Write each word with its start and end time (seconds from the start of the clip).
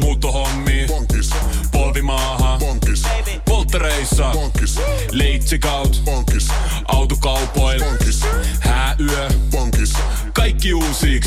Muuttohommi, 0.00 0.84
Bonkis, 0.88 1.30
polvimaaha, 1.72 2.58
bonkis, 2.58 3.02
polttereissa, 3.44 4.30
bonkis, 4.32 4.80
leitsikaut, 5.12 6.02
bonkis, 6.04 6.48
autokaupoil, 6.88 7.84
bonkis, 7.84 8.22
hääyö, 8.60 9.28
bonkis, 9.50 9.92
kaikki 10.32 10.74
uusi. 10.74 11.20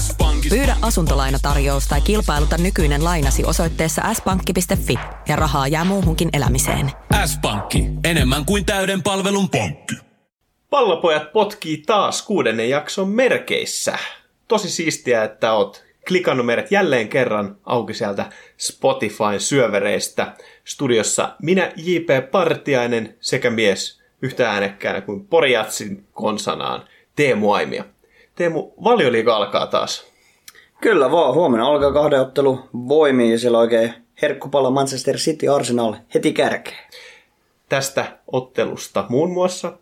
S-pankki. 0.00 0.48
Pyydä 0.48 0.76
asuntolainatarjous 0.82 1.86
tai 1.86 2.00
kilpailuta 2.00 2.58
nykyinen 2.58 3.04
lainasi 3.04 3.44
osoitteessa 3.44 4.02
s-pankki.fi 4.14 4.98
ja 5.28 5.36
rahaa 5.36 5.68
jää 5.68 5.84
muuhunkin 5.84 6.28
elämiseen. 6.32 6.92
S-pankki, 7.26 7.84
enemmän 8.04 8.44
kuin 8.44 8.64
täyden 8.64 9.02
palvelun 9.02 9.48
pankki. 9.48 9.94
Pallopojat 10.70 11.32
potkii 11.32 11.76
taas 11.76 12.22
kuudennen 12.22 12.70
jakson 12.70 13.08
merkeissä. 13.08 13.98
Tosi 14.48 14.70
siistiä, 14.70 15.24
että 15.24 15.52
oot 15.52 15.85
klikannut 16.08 16.46
meidät 16.46 16.70
jälleen 16.70 17.08
kerran 17.08 17.56
auki 17.64 17.94
sieltä 17.94 18.26
Spotifyn 18.58 19.40
syövereistä. 19.40 20.32
Studiossa 20.64 21.36
minä 21.42 21.72
J.P. 21.76 22.30
Partiainen 22.30 23.16
sekä 23.20 23.50
mies 23.50 24.00
yhtä 24.22 24.50
äänekkäänä 24.50 25.00
kuin 25.00 25.26
Poriatsin 25.26 26.04
konsanaan 26.12 26.84
Teemu 27.16 27.52
Aimia. 27.52 27.84
Teemu, 28.34 28.72
valioliiga 28.84 29.36
alkaa 29.36 29.66
taas. 29.66 30.06
Kyllä 30.80 31.10
vaan, 31.10 31.34
huomenna 31.34 31.66
alkaa 31.66 31.92
kahden 31.92 32.20
ottelu 32.20 32.68
voimiin 32.72 33.32
ja 33.32 33.38
siellä 33.38 33.58
oikein 33.58 33.94
herkkupalla 34.22 34.70
Manchester 34.70 35.16
City 35.16 35.48
Arsenal 35.48 35.94
heti 36.14 36.32
kärkeen. 36.32 36.90
tästä 37.68 38.06
ottelusta 38.32 39.04
muun 39.08 39.30
muassa 39.30 39.72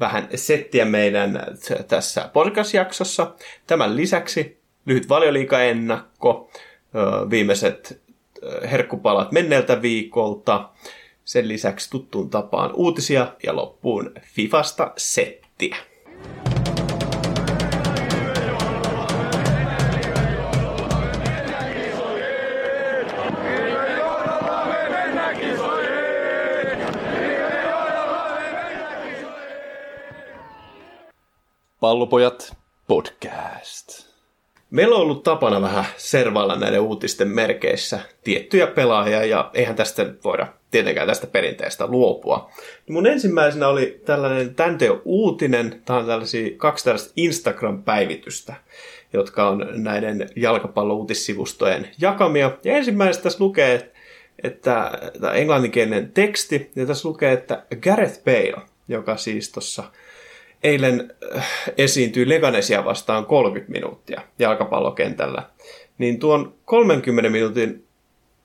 vähän 0.00 0.28
settiä 0.34 0.84
meidän 0.84 1.40
tässä 1.88 2.30
podcast-jaksossa. 2.32 3.34
Tämän 3.66 3.96
lisäksi 3.96 4.58
lyhyt 4.88 5.08
valioliikaennakko, 5.08 6.50
viimeiset 7.30 8.02
herkkupalat 8.70 9.32
menneeltä 9.32 9.82
viikolta, 9.82 10.68
sen 11.24 11.48
lisäksi 11.48 11.90
tuttuun 11.90 12.30
tapaan 12.30 12.72
uutisia 12.74 13.32
ja 13.42 13.56
loppuun 13.56 14.12
Fifasta 14.22 14.92
settiä. 14.96 15.76
Pallopojat 31.80 32.56
podcast. 32.86 34.07
Meillä 34.70 34.96
on 34.96 35.02
ollut 35.02 35.22
tapana 35.22 35.62
vähän 35.62 35.84
servailla 35.96 36.56
näiden 36.56 36.80
uutisten 36.80 37.28
merkeissä 37.28 38.00
tiettyjä 38.24 38.66
pelaajia, 38.66 39.24
ja 39.24 39.50
eihän 39.54 39.76
tästä 39.76 40.06
voida 40.24 40.46
tietenkään 40.70 41.08
tästä 41.08 41.26
perinteestä 41.26 41.86
luopua. 41.86 42.50
Mun 42.88 43.06
ensimmäisenä 43.06 43.68
oli 43.68 44.00
tällainen 44.04 44.54
Täntö 44.54 44.98
uutinen, 45.04 45.82
tämä 45.84 45.98
on 45.98 46.06
tällaisia, 46.06 46.50
kaksi 46.56 46.84
tällaista 46.84 47.12
Instagram-päivitystä, 47.16 48.54
jotka 49.12 49.48
on 49.48 49.66
näiden 49.72 50.28
jalkapallouutissivustojen 50.36 51.88
jakamia. 52.00 52.50
Ja 52.64 52.76
ensimmäisestä 52.76 53.22
tässä 53.22 53.44
lukee, 53.44 53.92
että 54.42 54.90
tämä 55.20 55.32
englanninkielinen 55.32 56.12
teksti, 56.12 56.70
ja 56.76 56.86
tässä 56.86 57.08
lukee, 57.08 57.32
että 57.32 57.62
Gareth 57.82 58.24
Bale, 58.24 58.66
joka 58.88 59.16
siis 59.16 59.52
tuossa 59.52 59.84
eilen 60.62 61.14
äh, 61.36 61.46
esiintyi 61.78 62.28
Leganesia 62.28 62.84
vastaan 62.84 63.26
30 63.26 63.72
minuuttia 63.72 64.22
jalkapallokentällä, 64.38 65.42
niin 65.98 66.18
tuon 66.18 66.54
30 66.64 67.30
minuutin 67.30 67.84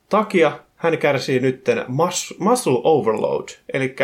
takia 0.10 0.60
hän 0.76 0.98
kärsii 0.98 1.40
nyt 1.40 1.66
mus- 1.88 2.36
muscle 2.40 2.82
overload, 2.84 3.50
eli 3.74 3.96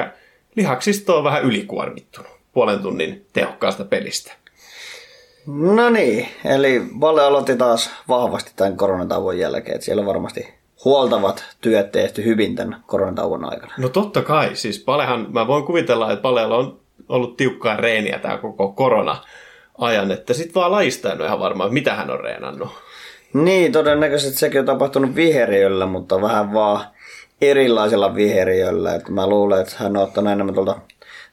lihaksisto 0.56 1.18
on 1.18 1.24
vähän 1.24 1.44
ylikuormittunut 1.44 2.32
puolen 2.54 2.80
tunnin 2.80 3.26
tehokkaasta 3.34 3.86
pelistä. 3.86 4.34
No 5.48 5.90
niin, 5.90 6.28
eli 6.46 6.82
Valle 7.00 7.24
aloitti 7.24 7.56
taas 7.56 7.90
vahvasti 8.08 8.52
tämän 8.56 8.78
koronatauon 8.78 9.40
jälkeen, 9.40 9.76
että 9.76 9.86
siellä 9.86 10.06
varmasti 10.06 10.54
huoltavat 10.86 11.44
työt 11.62 11.92
tehty 11.92 12.26
hyvin 12.26 12.56
tämän 12.56 12.84
koronatauon 12.88 13.52
aikana. 13.52 13.74
No 13.78 13.90
totta 13.90 14.22
kai, 14.22 14.56
siis 14.56 14.84
Palehan, 14.84 15.28
mä 15.32 15.48
voin 15.48 15.66
kuvitella, 15.66 16.12
että 16.12 16.22
Palella 16.22 16.58
on 16.58 16.80
ollut 17.10 17.38
tiukkaa 17.38 17.76
reeniä 17.76 18.20
tämä 18.20 18.38
koko 18.38 18.72
korona-ajan, 18.72 20.12
että 20.12 20.34
sit 20.34 20.56
vaan 20.56 20.72
lajista 20.72 21.12
en 21.12 21.18
ole 21.18 21.28
ihan 21.28 21.40
varma, 21.40 21.70
mitä 21.70 21.96
hän 21.96 22.10
on 22.10 22.20
reenannut. 22.20 22.70
Niin, 23.34 23.72
todennäköisesti 23.72 24.40
sekin 24.40 24.60
on 24.60 24.66
tapahtunut 24.66 25.16
viheriöllä, 25.16 25.86
mutta 25.86 26.22
vähän 26.22 26.54
vaan 26.54 26.86
erilaisella 27.42 28.16
viheriöllä. 28.16 28.96
Että 28.96 29.12
mä 29.12 29.28
luulen, 29.28 29.62
että 29.62 29.76
hän 29.78 29.98
on 29.98 30.04
ottanut 30.04 30.34
enemmän 30.34 30.56
tuolta 30.56 30.80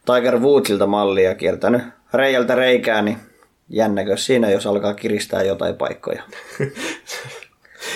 Tiger 0.06 0.38
Woodsilta 0.38 0.86
mallia 0.86 1.34
kiertänyt 1.34 1.82
reijältä 2.14 2.54
reikää, 2.54 3.02
niin 3.02 3.16
jännäkö 3.68 4.16
siinä, 4.16 4.50
jos 4.50 4.66
alkaa 4.66 4.94
kiristää 4.94 5.42
jotain 5.42 5.74
paikkoja. 5.74 6.22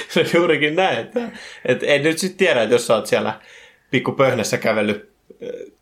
Se 0.09 0.27
juurikin 0.35 0.77
näin, 0.77 0.99
että, 0.99 1.21
että 1.65 1.87
en 1.87 2.03
nyt 2.03 2.19
sitten 2.19 2.39
tiedä, 2.39 2.63
että 2.63 2.75
jos 2.75 2.87
sä 2.87 2.95
oot 2.95 3.07
siellä 3.07 3.41
pikku 3.91 4.13
pöhnässä 4.13 4.59
kävellyt 4.59 5.10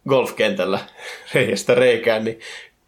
golfkentällä 0.09 0.79
reiästä 1.35 1.75
reikään, 1.75 2.25
niin, 2.25 2.41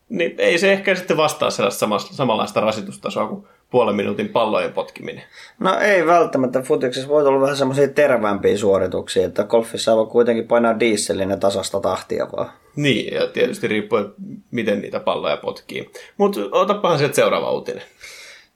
niin 0.08 0.34
ei 0.38 0.58
se 0.58 0.72
ehkä 0.72 0.94
sitten 0.94 1.16
vastaa 1.16 1.50
sellaista 1.50 1.88
samanlaista 2.10 2.60
rasitustasoa 2.60 3.26
kuin 3.26 3.46
puolen 3.70 3.96
minuutin 3.96 4.28
pallojen 4.28 4.72
potkiminen. 4.72 5.22
No 5.58 5.78
ei 5.78 6.06
välttämättä. 6.06 6.62
Futiksessa 6.62 7.08
voi 7.08 7.26
olla 7.26 7.40
vähän 7.40 7.56
semmoisia 7.56 7.88
terveämpiä 7.88 8.56
suorituksia, 8.56 9.26
että 9.26 9.44
golfissa 9.44 9.96
voi 9.96 10.06
kuitenkin 10.06 10.46
painaa 10.46 10.80
dieselin 10.80 11.30
ja 11.30 11.36
tasasta 11.36 11.80
tahtia 11.80 12.28
vaan. 12.36 12.50
Niin, 12.76 13.14
ja 13.14 13.26
tietysti 13.26 13.68
riippuen, 13.68 14.04
miten 14.50 14.80
niitä 14.80 15.00
palloja 15.00 15.36
potkii. 15.36 15.90
Mutta 16.16 16.40
otapahan 16.52 16.98
sieltä 16.98 17.14
seuraava 17.14 17.52
uutinen. 17.52 17.82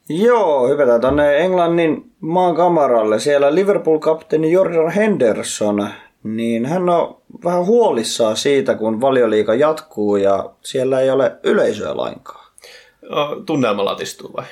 Joo, 0.09 0.69
hypätään 0.69 1.01
tuonne 1.01 1.39
Englannin 1.39 2.13
maan 2.21 2.55
kamaralle. 2.55 3.19
Siellä 3.19 3.55
Liverpool-kapteeni 3.55 4.53
Jordan 4.53 4.91
Henderson, 4.91 5.89
niin 6.25 6.67
hän 6.67 6.89
on 6.89 7.17
vähän 7.45 7.67
huolissaan 7.67 8.37
siitä, 8.37 8.75
kun 8.75 9.01
valioliiga 9.01 9.55
jatkuu 9.55 10.17
ja 10.17 10.51
siellä 10.63 11.01
ei 11.01 11.11
ole 11.11 11.37
yleisöä 11.43 11.97
lainkaan. 11.97 12.45
O, 13.11 13.37
Tunnelma 13.47 13.85
latistuu 13.85 14.31
vai? 14.37 14.45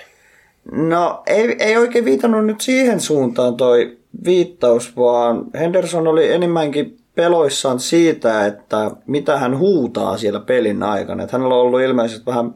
No 0.72 1.22
ei, 1.26 1.56
ei 1.58 1.76
oikein 1.76 2.04
viitannut 2.04 2.46
nyt 2.46 2.60
siihen 2.60 3.00
suuntaan 3.00 3.56
toi 3.56 3.98
viittaus, 4.24 4.96
vaan 4.96 5.44
Henderson 5.54 6.08
oli 6.08 6.32
enemmänkin 6.32 6.98
peloissaan 7.14 7.80
siitä, 7.80 8.46
että 8.46 8.90
mitä 9.06 9.38
hän 9.38 9.58
huutaa 9.58 10.18
siellä 10.18 10.40
pelin 10.40 10.82
aikana. 10.82 11.22
Että 11.22 11.36
hänellä 11.36 11.54
on 11.54 11.60
ollut 11.60 11.80
ilmeisesti 11.80 12.26
vähän 12.26 12.54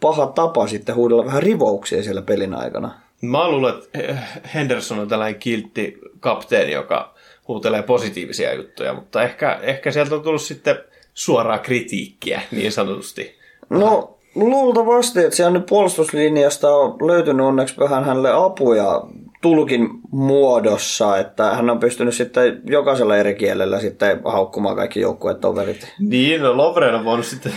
paha 0.00 0.26
tapa 0.26 0.66
sitten 0.66 0.94
huudella 0.94 1.26
vähän 1.26 1.42
rivouksia 1.42 2.02
siellä 2.02 2.22
pelin 2.22 2.54
aikana. 2.54 2.94
Mä 3.20 3.48
luulen, 3.50 3.74
että 3.74 4.18
Henderson 4.54 4.98
on 4.98 5.08
tällainen 5.08 5.40
kiltti 5.40 5.98
kapteeni, 6.20 6.72
joka 6.72 7.14
huutelee 7.48 7.82
positiivisia 7.82 8.54
juttuja, 8.54 8.94
mutta 8.94 9.22
ehkä, 9.22 9.58
ehkä 9.62 9.90
sieltä 9.90 10.14
on 10.14 10.22
tullut 10.22 10.42
sitten 10.42 10.76
suoraa 11.14 11.58
kritiikkiä 11.58 12.42
niin 12.50 12.72
sanotusti. 12.72 13.38
No 13.70 14.18
luultavasti, 14.34 15.20
että 15.20 15.36
siellä 15.36 15.58
nyt 15.58 15.66
puolustuslinjasta 15.66 16.76
on 16.76 17.06
löytynyt 17.06 17.46
onneksi 17.46 17.78
vähän 17.78 18.04
hänelle 18.04 18.32
apuja 18.32 19.02
tulkin 19.42 19.88
muodossa, 20.10 21.18
että 21.18 21.54
hän 21.54 21.70
on 21.70 21.80
pystynyt 21.80 22.14
sitten 22.14 22.60
jokaisella 22.64 23.16
eri 23.16 23.34
kielellä 23.34 23.80
sitten 23.80 24.20
haukkumaan 24.24 24.76
kaikki 24.76 25.00
joukkuetoverit. 25.00 25.94
Niin, 25.98 26.42
no 26.42 26.56
Lovren 26.56 26.94
on 26.94 27.04
voinut 27.04 27.26
sitten 27.26 27.52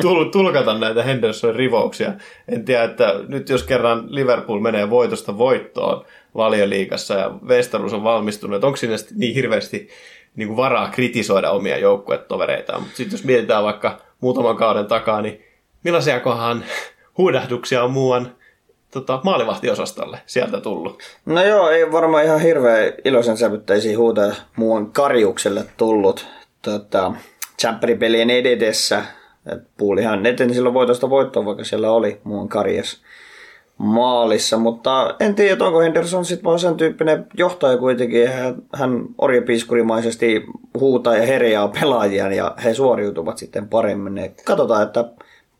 tul- 0.00 0.30
tulkata 0.32 0.78
näitä 0.78 1.02
Hendersonin 1.02 1.56
rivouksia. 1.56 2.12
En 2.48 2.64
tiedä, 2.64 2.84
että 2.84 3.14
nyt 3.28 3.48
jos 3.48 3.62
kerran 3.62 4.04
Liverpool 4.08 4.60
menee 4.60 4.90
voitosta 4.90 5.38
voittoon 5.38 6.04
valioliigassa 6.34 7.14
ja 7.14 7.30
Westerus 7.46 7.92
on 7.92 8.04
valmistunut, 8.04 8.54
että 8.54 8.66
onko 8.66 8.76
sitten 8.76 8.98
niin 9.16 9.34
hirveästi 9.34 9.88
niin 10.36 10.48
kuin 10.48 10.56
varaa 10.56 10.90
kritisoida 10.90 11.50
omia 11.50 11.78
joukkuetovereitaan. 11.78 12.80
Mutta 12.82 12.96
sitten 12.96 13.16
jos 13.16 13.24
mietitään 13.24 13.64
vaikka 13.64 13.98
muutaman 14.20 14.56
kauden 14.56 14.86
takaa, 14.86 15.22
niin 15.22 15.44
millaisia 15.84 16.20
kohan 16.20 16.64
huudahduksia 17.18 17.84
on 17.84 17.90
muuan 17.90 18.36
tota, 18.90 19.20
maalivahtiosastolle 19.24 20.18
sieltä 20.26 20.60
tullut? 20.60 21.02
No 21.26 21.44
joo, 21.44 21.70
ei 21.70 21.92
varmaan 21.92 22.24
ihan 22.24 22.40
hirveän 22.40 22.92
iloisen 23.04 23.36
sävytteisiä 23.36 23.98
huutoja 23.98 24.34
muun 24.56 24.92
karjukselle 24.92 25.64
tullut 25.76 26.26
tota, 26.62 27.12
Champeripelien 27.60 28.30
edetessä. 28.30 29.04
Et 29.52 29.62
puulihan 29.76 30.26
eteni 30.26 30.54
silloin 30.54 30.74
voitosta 30.74 31.10
voittoon, 31.10 31.46
vaikka 31.46 31.64
siellä 31.64 31.92
oli 31.92 32.20
muun 32.24 32.48
karjes 32.48 33.02
maalissa, 33.78 34.58
mutta 34.58 35.14
en 35.20 35.34
tiedä, 35.34 35.64
onko 35.64 35.80
Henderson 35.80 36.24
sitten 36.24 36.44
vaan 36.44 36.58
sen 36.58 36.76
tyyppinen 36.76 37.26
johtaja 37.34 37.76
kuitenkin. 37.76 38.28
Hän, 38.28 38.54
hän 38.74 39.04
orjapiiskurimaisesti 39.18 40.44
huutaa 40.80 41.16
ja 41.16 41.26
herjaa 41.26 41.68
pelaajia 41.68 42.32
ja 42.32 42.54
he 42.64 42.74
suoriutuvat 42.74 43.38
sitten 43.38 43.68
paremmin. 43.68 44.18
Ja 44.18 44.28
katsotaan, 44.44 44.82
että 44.82 45.04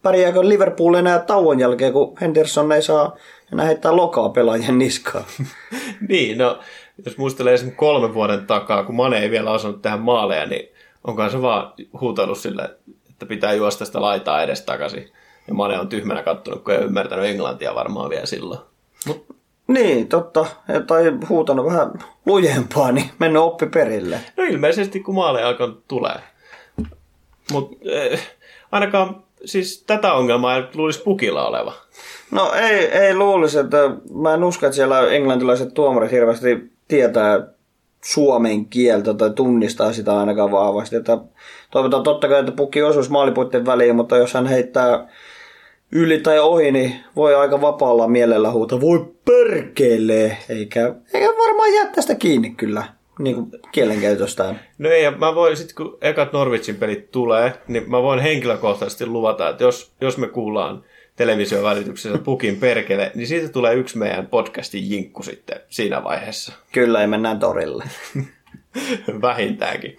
pärjääkö 0.02 0.48
Liverpool 0.48 0.94
enää 0.94 1.18
tauon 1.18 1.60
jälkeen, 1.60 1.92
kun 1.92 2.14
Henderson 2.20 2.72
ei 2.72 2.82
saa 2.82 3.16
enää 3.52 3.66
heittää 3.66 3.96
lokaa 3.96 4.28
pelaajien 4.28 4.78
niskaan. 4.78 5.24
niin, 6.08 6.38
no 6.38 6.58
jos 7.04 7.18
muistelee 7.18 7.54
esimerkiksi 7.54 7.78
kolmen 7.78 8.14
vuoden 8.14 8.46
takaa, 8.46 8.84
kun 8.84 8.94
Mane 8.94 9.18
ei 9.18 9.30
vielä 9.30 9.50
osannut 9.50 9.82
tähän 9.82 10.00
maaleja, 10.00 10.46
niin 10.46 10.72
onkaan 11.04 11.30
se 11.30 11.42
vaan 11.42 11.72
huutanut 12.00 12.38
sille, 12.38 12.70
että 13.10 13.26
pitää 13.26 13.52
juosta 13.52 13.84
sitä 13.84 14.00
laitaa 14.00 14.42
edes 14.42 14.62
takaisin. 14.62 15.12
Ja 15.48 15.54
Mane 15.54 15.78
on 15.80 15.88
tyhmänä 15.88 16.22
kattonut, 16.22 16.64
kun 16.64 16.74
ei 16.74 16.80
ymmärtänyt 16.80 17.24
englantia 17.24 17.74
varmaan 17.74 18.10
vielä 18.10 18.26
silloin. 18.26 18.60
Mut... 19.06 19.26
Niin, 19.68 20.08
totta. 20.08 20.46
Tai 20.86 21.12
huutanut 21.28 21.66
vähän 21.66 21.92
lujempaa, 22.26 22.92
niin 22.92 23.10
mennyt 23.18 23.42
oppi 23.42 23.66
perille. 23.66 24.20
No 24.36 24.44
ilmeisesti, 24.44 25.00
kun 25.00 25.14
maaleja 25.14 25.48
alkaa 25.48 25.68
tulee. 25.88 26.20
Mutta 27.52 27.76
eh, 27.84 28.28
ainakaan 28.72 29.22
siis 29.44 29.84
tätä 29.86 30.12
ongelmaa 30.12 30.56
ei 30.56 30.62
luulisi 30.74 31.02
pukilla 31.02 31.48
oleva. 31.48 31.72
No 32.30 32.52
ei, 32.52 32.84
ei 32.86 33.14
luulisi, 33.14 33.58
että 33.58 33.76
mä 34.14 34.34
en 34.34 34.44
usko, 34.44 34.66
että 34.66 34.76
siellä 34.76 35.08
englantilaiset 35.08 35.74
tuomarit 35.74 36.12
hirveästi 36.12 36.72
tietää 36.88 37.46
suomen 38.04 38.66
kieltä 38.66 39.14
tai 39.14 39.30
tunnistaa 39.30 39.92
sitä 39.92 40.18
ainakaan 40.18 40.50
vahvasti. 40.50 40.96
Että 40.96 41.18
toivotaan 41.70 42.02
totta 42.02 42.28
kai, 42.28 42.40
että 42.40 42.52
pukki 42.52 42.82
osuisi 42.82 43.10
maalipuitten 43.10 43.66
väliin, 43.66 43.96
mutta 43.96 44.16
jos 44.16 44.34
hän 44.34 44.46
heittää 44.46 45.08
yli 45.92 46.18
tai 46.18 46.38
ohi, 46.38 46.72
niin 46.72 46.94
voi 47.16 47.34
aika 47.34 47.60
vapaalla 47.60 48.08
mielellä 48.08 48.50
huuta, 48.50 48.80
voi 48.80 49.12
perkele, 49.24 50.36
eikä, 50.48 50.94
eikä 51.14 51.26
varmaan 51.26 51.74
jää 51.74 51.86
tästä 51.86 52.14
kiinni 52.14 52.50
kyllä 52.50 52.84
niin 53.18 53.36
kuin 53.36 53.50
kielenkäytöstään. 53.72 54.60
No 54.78 54.90
ei, 54.90 55.10
mä 55.10 55.34
voin, 55.34 55.56
sit 55.56 55.72
kun 55.72 55.98
ekat 56.00 56.32
Norwichin 56.32 56.76
pelit 56.76 57.10
tulee, 57.10 57.52
niin 57.68 57.90
mä 57.90 58.02
voin 58.02 58.20
henkilökohtaisesti 58.20 59.06
luvata, 59.06 59.48
että 59.48 59.64
jos, 59.64 59.92
jos 60.00 60.18
me 60.18 60.28
kuullaan 60.28 60.84
television 61.16 61.62
välityksessä 61.62 62.18
pukin 62.18 62.56
perkele, 62.56 63.12
niin 63.14 63.26
siitä 63.26 63.48
tulee 63.48 63.74
yksi 63.74 63.98
meidän 63.98 64.26
podcastin 64.26 64.90
jinkku 64.90 65.22
sitten 65.22 65.60
siinä 65.68 66.04
vaiheessa. 66.04 66.52
Kyllä, 66.72 67.00
ei 67.00 67.06
mennään 67.06 67.38
torille. 67.38 67.84
Vähintäänkin. 69.22 69.96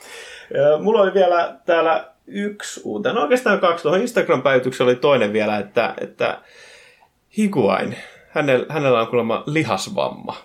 Ja 0.54 0.78
mulla 0.78 1.02
oli 1.02 1.14
vielä 1.14 1.56
täällä 1.66 2.13
yksi 2.28 2.82
uutena, 2.84 3.22
oikeastaan 3.22 3.60
kaksi. 3.60 3.84
Tuohon 3.84 4.02
Instagram-päivityksessä 4.02 4.84
oli 4.84 4.96
toinen 4.96 5.34
vielä, 5.34 5.58
että, 5.58 5.94
että 6.02 6.42
Higuain, 7.38 7.98
hänellä, 8.30 8.66
hänellä 8.70 9.02
on 9.02 9.08
kuulemma 9.08 9.44
lihasvamma. 9.46 10.38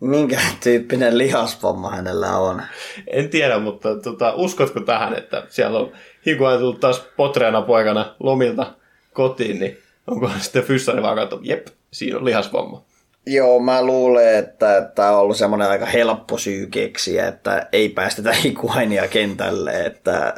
Minkä 0.00 0.40
tyyppinen 0.62 1.18
lihasvamma 1.18 1.90
hänellä 1.90 2.36
on? 2.36 2.62
En 3.06 3.28
tiedä, 3.28 3.58
mutta 3.58 3.96
tota, 3.96 4.32
uskotko 4.34 4.80
tähän, 4.80 5.14
että 5.14 5.46
siellä 5.48 5.78
on 5.78 5.92
Higuain 6.26 6.58
tullut 6.58 6.80
taas 6.80 7.02
potreana 7.16 7.62
poikana 7.62 8.14
lomilta 8.20 8.74
kotiin, 9.12 9.60
niin 9.60 9.78
onkohan 10.06 10.40
sitten 10.40 10.62
fyssari 10.62 11.02
vaan 11.02 11.16
katsonut, 11.16 11.46
jep, 11.46 11.66
siinä 11.92 12.18
on 12.18 12.24
lihasvamma. 12.24 12.82
Joo, 13.26 13.60
mä 13.60 13.82
luulen, 13.82 14.38
että 14.38 14.90
tämä 14.94 15.10
on 15.10 15.18
ollut 15.18 15.36
semmoinen 15.36 15.68
aika 15.68 15.86
helppo 15.86 16.38
syy 16.38 16.66
keksiä, 16.66 17.28
että 17.28 17.68
ei 17.72 17.88
päästetä 17.88 18.32
Higuainia 18.44 19.08
kentälle, 19.08 19.84
että 19.84 20.34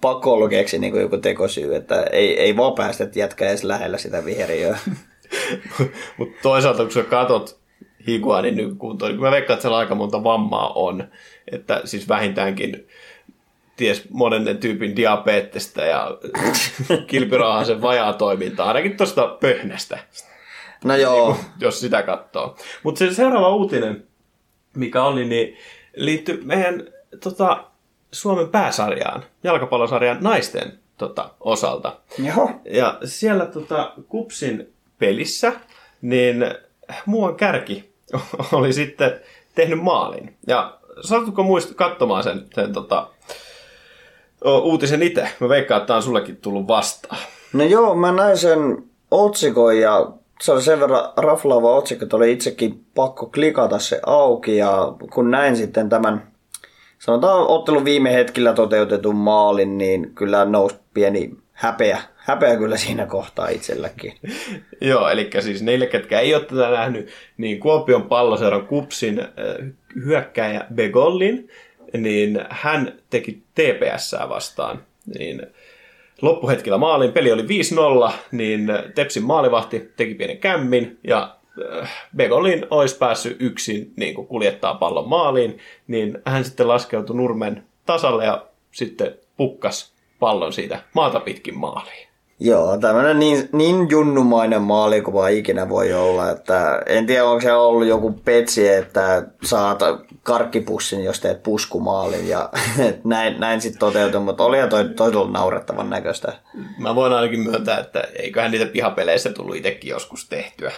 pakko 0.00 0.32
ollut 0.32 0.50
keksiä 0.50 0.80
niin 0.80 1.00
joku 1.00 1.16
tekosyy, 1.16 1.74
että 1.74 2.02
ei, 2.02 2.40
ei 2.40 2.56
vaan 2.56 2.74
päästä 2.74 3.08
jätkä 3.14 3.48
edes 3.48 3.64
lähellä 3.64 3.98
sitä 3.98 4.24
viheriöä. 4.24 4.78
Mutta 6.18 6.42
toisaalta, 6.42 6.82
kun 6.82 6.92
sä 6.92 7.02
katot 7.02 7.58
Higuainin 8.06 8.56
nykykuntoon, 8.56 9.12
niin 9.12 9.20
mä 9.20 9.30
veikkaan, 9.30 9.54
että 9.54 9.62
siellä 9.62 9.78
aika 9.78 9.94
monta 9.94 10.24
vammaa 10.24 10.72
on, 10.72 11.08
että 11.52 11.80
siis 11.84 12.08
vähintäänkin 12.08 12.88
ties 13.76 14.10
monennen 14.10 14.58
tyypin 14.58 14.96
diabetesta 14.96 15.82
ja 15.82 16.18
kilpirauhasen 17.06 17.82
vajaa 17.82 18.12
toimintaa, 18.12 18.68
ainakin 18.68 18.96
tuosta 18.96 19.26
pöhnästä. 19.40 19.98
No 20.84 20.96
joo. 20.96 21.32
Niin, 21.32 21.44
jos 21.60 21.80
sitä 21.80 22.02
katsoo. 22.02 22.56
Mutta 22.82 22.98
se 22.98 23.14
seuraava 23.14 23.54
uutinen, 23.54 24.06
mikä 24.76 25.02
oli, 25.02 25.24
niin 25.24 25.56
liittyy 25.96 26.42
meidän 26.44 26.82
tota, 27.22 27.64
Suomen 28.12 28.48
pääsarjaan, 28.48 29.24
jalkapallosarjan 29.44 30.18
naisten 30.20 30.78
tota, 30.98 31.30
osalta. 31.40 31.96
Joo. 32.18 32.50
Ja 32.64 32.98
siellä 33.04 33.46
tota, 33.46 33.92
Kupsin 34.08 34.72
pelissä, 34.98 35.52
niin 36.02 36.54
muuan 37.06 37.36
kärki 37.36 37.92
oli 38.52 38.72
sitten 38.72 39.20
tehnyt 39.54 39.82
maalin. 39.82 40.36
Ja 40.46 40.78
saatko 41.00 41.42
muist 41.42 41.74
katsomaan 41.74 42.22
sen, 42.22 42.46
sen 42.54 42.72
tota, 42.72 43.06
uutisen 44.44 45.02
itse? 45.02 45.28
Mä 45.40 45.48
veikkaan, 45.48 45.78
että 45.78 45.86
tämä 45.86 45.96
on 45.96 46.02
sullekin 46.02 46.36
tullut 46.36 46.68
vastaan. 46.68 47.22
No 47.52 47.64
joo, 47.64 47.94
mä 47.94 48.12
näin 48.12 48.38
sen 48.38 48.84
otsikon 49.10 49.78
ja 49.78 50.10
se 50.40 50.52
oli 50.52 50.62
sen 50.62 50.80
verran 50.80 51.12
raflaava 51.16 51.74
otsikko, 51.74 52.04
että 52.04 52.16
oli 52.16 52.32
itsekin 52.32 52.84
pakko 52.94 53.26
klikata 53.26 53.78
se 53.78 54.00
auki 54.06 54.56
ja 54.56 54.92
kun 55.12 55.30
näin 55.30 55.56
sitten 55.56 55.88
tämän 55.88 56.32
sanotaan 56.98 57.46
ottelun 57.46 57.84
viime 57.84 58.12
hetkellä 58.12 58.52
toteutetun 58.52 59.16
maalin, 59.16 59.78
niin 59.78 60.14
kyllä 60.14 60.44
nousi 60.44 60.76
pieni 60.94 61.30
häpeä, 61.52 61.98
häpeä 62.16 62.56
kyllä 62.56 62.76
siinä 62.76 63.06
kohtaa 63.06 63.48
itselläkin. 63.48 64.12
Joo, 64.80 65.08
eli 65.08 65.30
siis 65.40 65.62
neille, 65.62 65.86
ketkä 65.86 66.20
ei 66.20 66.34
ole 66.34 66.44
tätä 66.44 66.70
nähnyt, 66.70 67.08
niin 67.36 67.60
Kuopion 67.60 68.02
palloseuran 68.02 68.66
kupsin 68.66 69.20
äh, 69.20 69.26
hyökkäjä 70.04 70.66
Begollin, 70.74 71.48
niin 71.92 72.40
hän 72.50 72.92
teki 73.10 73.42
TPS 73.54 74.16
vastaan. 74.28 74.82
Niin 75.18 75.46
loppuhetkellä 76.22 76.78
maalin, 76.78 77.12
peli 77.12 77.32
oli 77.32 77.42
5-0, 77.42 78.12
niin 78.32 78.68
Tepsin 78.94 79.24
maalivahti 79.24 79.92
teki 79.96 80.14
pienen 80.14 80.38
kämmin 80.38 80.98
ja 81.04 81.36
äh, 81.80 81.90
Begolin 82.16 82.66
olisi 82.70 82.98
päässyt 82.98 83.36
yksin 83.40 83.92
niin 83.96 84.14
kuin 84.14 84.26
kuljettaa 84.26 84.74
pallon 84.74 85.08
maaliin, 85.08 85.58
niin 85.86 86.18
hän 86.24 86.44
sitten 86.44 86.68
laskeutui 86.68 87.16
nurmen 87.16 87.64
tasalle 87.86 88.24
ja 88.24 88.46
sitten 88.72 89.14
pukkas 89.36 89.92
pallon 90.20 90.52
siitä 90.52 90.82
maata 90.94 91.20
pitkin 91.20 91.58
maaliin. 91.58 92.07
Joo, 92.40 92.78
tämmöinen 92.78 93.18
niin, 93.18 93.48
niin 93.52 93.90
junnumainen 93.90 94.62
maali 94.62 95.00
kuin 95.00 95.14
vaan 95.14 95.32
ikinä 95.32 95.68
voi 95.68 95.92
olla. 95.92 96.30
Että 96.30 96.82
en 96.86 97.06
tiedä, 97.06 97.24
onko 97.24 97.40
se 97.40 97.52
ollut 97.52 97.88
joku 97.88 98.12
petsi, 98.24 98.68
että 98.68 99.22
saat 99.44 99.78
karkkipussin, 100.22 101.04
jos 101.04 101.20
teet 101.20 101.42
puskumaalin. 101.42 102.28
Ja 102.28 102.50
näin, 103.04 103.40
näin 103.40 103.60
sitten 103.60 103.78
toteutui, 103.78 104.20
mutta 104.20 104.44
oli 104.44 104.56
toi 104.70 104.88
todella 104.88 105.30
naurettavan 105.30 105.90
näköistä. 105.90 106.32
Mä 106.78 106.94
voin 106.94 107.12
ainakin 107.12 107.40
myöntää, 107.40 107.78
että 107.78 108.00
eiköhän 108.00 108.50
niitä 108.50 108.66
pihapeleissä 108.66 109.32
tullut 109.32 109.56
itsekin 109.56 109.90
joskus 109.90 110.28
tehtyä. 110.28 110.72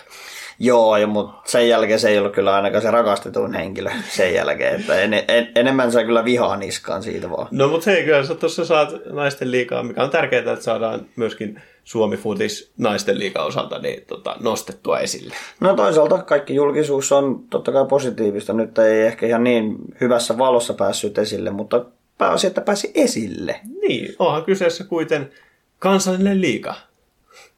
Joo, 0.62 0.96
ja, 0.96 1.06
mutta 1.06 1.50
sen 1.50 1.68
jälkeen 1.68 2.00
se 2.00 2.08
ei 2.08 2.18
ollut 2.18 2.32
kyllä 2.32 2.54
ainakaan 2.54 2.82
se 2.82 2.90
rakastetuin 2.90 3.54
henkilö 3.54 3.90
sen 4.08 4.35
jälkeen. 4.35 4.80
Että 4.80 5.00
en, 5.00 5.14
en, 5.14 5.49
enemmän 5.54 5.92
sai 5.92 6.04
kyllä 6.04 6.25
vihaa 6.25 6.56
niskaan 6.56 7.02
siitä 7.02 7.30
vaan. 7.30 7.49
No 7.50 7.68
mutta 7.68 7.90
hei, 7.90 8.04
kyllä 8.04 8.25
sä 8.25 8.35
tuossa 8.35 8.64
saat 8.64 8.92
naisten 9.12 9.50
liikaa, 9.50 9.82
mikä 9.82 10.02
on 10.02 10.11
tärkeää, 10.11 10.52
että 10.52 10.64
saadaan 10.64 11.06
myöskin 11.16 11.62
Suomi 11.85 12.16
Futis 12.16 12.73
naisten 12.78 13.18
liikaa 13.18 13.44
osalta 13.44 13.78
niin, 13.78 14.04
tota, 14.06 14.37
nostettua 14.40 14.99
esille. 14.99 15.35
No 15.61 15.75
toisaalta 15.75 16.18
kaikki 16.18 16.54
julkisuus 16.54 17.12
on 17.12 17.44
totta 17.50 17.73
kai 17.73 17.87
positiivista. 17.87 18.52
Nyt 18.52 18.78
ei 18.78 19.02
ehkä 19.02 19.26
ihan 19.26 19.44
niin 19.44 19.76
hyvässä 20.00 20.38
valossa 20.38 20.75
päässyt 20.75 21.18
esille, 21.18 21.50
mutta 21.50 21.85
pääasi, 22.18 22.46
että 22.46 22.61
pääsi 22.61 22.90
esille. 22.94 23.61
Niin, 23.82 24.14
onhan 24.18 24.44
kyseessä 24.44 24.85
kuiten 24.85 25.30
kansallinen 25.78 26.40
liiga. 26.40 26.75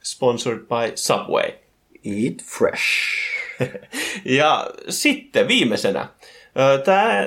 Sponsored 0.03 0.59
by 0.61 0.93
Subway. 0.95 1.62
Eat 2.05 2.43
fresh. 2.45 2.85
ja 4.39 4.71
sitten 4.89 5.49
viimeisenä, 5.49 6.09
tämä 6.85 7.27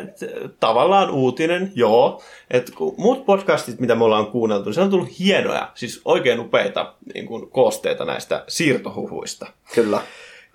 tavallaan 0.60 1.12
uutinen, 1.12 1.72
joo, 1.76 2.22
että 2.52 2.72
muut 2.98 3.26
podcastit, 3.26 3.80
mitä 3.80 3.96
me 3.96 4.04
ollaan 4.04 4.28
kuunneltu, 4.28 4.66
niin 4.66 4.74
se 4.74 4.82
on 4.82 4.90
tullut 4.90 5.20
hienoja, 5.20 5.72
siis 5.74 6.02
oikein 6.06 6.40
upeita 6.40 6.94
niin 7.14 7.26
kuin, 7.26 7.50
koosteita 7.50 8.06
näistä 8.06 8.44
siirtohuhuista. 8.48 9.48
Kyllä. 9.76 10.02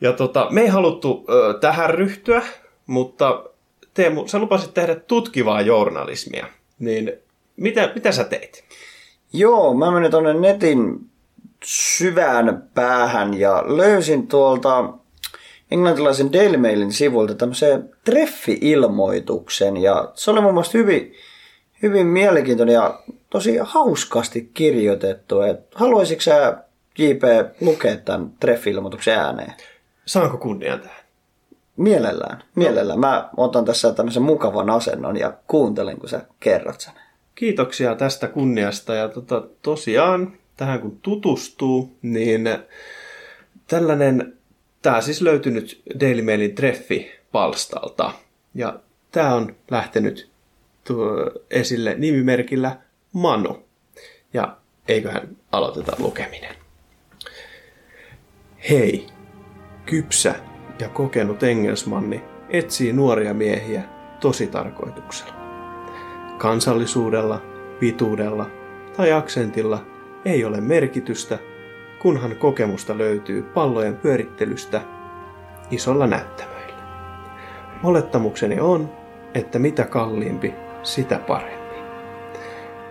Ja 0.01 0.13
tota, 0.13 0.47
me 0.51 0.61
ei 0.61 0.69
haluttu 0.69 1.25
ö, 1.29 1.59
tähän 1.61 1.91
ryhtyä, 1.91 2.43
mutta 2.87 3.45
Teemu, 3.95 4.29
sä 4.29 4.39
lupasit 4.39 4.75
tehdä 4.75 4.95
tutkivaa 4.95 5.61
journalismia, 5.61 6.47
niin 6.79 7.13
mitä, 7.57 7.93
mitä 7.95 8.13
sä 8.13 8.25
teit? 8.25 8.65
Joo, 9.33 9.75
mä 9.75 9.91
menin 9.91 10.11
tuonne 10.11 10.35
netin 10.35 11.10
syvään 11.65 12.69
päähän 12.75 13.35
ja 13.35 13.65
löysin 13.67 14.27
tuolta 14.29 14.95
englantilaisen 15.71 16.33
Daily 16.33 16.57
Mailin 16.57 16.93
sivuilta 16.93 17.35
tämmöisen 17.35 17.91
treffi-ilmoituksen 18.05 19.77
ja 19.77 20.13
se 20.15 20.31
oli 20.31 20.41
mun 20.41 20.55
mielestä 20.55 20.79
hyvin, 20.79 21.15
hyvin 21.83 22.07
mielenkiintoinen 22.07 22.75
ja 22.75 23.01
tosi 23.31 23.59
hauskasti 23.63 24.51
kirjoitettu. 24.55 25.41
Et 25.41 25.75
haluaisitko 25.75 26.23
sä 26.23 26.57
JP 26.99 27.23
lukea 27.61 27.97
tämän 27.97 28.31
treffi-ilmoituksen 28.41 29.19
ääneen? 29.19 29.55
Saanko 30.07 30.37
kunnian 30.39 30.81
tähän? 30.81 31.01
Mielellään, 31.77 32.43
mielellään. 32.55 33.01
Mä 33.01 33.29
otan 33.37 33.65
tässä 33.65 33.93
tämmöisen 33.93 34.23
mukavan 34.23 34.71
asennon 34.71 35.17
ja 35.17 35.33
kuuntelen, 35.47 35.99
kun 35.99 36.09
sä 36.09 36.21
kerrot 36.41 36.81
sen. 36.81 36.93
Kiitoksia 37.35 37.95
tästä 37.95 38.29
kunniasta 38.29 38.95
ja 38.95 39.09
tota, 39.09 39.43
tosiaan 39.63 40.33
tähän 40.61 40.81
kun 40.81 40.99
tutustuu, 41.03 41.97
niin 42.03 42.49
tällainen, 43.67 44.39
tämä 44.83 45.01
siis 45.01 45.21
löytynyt 45.21 45.83
Daily 46.01 46.23
Mailin 46.23 46.55
treffi-palstalta. 46.55 48.13
Ja 48.55 48.81
tämä 49.13 49.35
on 49.35 49.57
lähtenyt 49.71 50.31
esille 51.51 51.95
nimimerkillä 51.99 52.77
Manu. 53.13 53.69
Ja 54.33 54.57
eiköhän 54.89 55.37
aloiteta 55.53 55.97
lukeminen. 55.99 56.55
Hei, 58.71 59.07
kypsä 59.87 60.35
ja 60.81 60.89
kokenut 60.89 61.43
engelsmanni 61.43 62.23
etsii 62.49 62.93
nuoria 62.93 63.35
miehiä 63.35 63.83
tositarkoituksella. 64.21 65.35
Kansallisuudella, 66.39 67.43
pituudella 67.79 68.51
tai 68.97 69.13
aksentilla 69.13 70.00
ei 70.25 70.45
ole 70.45 70.61
merkitystä, 70.61 71.39
kunhan 71.99 72.37
kokemusta 72.37 72.99
löytyy 72.99 73.43
pallojen 73.43 73.97
pyörittelystä 73.97 74.81
isolla 75.71 76.07
näyttämöillä. 76.07 76.75
Olettamukseni 77.85 78.61
on, 78.61 78.93
että 79.35 79.59
mitä 79.59 79.85
kalliimpi, 79.85 80.55
sitä 80.83 81.19
parempi. 81.19 81.77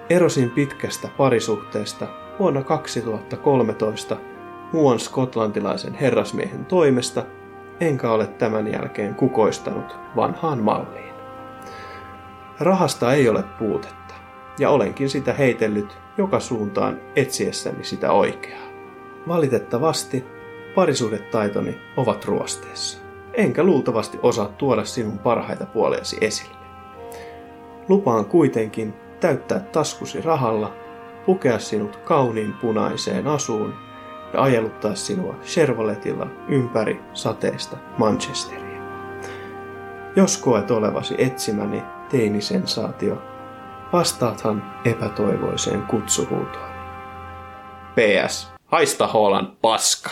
Erosin 0.10 0.50
pitkästä 0.50 1.08
parisuhteesta 1.18 2.08
vuonna 2.40 2.64
2013 2.64 4.18
muuan 4.74 5.00
skotlantilaisen 5.00 5.94
herrasmiehen 5.94 6.66
toimesta, 6.66 7.26
enkä 7.80 8.12
ole 8.12 8.28
tämän 8.28 8.72
jälkeen 8.72 9.16
kukoistanut 9.16 9.96
vanhaan 10.16 10.60
malliin. 10.60 11.14
Rahasta 12.60 13.14
ei 13.14 13.30
ole 13.30 13.44
puutetta, 13.60 14.14
ja 14.60 14.70
olenkin 14.70 15.10
sitä 15.10 15.34
heitellyt 15.34 15.98
joka 16.20 16.40
suuntaan 16.40 17.00
etsiessäni 17.16 17.84
sitä 17.84 18.12
oikeaa. 18.12 18.70
Valitettavasti 19.28 20.26
parisuhdetaitoni 20.76 21.78
ovat 21.98 22.26
ruosteessa, 22.26 23.00
enkä 23.34 23.64
luultavasti 23.64 24.20
osaa 24.24 24.48
tuoda 24.48 24.86
sinun 24.86 25.20
parhaita 25.20 25.66
puoliasi 25.66 26.18
esille. 26.22 26.56
Lupaan 27.90 28.26
kuitenkin 28.26 28.94
täyttää 29.20 29.60
taskusi 29.60 30.22
rahalla, 30.22 30.74
pukea 31.26 31.60
sinut 31.60 31.96
kauniin 31.96 32.54
punaiseen 32.54 33.28
asuun 33.28 33.74
ja 34.34 34.42
ajeluttaa 34.44 34.96
sinua 34.96 35.36
Chevroletilla 35.44 36.28
ympäri 36.48 37.02
sateista 37.14 37.78
Manchesteria. 37.98 38.80
Jos 40.16 40.38
koet 40.38 40.72
olevasi 40.72 41.16
etsimäni 41.18 41.84
teinisensaatio, 42.10 43.29
vastaathan 43.94 44.64
epätoivoiseen 44.86 45.82
kutsuhuutoon. 45.82 46.70
PS. 47.96 48.52
Haista 48.66 49.08
Hoolan 49.08 49.58
paska. 49.62 50.10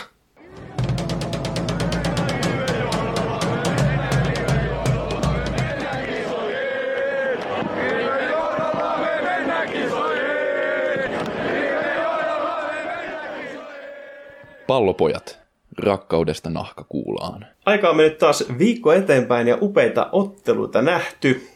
Pallopojat, 14.67 15.39
rakkaudesta 15.77 16.49
nahka 16.49 16.83
kuulaan. 16.89 17.45
Aika 17.65 17.89
on 17.89 17.97
mennyt 17.97 18.17
taas 18.17 18.43
viikko 18.59 18.91
eteenpäin 18.91 19.47
ja 19.47 19.57
upeita 19.61 20.09
otteluita 20.11 20.81
nähty. 20.81 21.47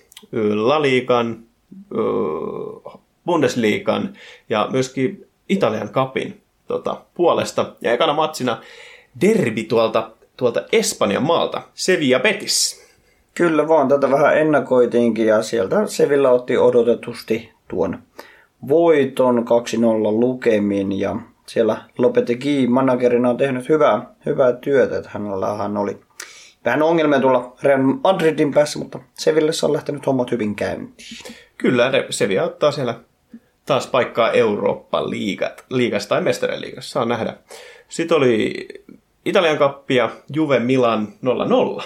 Laliikan, 0.55 1.43
Bundesliigan 3.25 4.13
ja 4.49 4.67
myöskin 4.71 5.27
Italian 5.49 5.89
kapin 5.89 6.41
tota, 6.67 7.01
puolesta. 7.13 7.75
Ja 7.81 7.91
ekana 7.91 8.13
matsina 8.13 8.61
derbi 9.21 9.63
tuolta, 9.63 10.11
tuolta 10.37 10.63
Espanjan 10.71 11.23
maalta, 11.23 11.61
Sevilla 11.73 12.19
Betis. 12.19 12.81
Kyllä 13.33 13.67
vaan, 13.67 13.87
tätä 13.87 14.11
vähän 14.11 14.37
ennakoitiinkin 14.37 15.25
ja 15.27 15.43
sieltä 15.43 15.87
Sevilla 15.87 16.29
otti 16.29 16.57
odotetusti 16.57 17.51
tuon 17.67 17.99
voiton 18.67 19.39
2-0 19.39 19.41
lukemin 20.11 20.99
ja 20.99 21.15
siellä 21.45 21.77
Lopetegui 21.97 22.67
managerina 22.67 23.29
on 23.29 23.37
tehnyt 23.37 23.69
hyvää, 23.69 24.13
hyvää 24.25 24.53
työtä, 24.53 24.97
että 24.97 25.09
hänellä 25.13 25.53
hän 25.53 25.77
oli 25.77 25.99
vähän 26.65 26.81
ongelmia 26.81 27.19
tulla 27.19 27.55
Real 27.63 27.81
Madridin 28.03 28.53
päässä, 28.53 28.79
mutta 28.79 28.99
Sevillessä 29.13 29.67
on 29.67 29.73
lähtenyt 29.73 30.05
hommat 30.05 30.31
hyvin 30.31 30.55
käyntiin. 30.55 31.17
Kyllä, 31.61 31.91
Sevilla 32.09 32.43
ottaa 32.43 32.71
siellä 32.71 32.95
taas 33.65 33.87
paikkaa 33.87 34.31
Eurooppa 34.31 35.09
liigasta 35.69 36.09
tai 36.09 36.21
mestarien 36.21 36.61
liigassa, 36.61 36.91
saa 36.91 37.05
nähdä. 37.05 37.33
Sitten 37.89 38.17
oli 38.17 38.67
Italian 39.25 39.57
kappia 39.57 40.09
Juve 40.33 40.59
Milan 40.59 41.07
0-0. 41.79 41.83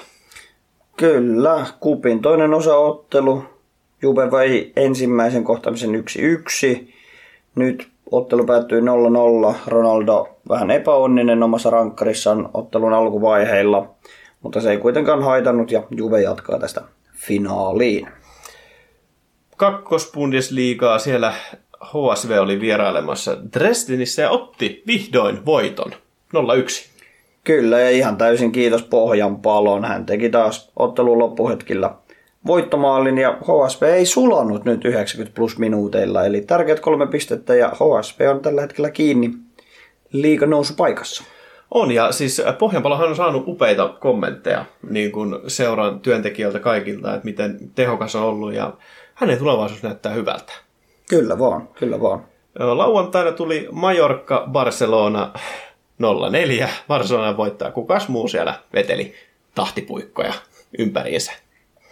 Kyllä, 0.97 1.65
kupin 1.79 2.21
toinen 2.21 2.53
osaottelu. 2.53 3.43
Juve 4.01 4.31
vai 4.31 4.71
ensimmäisen 4.75 5.43
kohtaamisen 5.43 6.03
1-1. 6.83 6.87
Nyt 7.55 7.87
ottelu 8.11 8.45
päättyi 8.45 8.81
0-0. 8.81 9.55
Ronaldo 9.67 10.29
vähän 10.49 10.71
epäonninen 10.71 11.43
omassa 11.43 11.69
rankkarissaan 11.69 12.49
ottelun 12.53 12.93
alkuvaiheilla, 12.93 13.89
mutta 14.41 14.61
se 14.61 14.71
ei 14.71 14.77
kuitenkaan 14.77 15.23
haitannut 15.23 15.71
ja 15.71 15.83
Juve 15.91 16.21
jatkaa 16.21 16.59
tästä 16.59 16.81
finaaliin. 17.13 18.07
Kakkosbundesliigaa 19.57 20.99
siellä 20.99 21.33
HSV 21.83 22.37
oli 22.41 22.61
vierailemassa 22.61 23.37
Dresdenissä 23.53 24.21
ja 24.21 24.29
otti 24.29 24.83
vihdoin 24.87 25.45
voiton 25.45 25.91
0-1. 25.91 26.37
Kyllä, 27.43 27.79
ja 27.79 27.89
ihan 27.89 28.17
täysin 28.17 28.51
kiitos 28.51 28.83
Pohjan 28.83 29.37
palon. 29.37 29.85
Hän 29.85 30.05
teki 30.05 30.29
taas 30.29 30.71
ottelun 30.75 31.19
loppuhetkillä 31.19 31.95
voittomaalin 32.47 33.17
ja 33.17 33.37
HSV 33.41 33.83
ei 33.83 34.05
sulanut 34.05 34.65
nyt 34.65 34.85
90 34.85 35.35
plus 35.35 35.57
minuuteilla. 35.57 36.25
Eli 36.25 36.41
tärkeät 36.41 36.79
kolme 36.79 37.07
pistettä 37.07 37.55
ja 37.55 37.69
HSV 37.69 38.27
on 38.29 38.39
tällä 38.39 38.61
hetkellä 38.61 38.89
kiinni 38.89 39.33
liiga 40.11 40.45
nousu 40.45 40.73
paikassa. 40.77 41.23
On, 41.71 41.91
ja 41.91 42.11
siis 42.11 42.41
Pohjanpalohan 42.59 43.09
on 43.09 43.15
saanut 43.15 43.47
upeita 43.47 43.95
kommentteja 43.99 44.65
niin 44.89 45.11
kuin 45.11 45.35
seuran 45.47 45.99
työntekijöiltä 45.99 46.59
kaikilta, 46.59 47.13
että 47.13 47.25
miten 47.25 47.57
tehokas 47.75 48.15
on 48.15 48.23
ollut, 48.23 48.53
ja 48.53 48.73
hänen 49.15 49.37
tulevaisuus 49.37 49.83
näyttää 49.83 50.13
hyvältä. 50.13 50.53
Kyllä 51.09 51.39
vaan, 51.39 51.67
kyllä 51.67 52.01
vaan. 52.01 52.25
Lauantaina 52.59 53.31
tuli 53.31 53.67
Mallorca 53.71 54.43
Barcelona 54.51 55.33
0-4. 56.63 56.67
Barcelona 56.87 57.37
voittaa. 57.37 57.71
Kukas 57.71 58.09
muu 58.09 58.27
siellä 58.27 58.59
veteli 58.73 59.13
tahtipuikkoja 59.55 60.33
ympäriinsä? 60.79 61.31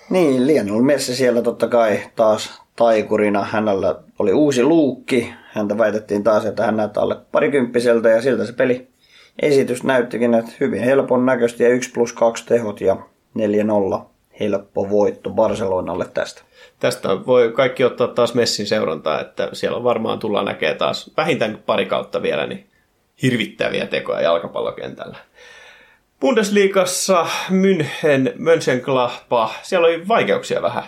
Niin, 0.10 0.48
Lionel 0.48 0.82
Messi 0.82 1.15
siellä 1.15 1.42
totta 1.42 1.68
kai 1.68 2.00
taas 2.15 2.62
taikurina. 2.75 3.44
Hänellä 3.44 3.96
oli 4.20 4.34
uusi 4.34 4.63
luukki. 4.63 5.34
Häntä 5.51 5.77
väitettiin 5.77 6.24
taas, 6.24 6.46
että 6.46 6.65
hän 6.65 6.77
näyttää 6.77 7.03
alle 7.03 7.18
parikymppiseltä 7.32 8.10
ja 8.10 8.22
siltä 8.22 8.46
se 8.46 8.53
peli 8.53 8.88
esitys 9.42 9.84
näyttikin, 9.84 10.34
että 10.34 10.51
hyvin 10.60 10.84
helpon 10.84 11.25
näköistä 11.25 11.63
ja 11.63 11.70
1 11.70 11.92
plus 11.92 12.13
2 12.13 12.46
tehot 12.46 12.82
ja 12.82 12.98
4-0 13.96 14.12
helppo 14.40 14.90
voitto 14.90 15.30
Barcelonalle 15.30 16.06
tästä. 16.13 16.42
Tästä 16.80 17.10
voi 17.25 17.52
kaikki 17.56 17.84
ottaa 17.84 18.08
taas 18.08 18.34
Messin 18.34 18.68
seurantaa, 18.68 19.22
että 19.22 19.50
siellä 19.54 19.78
on 19.78 19.84
varmaan 19.84 20.20
tullaan 20.20 20.46
näkee 20.46 20.74
taas 20.74 21.12
vähintään 21.18 21.60
pari 21.66 21.86
kautta 21.86 22.22
vielä 22.22 22.48
niin 22.48 22.68
hirvittäviä 23.22 23.88
tekoja 23.88 24.22
jalkapallokentällä. 24.22 25.18
Bundesliigassa 26.20 27.28
München, 27.50 28.34
Mönchengladbach, 28.38 29.54
siellä 29.62 29.88
oli 29.88 30.08
vaikeuksia 30.08 30.62
vähän 30.62 30.84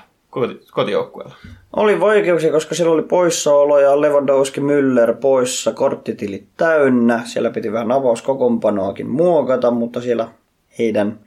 kotijoukkueella. 0.72 1.36
Oli 1.76 2.00
vaikeuksia, 2.00 2.52
koska 2.52 2.76
siellä 2.76 2.94
oli 2.94 3.02
poissaolo 3.02 3.80
ja 3.80 4.02
Lewandowski 4.02 4.62
Müller 4.62 5.14
poissa, 5.22 5.72
korttitilit 5.72 6.48
täynnä. 6.58 7.22
Siellä 7.26 7.50
piti 7.50 7.72
vähän 7.72 7.92
avauskokompanoakin 7.92 9.10
muokata, 9.10 9.72
mutta 9.72 10.02
siellä 10.02 10.28
heidän 10.80 11.20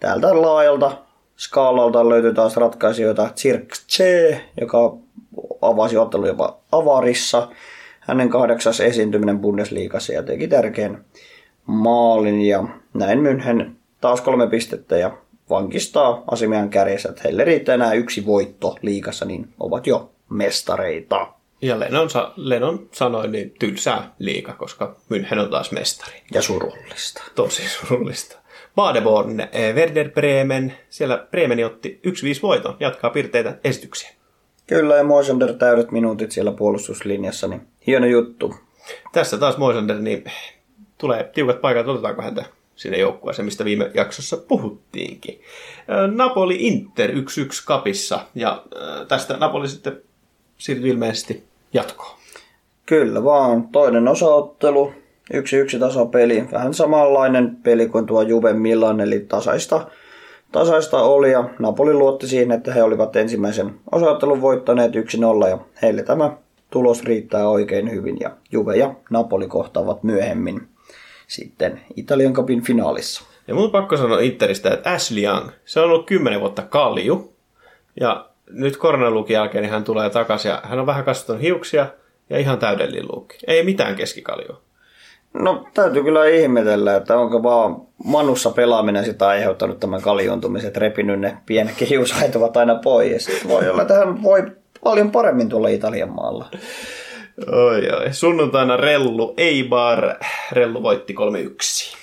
täältä 0.00 0.42
laajalta 0.42 1.05
skaalalta 1.36 2.08
löytyi 2.08 2.34
taas 2.34 2.56
ratkaisijoita 2.56 3.28
Tsirkche, 3.34 4.40
joka 4.60 4.96
avasi 5.62 5.96
ottelun 5.96 6.26
jopa 6.28 6.58
avarissa. 6.72 7.48
Hänen 8.00 8.28
kahdeksas 8.28 8.80
esiintyminen 8.80 9.38
Bundesliigassa 9.38 10.12
ja 10.12 10.22
teki 10.22 10.48
tärkeän 10.48 11.04
maalin 11.66 12.40
ja 12.40 12.64
näin 12.94 13.18
München 13.18 13.70
taas 14.00 14.20
kolme 14.20 14.46
pistettä 14.46 14.96
ja 14.96 15.10
vankistaa 15.50 16.24
asemiaan 16.30 16.70
kärjessä, 16.70 17.08
että 17.08 17.20
heille 17.24 17.44
riittää 17.44 17.74
enää 17.74 17.92
yksi 17.92 18.26
voitto 18.26 18.76
liikassa, 18.82 19.24
niin 19.24 19.48
ovat 19.60 19.86
jo 19.86 20.10
mestareita. 20.28 21.26
Ja 21.62 21.80
Lennon, 21.80 22.10
sa- 22.10 22.32
Lennon 22.36 22.88
sanoi 22.92 23.28
niin 23.28 23.54
tylsää 23.58 24.14
liika, 24.18 24.52
koska 24.52 24.96
München 25.12 25.38
on 25.38 25.50
taas 25.50 25.72
mestari. 25.72 26.22
Ja 26.34 26.42
surullista. 26.42 27.22
Tosi 27.34 27.68
surullista. 27.68 28.38
Badeborn, 28.76 29.40
eh, 29.40 29.74
Werder 29.74 30.10
Bremen, 30.10 30.72
siellä 30.88 31.26
Bremeni 31.30 31.64
otti 31.64 32.00
1-5 32.06 32.42
voiton, 32.42 32.76
jatkaa 32.80 33.10
pirteitä 33.10 33.58
esityksiä. 33.64 34.10
Kyllä, 34.66 34.96
ja 34.96 35.04
Moisander 35.04 35.52
täydet 35.54 35.90
minuutit 35.90 36.32
siellä 36.32 36.52
puolustuslinjassa, 36.52 37.48
niin 37.48 37.66
hieno 37.86 38.06
juttu. 38.06 38.54
Tässä 39.12 39.38
taas 39.38 39.56
Moisander, 39.56 39.98
niin 39.98 40.24
tulee 40.98 41.30
tiukat 41.34 41.60
paikat, 41.60 41.88
otetaanko 41.88 42.22
häntä 42.22 42.44
sinne 42.76 42.98
joukkueeseen, 42.98 43.44
mistä 43.44 43.64
viime 43.64 43.90
jaksossa 43.94 44.36
puhuttiinkin. 44.36 45.40
Napoli 46.14 46.56
Inter 46.60 47.10
1-1 47.10 47.14
kapissa, 47.64 48.20
ja 48.34 48.62
tästä 49.08 49.36
Napoli 49.36 49.68
sitten 49.68 50.02
siirtyi 50.58 50.90
ilmeisesti 50.90 51.44
jatkoon. 51.72 52.16
Kyllä 52.86 53.24
vaan, 53.24 53.68
toinen 53.68 54.08
osaottelu, 54.08 54.92
yksi 55.32 55.56
yksi 55.56 55.78
tasapeli, 55.78 56.48
vähän 56.52 56.74
samanlainen 56.74 57.56
peli 57.56 57.88
kuin 57.88 58.06
tuo 58.06 58.22
Juve 58.22 58.52
Milan, 58.52 59.00
eli 59.00 59.20
tasaista, 59.20 59.86
tasaista 60.52 61.02
oli 61.02 61.32
ja 61.32 61.50
Napoli 61.58 61.94
luotti 61.94 62.26
siihen, 62.26 62.52
että 62.52 62.74
he 62.74 62.82
olivat 62.82 63.16
ensimmäisen 63.16 63.74
osaottelun 63.92 64.40
voittaneet 64.40 64.92
1-0 64.94 65.48
ja 65.48 65.58
heille 65.82 66.02
tämä 66.02 66.36
tulos 66.70 67.04
riittää 67.04 67.48
oikein 67.48 67.90
hyvin 67.90 68.16
ja 68.20 68.30
Juve 68.52 68.76
ja 68.76 68.94
Napoli 69.10 69.48
kohtaavat 69.48 70.02
myöhemmin 70.02 70.68
sitten 71.26 71.80
Italian 71.96 72.32
Cupin 72.32 72.62
finaalissa. 72.62 73.24
Ja 73.48 73.54
mun 73.54 73.70
pakko 73.70 73.96
sanoa 73.96 74.20
Interistä, 74.20 74.70
että 74.70 74.90
Ashley 74.90 75.24
Young, 75.24 75.48
se 75.64 75.80
on 75.80 75.90
ollut 75.90 76.06
10 76.06 76.40
vuotta 76.40 76.62
kalju 76.62 77.32
ja 78.00 78.28
nyt 78.50 78.76
koronalukin 78.76 79.34
jälkeen 79.34 79.62
niin 79.62 79.72
hän 79.72 79.84
tulee 79.84 80.10
takaisin 80.10 80.48
ja 80.48 80.60
hän 80.64 80.78
on 80.78 80.86
vähän 80.86 81.04
kasvattanut 81.04 81.42
hiuksia 81.42 81.86
ja 82.30 82.38
ihan 82.38 82.58
täydellinen 82.58 83.08
luukki. 83.12 83.38
Ei 83.46 83.64
mitään 83.64 83.96
keskikaljua. 83.96 84.65
No 85.34 85.66
täytyy 85.74 86.02
kyllä 86.02 86.26
ihmetellä, 86.26 86.96
että 86.96 87.18
onko 87.18 87.42
vaan 87.42 87.76
manussa 88.04 88.50
pelaaminen 88.50 89.04
sitä 89.04 89.28
aiheuttanut 89.28 89.80
tämän 89.80 90.02
kaljuuntumisen, 90.02 90.68
että 90.68 90.80
repinyt 90.80 91.20
ne 91.20 91.36
pienet 91.46 91.90
hiusait 91.90 92.36
ovat 92.36 92.56
aina 92.56 92.74
pois. 92.74 93.48
Voi 93.48 93.68
olla, 93.68 93.82
että 93.82 93.94
hän 93.94 94.22
voi 94.22 94.42
paljon 94.84 95.10
paremmin 95.10 95.48
tuolla 95.48 95.68
Italian 95.68 96.10
maalla. 96.10 96.46
Oi, 97.52 97.90
oi. 97.90 98.12
Sunnuntaina 98.12 98.76
Rellu, 98.76 99.34
Eibar. 99.36 100.14
Rellu 100.52 100.82
voitti 100.82 101.14
3-1. 101.92 101.96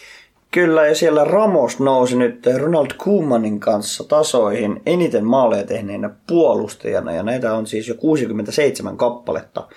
Kyllä, 0.52 0.86
ja 0.86 0.96
siellä 0.96 1.24
Ramos 1.24 1.80
nousi 1.80 2.18
nyt 2.18 2.46
Ronald 2.58 2.92
Koemanin 2.98 3.60
kanssa 3.60 4.04
tasoihin 4.04 4.82
eniten 4.86 5.26
maaleja 5.26 5.64
tehneenä 5.64 6.10
puolustajana, 6.28 7.12
ja 7.12 7.24
näitä 7.24 7.54
on 7.54 7.68
siis 7.68 7.88
jo 7.88 7.96
67 7.96 8.98
kappaletta 8.98 9.68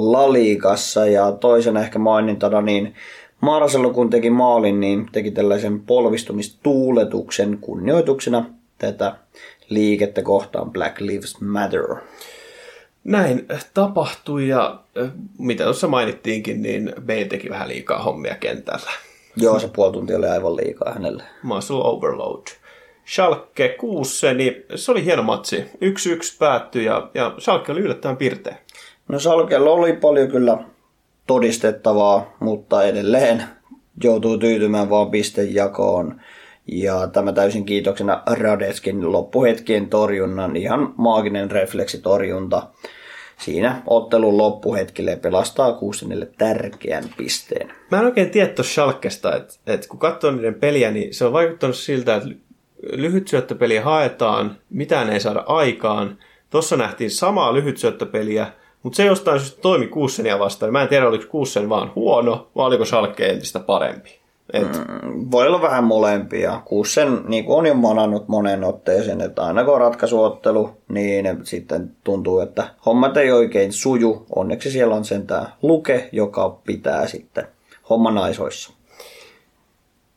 La 0.00 0.32
Ligassa, 0.32 1.06
ja 1.06 1.32
toisena 1.32 1.80
ehkä 1.80 1.98
mainintana, 1.98 2.62
niin 2.62 2.94
Marcelo 3.40 3.90
kun 3.90 4.10
teki 4.10 4.30
maalin, 4.30 4.80
niin 4.80 5.08
teki 5.12 5.30
tällaisen 5.30 5.80
polvistumistuuletuksen 5.80 7.58
kunnioituksena 7.60 8.44
tätä 8.78 9.16
liikettä 9.68 10.22
kohtaan 10.22 10.70
Black 10.70 11.00
Lives 11.00 11.40
Matter. 11.40 11.96
Näin 13.04 13.46
tapahtui 13.74 14.48
ja 14.48 14.80
mitä 15.38 15.64
tuossa 15.64 15.88
mainittiinkin, 15.88 16.62
niin 16.62 16.92
Bale 17.06 17.24
teki 17.24 17.50
vähän 17.50 17.68
liikaa 17.68 18.02
hommia 18.02 18.34
kentällä. 18.34 18.90
Joo, 19.36 19.58
se 19.58 19.68
puoli 19.68 19.92
tuntia 19.92 20.18
oli 20.18 20.26
aivan 20.26 20.56
liikaa 20.56 20.92
hänelle. 20.92 21.22
Muscle 21.42 21.76
overload. 21.76 22.46
Schalke 23.06 23.68
6, 23.68 24.34
niin 24.34 24.64
se 24.74 24.92
oli 24.92 25.04
hieno 25.04 25.22
matsi. 25.22 25.56
1-1 25.56 25.66
päättyi 26.38 26.84
ja, 26.84 27.10
ja 27.14 27.34
Schalke 27.38 27.72
oli 27.72 27.80
yllättävän 27.80 28.16
pirteä. 28.16 28.56
No 29.10 29.18
Schalkella 29.18 29.70
oli 29.70 29.92
paljon 29.92 30.28
kyllä 30.28 30.58
todistettavaa, 31.26 32.36
mutta 32.40 32.84
edelleen 32.84 33.42
joutuu 34.04 34.38
tyytymään 34.38 34.90
vaan 34.90 35.10
pistejakoon. 35.10 36.20
Ja 36.66 37.06
tämä 37.06 37.32
täysin 37.32 37.64
kiitoksena 37.64 38.22
Radetskin 38.26 39.12
loppuhetkien 39.12 39.88
torjunnan, 39.88 40.56
ihan 40.56 40.94
maaginen 40.96 41.50
refleksitorjunta. 41.50 42.62
Siinä 43.38 43.82
ottelun 43.86 44.38
loppuhetkille 44.38 45.16
pelastaa 45.16 45.72
kuusinelle 45.72 46.28
tärkeän 46.38 47.04
pisteen. 47.16 47.72
Mä 47.90 47.98
en 47.98 48.04
oikein 48.06 48.30
tiedä 48.30 48.52
tuossa 48.52 48.72
Schalkesta, 48.72 49.36
että, 49.36 49.54
että 49.66 49.88
kun 49.88 49.98
katsoo 49.98 50.30
niiden 50.30 50.54
peliä, 50.54 50.90
niin 50.90 51.14
se 51.14 51.24
on 51.24 51.32
vaikuttanut 51.32 51.76
siltä, 51.76 52.16
että 52.16 52.28
lyhyt 52.92 53.28
syöttöpeliä 53.28 53.84
haetaan, 53.84 54.56
mitään 54.70 55.10
ei 55.10 55.20
saada 55.20 55.44
aikaan. 55.46 56.18
Tuossa 56.50 56.76
nähtiin 56.76 57.10
samaa 57.10 57.54
lyhyt 57.54 57.78
syöttöpeliä, 57.78 58.46
mutta 58.82 58.96
se 58.96 59.04
jostain 59.04 59.40
syystä 59.40 59.60
toimi 59.60 59.86
Kuussenia 59.86 60.38
vastaan. 60.38 60.72
Mä 60.72 60.82
en 60.82 60.88
tiedä, 60.88 61.08
oliko 61.08 61.24
Kuussen 61.28 61.68
vaan 61.68 61.92
huono, 61.94 62.48
vai 62.56 62.66
oliko 62.66 62.84
Schalke 62.84 63.26
entistä 63.26 63.60
parempi. 63.60 64.20
Et... 64.52 64.68
Mm, 65.02 65.30
voi 65.30 65.46
olla 65.46 65.62
vähän 65.62 65.84
molempia. 65.84 66.60
Kuussen 66.64 67.22
niin 67.28 67.44
on 67.48 67.66
jo 67.66 67.74
manannut 67.74 68.28
monen 68.28 68.64
otteeseen, 68.64 69.20
että 69.20 69.42
aina 69.42 69.64
kun 69.64 69.74
on 69.74 69.80
ratkaisuottelu, 69.80 70.70
niin 70.88 71.26
sitten 71.42 71.92
tuntuu, 72.04 72.40
että 72.40 72.74
hommat 72.86 73.16
ei 73.16 73.32
oikein 73.32 73.72
suju. 73.72 74.26
Onneksi 74.36 74.70
siellä 74.70 74.94
on 74.94 75.04
sentään 75.04 75.46
luke, 75.62 76.08
joka 76.12 76.58
pitää 76.66 77.06
sitten 77.06 77.46
homman 77.90 78.18
aisoissa. 78.18 78.72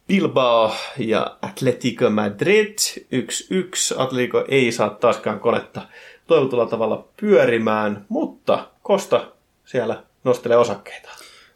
Bilbao 0.07 0.71
ja 0.97 1.37
Atletico 1.41 2.09
Madrid 2.09 2.77
1-1. 2.97 3.95
Atletico 3.97 4.45
ei 4.47 4.71
saa 4.71 4.89
taaskaan 4.89 5.39
konetta 5.39 5.81
toivotulla 6.27 6.65
tavalla 6.65 7.05
pyörimään, 7.21 8.05
mutta 8.09 8.67
Kosta 8.83 9.25
siellä 9.65 10.03
nostelee 10.23 10.57
osakkeita. 10.57 11.09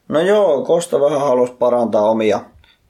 No 0.07 0.19
joo, 0.19 0.61
Kosta 0.61 1.01
vähän 1.01 1.19
halusi 1.19 1.53
parantaa 1.53 2.09
omia 2.09 2.39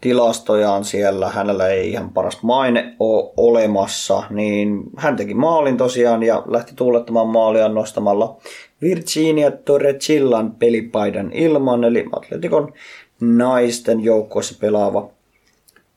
tilastojaan 0.02 0.86
siellä, 0.86 1.30
hänellä 1.30 1.68
ei 1.68 1.92
ihan 1.92 2.10
paras 2.10 2.44
maine 2.44 2.96
ole 3.00 3.32
olemassa, 3.38 4.24
niin 4.30 4.84
hän 4.98 5.16
teki 5.16 5.34
maalin 5.34 5.78
tosiaan 5.78 6.24
ja 6.24 6.44
lähti 6.48 6.74
tuulettamaan 6.76 7.28
maalia 7.28 7.70
nostamalla 7.70 8.38
Virginia 8.82 9.52
Torrecillan 9.52 10.52
pelipaidan 10.52 11.32
ilman, 11.34 11.84
eli 11.84 12.06
Atletikon 12.12 12.74
naisten 13.20 14.04
joukkueessa 14.04 14.56
pelaava 14.62 15.10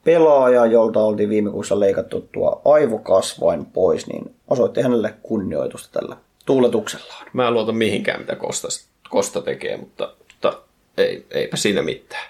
pelaaja, 0.04 0.66
jolta 0.66 1.00
oltiin 1.04 1.28
viime 1.28 1.50
kuussa 1.50 1.80
leikattu 1.80 2.28
tuo 2.32 2.62
aivokasvain 2.64 3.64
pois, 3.64 4.06
niin 4.06 4.34
osoitti 4.50 4.82
hänelle 4.82 5.14
kunnioitusta 5.22 6.00
tällä 6.00 6.16
tuuletuksellaan. 6.46 7.26
Mä 7.32 7.48
en 7.48 7.54
luota 7.54 7.72
mihinkään, 7.72 8.20
mitä 8.20 8.36
Kosta, 8.36 8.68
Kosta 9.10 9.42
tekee, 9.42 9.76
mutta, 9.76 10.12
mutta 10.28 10.62
ei, 10.96 11.26
eipä 11.30 11.56
siinä 11.56 11.82
mitään. 11.82 12.26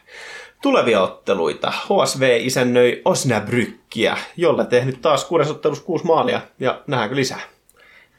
Tulevia 0.62 1.02
otteluita. 1.02 1.70
HSV 1.70 2.38
isännöi 2.40 3.02
Osnabrückia, 3.04 4.16
jolle 4.36 4.66
tehnyt 4.66 5.02
taas 5.02 5.24
kuudes 5.24 5.50
ottelussa 5.50 5.84
kuusi 5.84 6.06
maalia, 6.06 6.40
ja 6.58 6.82
nähdäänkö 6.86 7.16
lisää? 7.16 7.40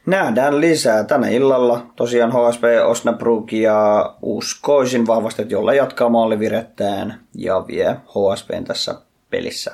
Nähdään 0.06 0.60
lisää 0.60 1.04
tänä 1.04 1.28
illalla. 1.28 1.86
Tosiaan 1.96 2.32
HSV 2.32 2.64
Osnabrück 2.84 3.56
ja 3.56 4.14
uskoisin 4.22 5.06
vahvasti, 5.06 5.42
että 5.42 5.54
jolla 5.54 5.74
jatkaa 5.74 6.08
maalivirettään 6.08 7.20
ja 7.34 7.64
vie 7.66 7.96
HSVn 8.08 8.64
tässä 8.64 8.94
pelissä 9.32 9.72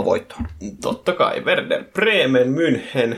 2-0 0.00 0.04
voittoon. 0.04 0.46
Totta 0.82 1.12
kai, 1.12 1.40
Werder 1.40 1.84
Bremen, 1.84 2.54
München. 2.54 3.16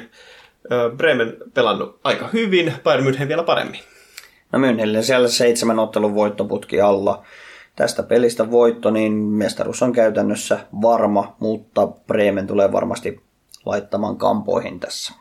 Bremen 0.96 1.36
pelannut 1.54 2.00
aika 2.04 2.28
hyvin, 2.32 2.72
Bayern 2.84 3.06
München 3.06 3.28
vielä 3.28 3.42
paremmin. 3.42 3.80
No 4.52 4.58
Münchenille 4.58 5.02
siellä 5.02 5.28
seitsemän 5.28 5.78
ottelun 5.78 6.14
voittoputki 6.14 6.80
alla. 6.80 7.22
Tästä 7.76 8.02
pelistä 8.02 8.50
voitto, 8.50 8.90
niin 8.90 9.12
mestaruus 9.12 9.82
on 9.82 9.92
käytännössä 9.92 10.58
varma, 10.82 11.36
mutta 11.40 11.86
Bremen 11.86 12.46
tulee 12.46 12.72
varmasti 12.72 13.20
laittamaan 13.66 14.16
kampoihin 14.16 14.80
tässä. 14.80 15.14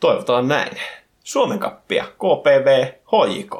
Toivotaan 0.00 0.48
näin. 0.48 0.72
Suomen 1.24 1.58
kappia, 1.58 2.04
KPV, 2.04 2.86
HJK. 2.86 3.56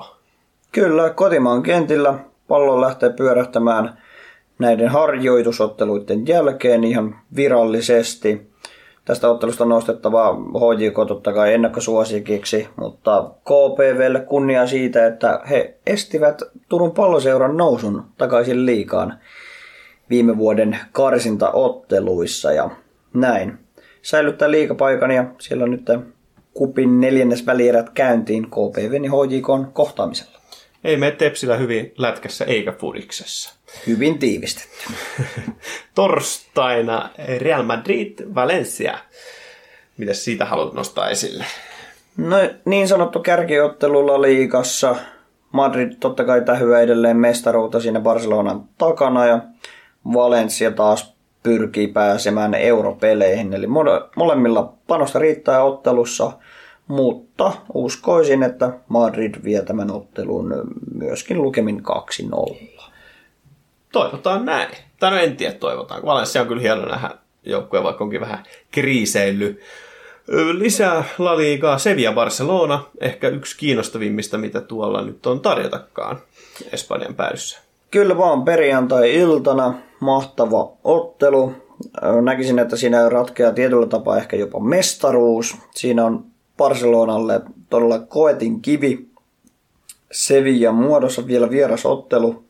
Kyllä, 0.73 1.11
kotimaan 1.11 1.63
kentillä 1.63 2.15
pallo 2.49 2.81
lähtee 2.81 3.11
pyörähtämään 3.11 3.99
näiden 4.59 4.89
harjoitusotteluiden 4.89 6.27
jälkeen 6.27 6.85
ihan 6.85 7.17
virallisesti. 7.37 8.51
Tästä 9.05 9.29
ottelusta 9.29 9.65
nostettava 9.65 10.35
HJK 10.35 11.09
totta 11.09 11.33
kai 11.33 11.55
ennakkosuosikiksi, 11.55 12.69
mutta 12.77 13.31
KPVlle 13.41 14.21
kunnia 14.21 14.67
siitä, 14.67 15.07
että 15.07 15.41
he 15.51 15.75
estivät 15.87 16.43
Turun 16.69 16.91
palloseuran 16.91 17.57
nousun 17.57 18.05
takaisin 18.19 18.67
liikaan 18.67 19.19
viime 20.11 20.39
vuoden 20.39 20.79
karsintaotteluissa 20.93 22.53
ja 22.53 22.71
näin. 23.15 23.59
Säilyttää 24.03 24.51
liikapaikan 24.51 25.11
ja 25.11 25.25
siellä 25.39 25.65
on 25.65 25.71
nyt 25.71 25.87
kupin 26.55 27.01
neljännes 27.01 27.47
välierät 27.47 27.91
käyntiin 27.91 28.47
KPVn 28.47 29.05
ja 29.05 29.11
HJK 29.11 29.73
kohtaamisella. 29.73 30.39
Ei 30.85 30.97
mene 30.97 31.13
Tepsillä 31.13 31.57
hyvin 31.57 31.93
lätkässä 31.99 32.45
eikä 32.45 32.73
fudiksessa. 32.73 33.55
Hyvin 33.87 34.19
tiivistetty. 34.19 34.93
Torstaina 35.95 37.11
Real 37.39 37.63
Madrid, 37.63 38.35
Valencia. 38.35 38.99
Mitäs 39.99 40.25
siitä 40.25 40.45
haluat 40.45 40.75
nostaa 40.75 41.11
esille? 41.11 41.45
No 42.17 42.37
niin 42.65 42.89
sanottu 42.89 43.21
kärkiottelulla 43.21 44.23
liikassa. 44.23 44.97
Madrid 45.53 45.93
totta 46.01 46.25
kai 46.25 46.43
tähyä 46.43 46.81
edelleen 46.81 47.17
mestaruutta 47.17 47.81
siinä 47.81 48.01
Barcelonan 48.01 48.65
takana 48.79 49.27
ja 49.27 49.41
Valencia 50.15 50.71
taas 50.71 51.15
pyrkii 51.43 51.89
pääsemään 51.89 52.55
europeleihin. 52.55 53.55
Eli 53.55 53.67
molemmilla 54.17 54.73
panosta 54.87 55.19
riittää 55.19 55.65
ottelussa. 55.65 56.33
mutta 56.89 57.53
uskoisin, 57.75 58.43
että 58.43 58.73
Madrid 58.89 59.35
vie 59.45 59.63
tämän 59.63 59.91
ottelun 59.91 60.55
myöskin 60.95 61.43
lukemin 61.43 61.83
2-0. 61.83 62.74
Toivotaan 63.95 64.45
näin. 64.45 64.69
Tai 65.01 65.11
no 65.11 65.17
en 65.17 65.37
tiedä, 65.37 65.55
toivotaan. 65.55 66.03
Valencia 66.05 66.43
on 66.43 66.49
kyllä 66.49 66.63
hieno 66.63 66.87
nähdä 66.87 67.11
joukkue, 67.45 67.83
vaikka 67.83 68.05
onkin 68.05 68.21
vähän 68.21 68.45
kriiseily. 68.71 69.61
Lisää 70.53 71.05
La 71.19 71.37
Ligaa, 71.37 71.79
Sevilla 71.79 72.13
Barcelona, 72.13 72.85
ehkä 73.01 73.29
yksi 73.29 73.59
kiinnostavimmista, 73.59 74.39
mitä 74.39 74.61
tuolla 74.61 75.03
nyt 75.03 75.27
on 75.27 75.41
tarjotakaan 75.41 76.19
Espanjan 76.73 77.15
päädyssä. 77.15 77.59
Kyllä 77.91 78.19
vaan 78.19 78.45
perjantai-iltana 78.45 79.75
mahtava 80.01 80.73
ottelu. 80.85 81.53
Näkisin, 82.23 82.59
että 82.59 82.77
siinä 82.77 83.09
ratkeaa 83.09 83.53
tietyllä 83.53 83.87
tapaa 83.87 84.17
ehkä 84.17 84.37
jopa 84.37 84.61
mestaruus. 84.61 85.57
Siinä 85.75 86.05
on 86.05 86.25
Barcelonalle 86.57 87.41
todella 87.71 87.99
koetin 87.99 88.61
kivi. 88.61 89.07
Sevilla 90.13 90.73
muodossa 90.73 91.27
vielä 91.27 91.51
vieras 91.51 91.87
ottelu. 91.87 92.44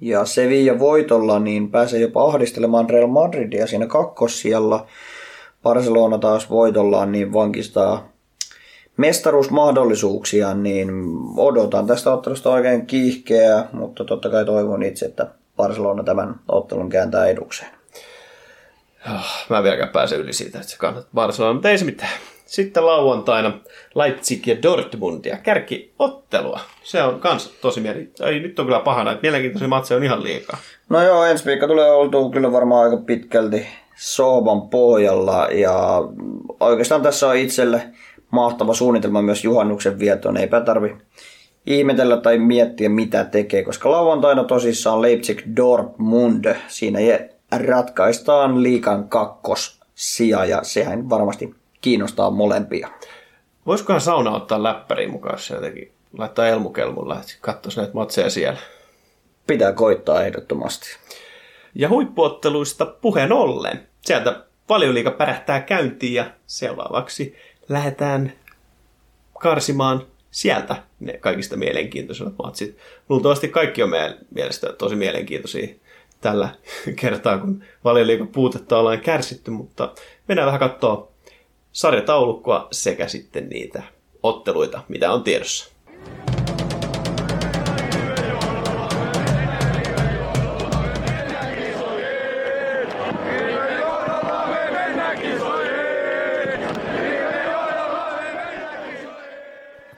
Ja 0.00 0.24
Sevilla 0.24 0.78
voitolla 0.78 1.38
niin 1.38 1.70
pääsee 1.70 2.00
jopa 2.00 2.24
ahdistelemaan 2.24 2.90
Real 2.90 3.06
Madridia 3.06 3.66
siinä 3.66 3.86
kakkossijalla. 3.86 4.86
Barcelona 5.62 6.18
taas 6.18 6.50
voitollaan 6.50 7.12
niin 7.12 7.32
vankistaa 7.32 8.08
mestaruusmahdollisuuksia, 8.96 10.54
niin 10.54 10.90
odotan 11.36 11.86
tästä 11.86 12.12
ottelusta 12.12 12.50
oikein 12.50 12.86
kiihkeää, 12.86 13.68
mutta 13.72 14.04
totta 14.04 14.30
kai 14.30 14.44
toivon 14.44 14.82
itse, 14.82 15.06
että 15.06 15.26
Barcelona 15.56 16.02
tämän 16.02 16.34
ottelun 16.48 16.90
kääntää 16.90 17.26
edukseen. 17.26 17.70
Ah, 19.06 19.46
mä 19.50 19.58
en 19.58 19.64
vieläkään 19.64 19.88
pääse 19.88 20.16
yli 20.16 20.32
siitä, 20.32 20.58
että 20.58 20.70
se 20.70 20.76
kannattaa 20.78 21.10
Barcelona, 21.14 21.52
mutta 21.54 21.70
ei 21.70 21.78
se 21.78 21.84
mitään. 21.84 22.10
Sitten 22.46 22.86
lauantaina 22.86 23.60
Leipzig 23.94 24.46
ja 24.46 24.62
Dortmund 24.62 25.24
ja 25.24 25.36
kärkiottelua. 25.36 26.60
Se 26.82 27.02
on 27.02 27.20
kans 27.20 27.48
tosi 27.48 27.80
mieli... 27.80 28.10
Ei, 28.20 28.40
nyt 28.40 28.58
on 28.58 28.66
kyllä 28.66 28.80
pahana, 28.80 29.12
että 29.12 29.22
mielenkiintoisia 29.22 29.68
matseja 29.68 29.96
on 29.96 30.04
ihan 30.04 30.22
liikaa. 30.22 30.58
No 30.88 31.02
joo, 31.02 31.24
ensi 31.24 31.44
viikko 31.44 31.66
tulee 31.66 31.90
oltua 31.90 32.30
kyllä 32.30 32.52
varmaan 32.52 32.84
aika 32.84 33.02
pitkälti 33.06 33.66
Sooban 33.96 34.62
pohjalla 34.62 35.48
ja 35.50 36.02
oikeastaan 36.60 37.02
tässä 37.02 37.28
on 37.28 37.36
itselle 37.36 37.82
mahtava 38.30 38.74
suunnitelma 38.74 39.22
myös 39.22 39.44
juhannuksen 39.44 39.98
vietoon. 39.98 40.36
Eipä 40.36 40.60
tarvi 40.60 40.96
ihmetellä 41.66 42.16
tai 42.16 42.38
miettiä 42.38 42.88
mitä 42.88 43.24
tekee, 43.24 43.62
koska 43.62 43.90
lauantaina 43.90 44.44
tosissaan 44.44 45.02
Leipzig 45.02 45.42
Dortmund. 45.56 46.54
Siinä 46.68 46.98
ratkaistaan 47.52 48.62
liikan 48.62 49.08
kakkossija 49.08 50.44
ja 50.44 50.62
sehän 50.62 51.10
varmasti 51.10 51.54
kiinnostaa 51.84 52.30
molempia. 52.30 52.88
Voisikohan 53.66 54.00
sauna 54.00 54.30
ottaa 54.30 54.62
läppäriin 54.62 55.10
mukaan, 55.10 55.38
se 55.38 55.54
jotenkin 55.54 55.92
laittaa 56.18 56.48
elmukelmulla, 56.48 57.20
että 57.20 57.32
katsoisi 57.40 57.78
näitä 57.78 57.94
matseja 57.94 58.30
siellä. 58.30 58.58
Pitää 59.46 59.72
koittaa 59.72 60.24
ehdottomasti. 60.24 60.96
Ja 61.74 61.88
huippuotteluista 61.88 62.86
puheen 62.86 63.32
ollen. 63.32 63.88
Sieltä 64.02 64.44
liika 64.92 65.10
pärähtää 65.10 65.60
käyntiin 65.60 66.14
ja 66.14 66.30
seuraavaksi 66.46 67.36
lähdetään 67.68 68.32
karsimaan 69.38 70.06
sieltä 70.30 70.76
ne 71.00 71.12
kaikista 71.12 71.56
mielenkiintoisimmat 71.56 72.34
matsit. 72.42 72.78
Luultavasti 73.08 73.48
kaikki 73.48 73.82
on 73.82 73.90
meidän 73.90 74.18
mielestä 74.34 74.72
tosi 74.72 74.96
mielenkiintoisia 74.96 75.74
tällä 76.20 76.48
kertaa, 77.00 77.38
kun 77.38 77.64
valioliikan 77.84 78.28
puutetta 78.28 78.78
ollaan 78.78 79.00
kärsitty, 79.00 79.50
mutta 79.50 79.94
mennään 80.28 80.46
vähän 80.46 80.60
katsoa 80.60 81.13
sarjataulukkoa 81.74 82.68
sekä 82.72 83.08
sitten 83.08 83.48
niitä 83.48 83.82
otteluita, 84.22 84.82
mitä 84.88 85.12
on 85.12 85.22
tiedossa. 85.24 85.74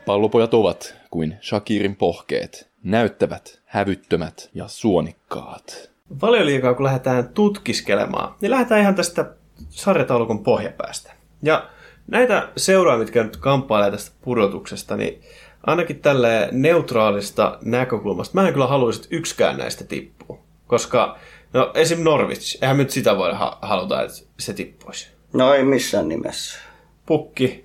Pallopojat 0.07 0.55
ovat 0.55 0.95
kuin 1.11 1.37
Shakirin 1.43 1.97
pohkeet, 1.97 2.71
näyttävät, 2.83 3.61
hävyttömät 3.65 4.51
ja 4.55 4.69
suonikkaat. 4.69 5.91
Valioliikaa 6.23 6.75
kun 6.75 6.85
lähdetään 6.85 7.29
tutkiskelemaan, 7.29 8.35
niin 8.41 8.51
lähdetään 8.51 8.81
ihan 8.81 8.95
tästä 8.95 9.31
sarjataulukon 9.69 10.45
pohjapäästä. 10.45 11.16
Ja 11.43 11.69
näitä 12.07 12.49
seuraa, 12.57 12.99
mitkä 12.99 13.23
nyt 13.23 13.37
kamppailee 13.37 13.91
tästä 13.91 14.17
pudotuksesta, 14.23 14.97
niin 14.97 15.23
ainakin 15.67 16.01
tälle 16.01 16.49
neutraalista 16.53 17.59
näkökulmasta, 17.63 18.35
mä 18.35 18.47
en 18.47 18.53
kyllä 18.53 18.67
haluaisi, 18.67 19.01
että 19.01 19.17
yksikään 19.17 19.59
näistä 19.59 19.85
tippuu. 19.85 20.39
Koska, 20.67 21.19
no 21.53 21.71
esim. 21.75 22.05
Norwich, 22.05 22.59
eihän 22.63 22.77
nyt 22.77 22.91
sitä 22.91 23.15
ha- 23.35 23.59
haluta, 23.63 24.03
että 24.03 24.19
se 24.39 24.53
tippuisi. 24.53 25.09
No 25.33 25.55
ei 25.55 25.65
missään 25.65 26.09
nimessä. 26.09 26.59
Pukki, 27.07 27.65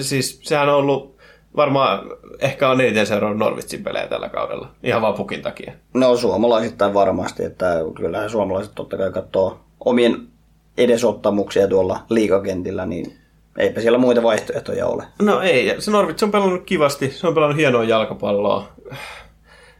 siis 0.00 0.40
sehän 0.42 0.68
on 0.68 0.74
ollut 0.74 1.20
varmaan 1.56 2.00
ehkä 2.38 2.70
on 2.70 2.80
eniten 2.80 3.06
seurannut 3.06 3.38
Norwichin 3.38 3.84
pelejä 3.84 4.06
tällä 4.06 4.28
kaudella, 4.28 4.70
ihan 4.82 5.02
vaan 5.02 5.14
pukin 5.14 5.42
takia. 5.42 5.72
No 5.94 6.16
suomalaisittain 6.16 6.94
varmasti, 6.94 7.44
että 7.44 7.76
kyllähän 7.96 8.30
suomalaiset 8.30 8.74
totta 8.74 8.96
kai 8.96 9.12
katsoo 9.12 9.60
omien 9.84 10.29
edesottamuksia 10.84 11.68
tuolla 11.68 12.00
liikakentillä, 12.10 12.86
niin 12.86 13.16
eipä 13.58 13.80
siellä 13.80 13.98
muita 13.98 14.22
vaihtoehtoja 14.22 14.86
ole. 14.86 15.04
No 15.22 15.40
ei, 15.40 15.74
se 15.78 15.90
Norwich 15.90 16.24
on 16.24 16.30
pelannut 16.30 16.62
kivasti, 16.66 17.10
se 17.10 17.26
on 17.26 17.34
pelannut 17.34 17.58
hienoa 17.58 17.84
jalkapalloa. 17.84 18.68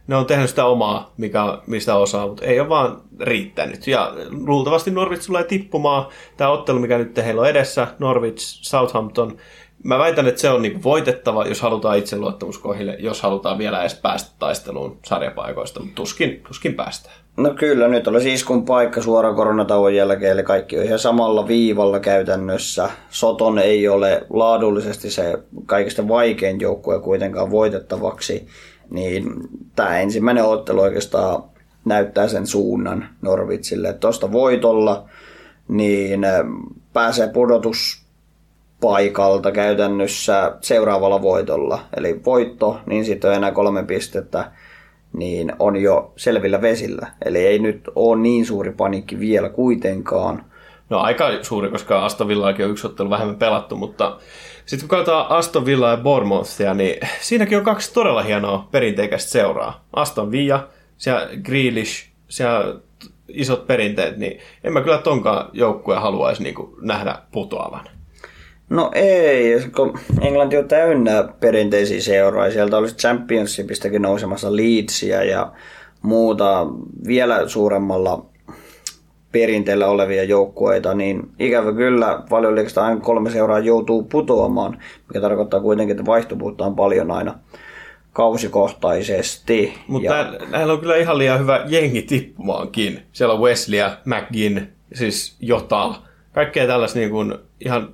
Ne 0.07 0.15
on 0.15 0.25
tehnyt 0.25 0.49
sitä 0.49 0.65
omaa, 0.65 1.13
mikä, 1.17 1.57
mistä 1.67 1.95
osaa, 1.95 2.27
mutta 2.27 2.45
ei 2.45 2.59
ole 2.59 2.69
vaan 2.69 3.01
riittänyt. 3.19 3.87
Ja 3.87 4.13
luultavasti 4.29 4.91
Norwich 4.91 5.27
tulee 5.27 5.43
tippumaan. 5.43 6.05
Tämä 6.37 6.49
ottelu, 6.49 6.79
mikä 6.79 6.97
nyt 6.97 7.17
heillä 7.17 7.41
on 7.41 7.49
edessä, 7.49 7.87
Norwich, 7.99 8.39
Southampton, 8.61 9.37
mä 9.83 9.99
väitän, 9.99 10.27
että 10.27 10.41
se 10.41 10.49
on 10.49 10.61
niin 10.61 10.83
voitettava, 10.83 11.45
jos 11.45 11.61
halutaan 11.61 11.97
itseluottamuskohille, 11.97 12.95
jos 12.99 13.21
halutaan 13.21 13.57
vielä 13.57 13.81
edes 13.81 13.95
päästä 13.95 14.31
taisteluun 14.39 14.97
sarjapaikoista, 15.05 15.79
mutta 15.79 15.95
tuskin, 15.95 16.41
tuskin 16.47 16.73
päästään. 16.73 17.15
No 17.37 17.53
kyllä, 17.53 17.87
nyt 17.87 18.07
olisi 18.07 18.33
iskun 18.33 18.65
paikka 18.65 19.01
suoraan 19.01 19.35
koronatauon 19.35 19.95
jälkeen, 19.95 20.31
eli 20.31 20.43
kaikki 20.43 20.79
on 20.79 20.85
ihan 20.85 20.99
samalla 20.99 21.47
viivalla 21.47 21.99
käytännössä. 21.99 22.89
Soton 23.09 23.59
ei 23.59 23.87
ole 23.87 24.25
laadullisesti 24.29 25.11
se 25.11 25.39
kaikista 25.65 26.07
vaikein 26.07 26.59
joukkue 26.59 26.99
kuitenkaan 26.99 27.51
voitettavaksi, 27.51 28.47
niin 28.89 29.33
tämä 29.75 29.99
ensimmäinen 29.99 30.43
ottelu 30.43 30.81
oikeastaan 30.81 31.43
näyttää 31.85 32.27
sen 32.27 32.47
suunnan 32.47 33.09
Norvitsille. 33.21 33.93
Tuosta 33.93 34.31
voitolla 34.31 35.09
niin 35.67 36.21
pääsee 36.93 37.27
pudotus 37.27 38.01
paikalta 38.81 39.51
käytännössä 39.51 40.57
seuraavalla 40.61 41.21
voitolla. 41.21 41.79
Eli 41.97 42.21
voitto, 42.25 42.79
niin 42.85 43.05
sitten 43.05 43.29
on 43.29 43.35
enää 43.35 43.51
kolme 43.51 43.83
pistettä, 43.83 44.51
niin 45.13 45.53
on 45.59 45.75
jo 45.75 46.13
selvillä 46.15 46.61
vesillä. 46.61 47.07
Eli 47.25 47.45
ei 47.47 47.59
nyt 47.59 47.89
ole 47.95 48.21
niin 48.21 48.45
suuri 48.45 48.71
panikki 48.71 49.19
vielä 49.19 49.49
kuitenkaan. 49.49 50.45
No 50.89 50.99
aika 50.99 51.29
suuri, 51.41 51.69
koska 51.69 52.05
Aston 52.05 52.27
Villaakin 52.27 52.65
on 52.65 52.71
yksi 52.71 52.87
ottelu 52.87 53.09
vähemmän 53.09 53.35
pelattu, 53.35 53.75
mutta 53.75 54.17
sitten 54.65 54.89
kun 54.89 54.97
katsotaan 54.97 55.31
Aston 55.31 55.65
Villa 55.65 55.89
ja 55.89 55.97
Bournemouthia, 55.97 56.73
niin 56.73 56.99
siinäkin 57.21 57.57
on 57.57 57.63
kaksi 57.63 57.93
todella 57.93 58.21
hienoa 58.21 58.67
perinteikäistä 58.71 59.31
seuraa. 59.31 59.85
Aston 59.93 60.31
Villa, 60.31 60.67
siellä 60.97 61.29
Grealish, 61.43 62.09
siellä 62.27 62.75
isot 63.27 63.67
perinteet, 63.67 64.17
niin 64.17 64.39
en 64.63 64.73
mä 64.73 64.81
kyllä 64.81 64.97
tonkaan 64.97 65.49
joukkueen 65.53 66.01
haluaisi 66.01 66.43
niin 66.43 66.55
nähdä 66.81 67.15
putoavan. 67.31 67.85
No 68.71 68.91
ei, 68.93 69.61
kun 69.75 69.99
Englanti 70.21 70.57
on 70.57 70.67
täynnä 70.67 71.29
perinteisiä 71.39 72.01
seuroja. 72.01 72.51
Sieltä 72.51 72.77
olisi 72.77 72.95
Championshipistäkin 72.95 74.01
nousemassa 74.01 74.55
Leedsia 74.55 75.23
ja 75.23 75.51
muuta 76.01 76.67
vielä 77.07 77.47
suuremmalla 77.47 78.25
perinteellä 79.31 79.87
olevia 79.87 80.23
joukkueita, 80.23 80.93
niin 80.93 81.29
ikävä 81.39 81.73
kyllä 81.73 82.23
valioliikasta 82.29 82.85
aina 82.85 83.01
kolme 83.01 83.29
seuraa 83.29 83.59
joutuu 83.59 84.03
putoamaan, 84.03 84.77
mikä 85.07 85.21
tarkoittaa 85.21 85.61
kuitenkin, 85.61 85.91
että 85.91 86.05
vaihtuvuutta 86.05 86.65
on 86.65 86.75
paljon 86.75 87.11
aina 87.11 87.39
kausikohtaisesti. 88.13 89.73
Mutta 89.87 90.13
ja... 90.13 90.33
näillä 90.51 90.73
on 90.73 90.79
kyllä 90.79 90.95
ihan 90.95 91.17
liian 91.17 91.39
hyvä 91.39 91.65
jengi 91.67 92.01
tippumaankin. 92.01 93.01
Siellä 93.11 93.33
on 93.33 93.41
Wesley, 93.41 93.79
McGinn, 94.05 94.67
siis 94.93 95.35
Jota, 95.39 95.95
kaikkea 96.33 96.67
tällaista 96.67 96.99
niin 96.99 97.11
kuin 97.11 97.33
ihan 97.65 97.93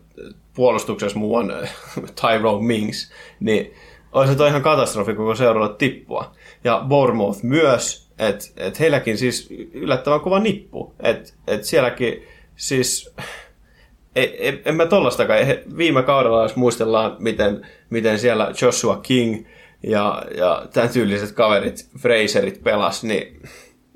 puolustuksessa 0.57 1.19
muuan 1.19 1.53
Tyrone 2.21 2.67
Mings, 2.67 3.11
niin 3.39 3.73
olisi 4.11 4.35
toi 4.35 4.49
ihan 4.49 4.61
katastrofi 4.61 5.13
koko 5.13 5.35
seuralla 5.35 5.69
tippua. 5.69 6.31
Ja 6.63 6.83
Bournemouth 6.87 7.43
myös, 7.43 8.09
että 8.19 8.45
et 8.57 8.79
heilläkin 8.79 9.17
siis 9.17 9.49
yllättävän 9.73 10.19
kova 10.19 10.39
nippu. 10.39 10.93
Että 10.99 11.33
et 11.47 11.63
sielläkin 11.63 12.23
siis 12.55 13.13
en, 14.15 14.61
en 14.65 14.75
mä 14.75 14.85
tollastakaan. 14.85 15.39
Viime 15.77 16.03
kaudella, 16.03 16.43
jos 16.43 16.55
muistellaan, 16.55 17.15
miten, 17.19 17.67
miten 17.89 18.19
siellä 18.19 18.51
Joshua 18.61 18.97
King 18.97 19.45
ja, 19.83 20.23
ja 20.37 20.65
tämän 20.73 20.89
tyyliset 20.89 21.31
kaverit, 21.31 21.89
Fraserit 21.99 22.63
pelas, 22.63 23.03
niin 23.03 23.41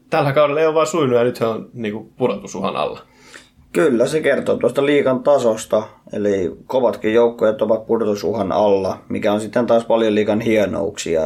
tällä 0.10 0.34
kaudella 0.34 0.60
ei 0.60 0.66
ole 0.66 0.76
vaan 0.76 0.88
sujunut 0.88 1.18
ja 1.18 1.24
nyt 1.24 1.40
he 1.40 1.46
on 1.46 1.70
niin 1.74 1.94
kuin 1.94 2.10
pudotusuhan 2.18 2.76
alla. 2.76 3.11
Kyllä, 3.74 4.08
se 4.08 4.22
kertoo 4.22 4.58
tuosta 4.58 4.86
liikan 4.86 5.24
tasosta, 5.24 5.84
eli 6.14 6.52
kovatkin 6.66 7.14
joukkueet 7.14 7.62
ovat 7.62 7.88
pudotusuhan 7.88 8.52
alla, 8.52 8.98
mikä 9.10 9.34
on 9.34 9.42
sitten 9.42 9.66
taas 9.68 9.86
paljon 9.86 10.16
liikan 10.16 10.42
hienouksia, 10.42 11.22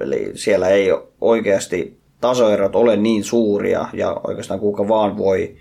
eli 0.00 0.30
siellä 0.34 0.68
ei 0.68 0.88
oikeasti 1.20 1.98
tasoerot 2.20 2.76
ole 2.76 2.96
niin 2.96 3.24
suuria, 3.24 3.86
ja 3.92 4.20
oikeastaan 4.26 4.60
kuka 4.60 4.88
vaan 4.88 5.18
voi 5.18 5.56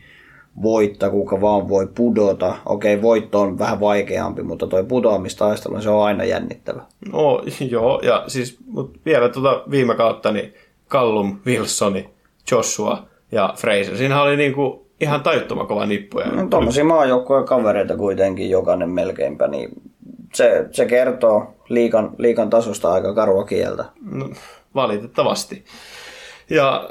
voittaa, 0.61 1.09
kuka 1.09 1.41
vaan 1.41 1.69
voi 1.69 1.87
pudota. 1.95 2.55
Okei, 2.65 3.01
voitto 3.01 3.41
on 3.41 3.59
vähän 3.59 3.79
vaikeampi, 3.79 4.43
mutta 4.43 4.67
toi 4.67 4.83
putoamistaistelu, 4.83 5.81
se 5.81 5.89
on 5.89 6.05
aina 6.05 6.23
jännittävä. 6.23 6.81
No 7.11 7.41
joo, 7.69 8.01
ja 8.03 8.23
siis 8.27 8.57
mut 8.67 8.99
vielä 9.05 9.29
tuota 9.29 9.63
viime 9.71 9.95
kautta, 9.95 10.31
niin 10.31 10.53
Callum, 10.89 11.39
Wilsoni, 11.45 12.09
Joshua 12.51 13.07
ja 13.31 13.53
Fraser. 13.57 13.97
Siinä 13.97 14.21
oli 14.21 14.37
niinku 14.37 14.84
ihan 14.99 15.23
tajuttoman 15.23 15.67
kova 15.67 15.85
nippu. 15.85 16.19
Ja 16.19 16.25
No, 16.25 16.47
tuommoisia 16.47 16.83
maajoukkoja 16.83 17.43
kavereita 17.43 17.97
kuitenkin 17.97 18.49
jokainen 18.49 18.89
melkeinpä, 18.89 19.47
niin 19.47 19.69
se, 20.33 20.65
se 20.71 20.85
kertoo 20.85 21.53
liikan, 21.69 22.11
liikan 22.17 22.49
tasosta 22.49 22.93
aika 22.93 23.15
karua 23.15 23.43
kieltä. 23.43 23.85
No, 24.11 24.29
valitettavasti. 24.75 25.65
Ja 26.49 26.89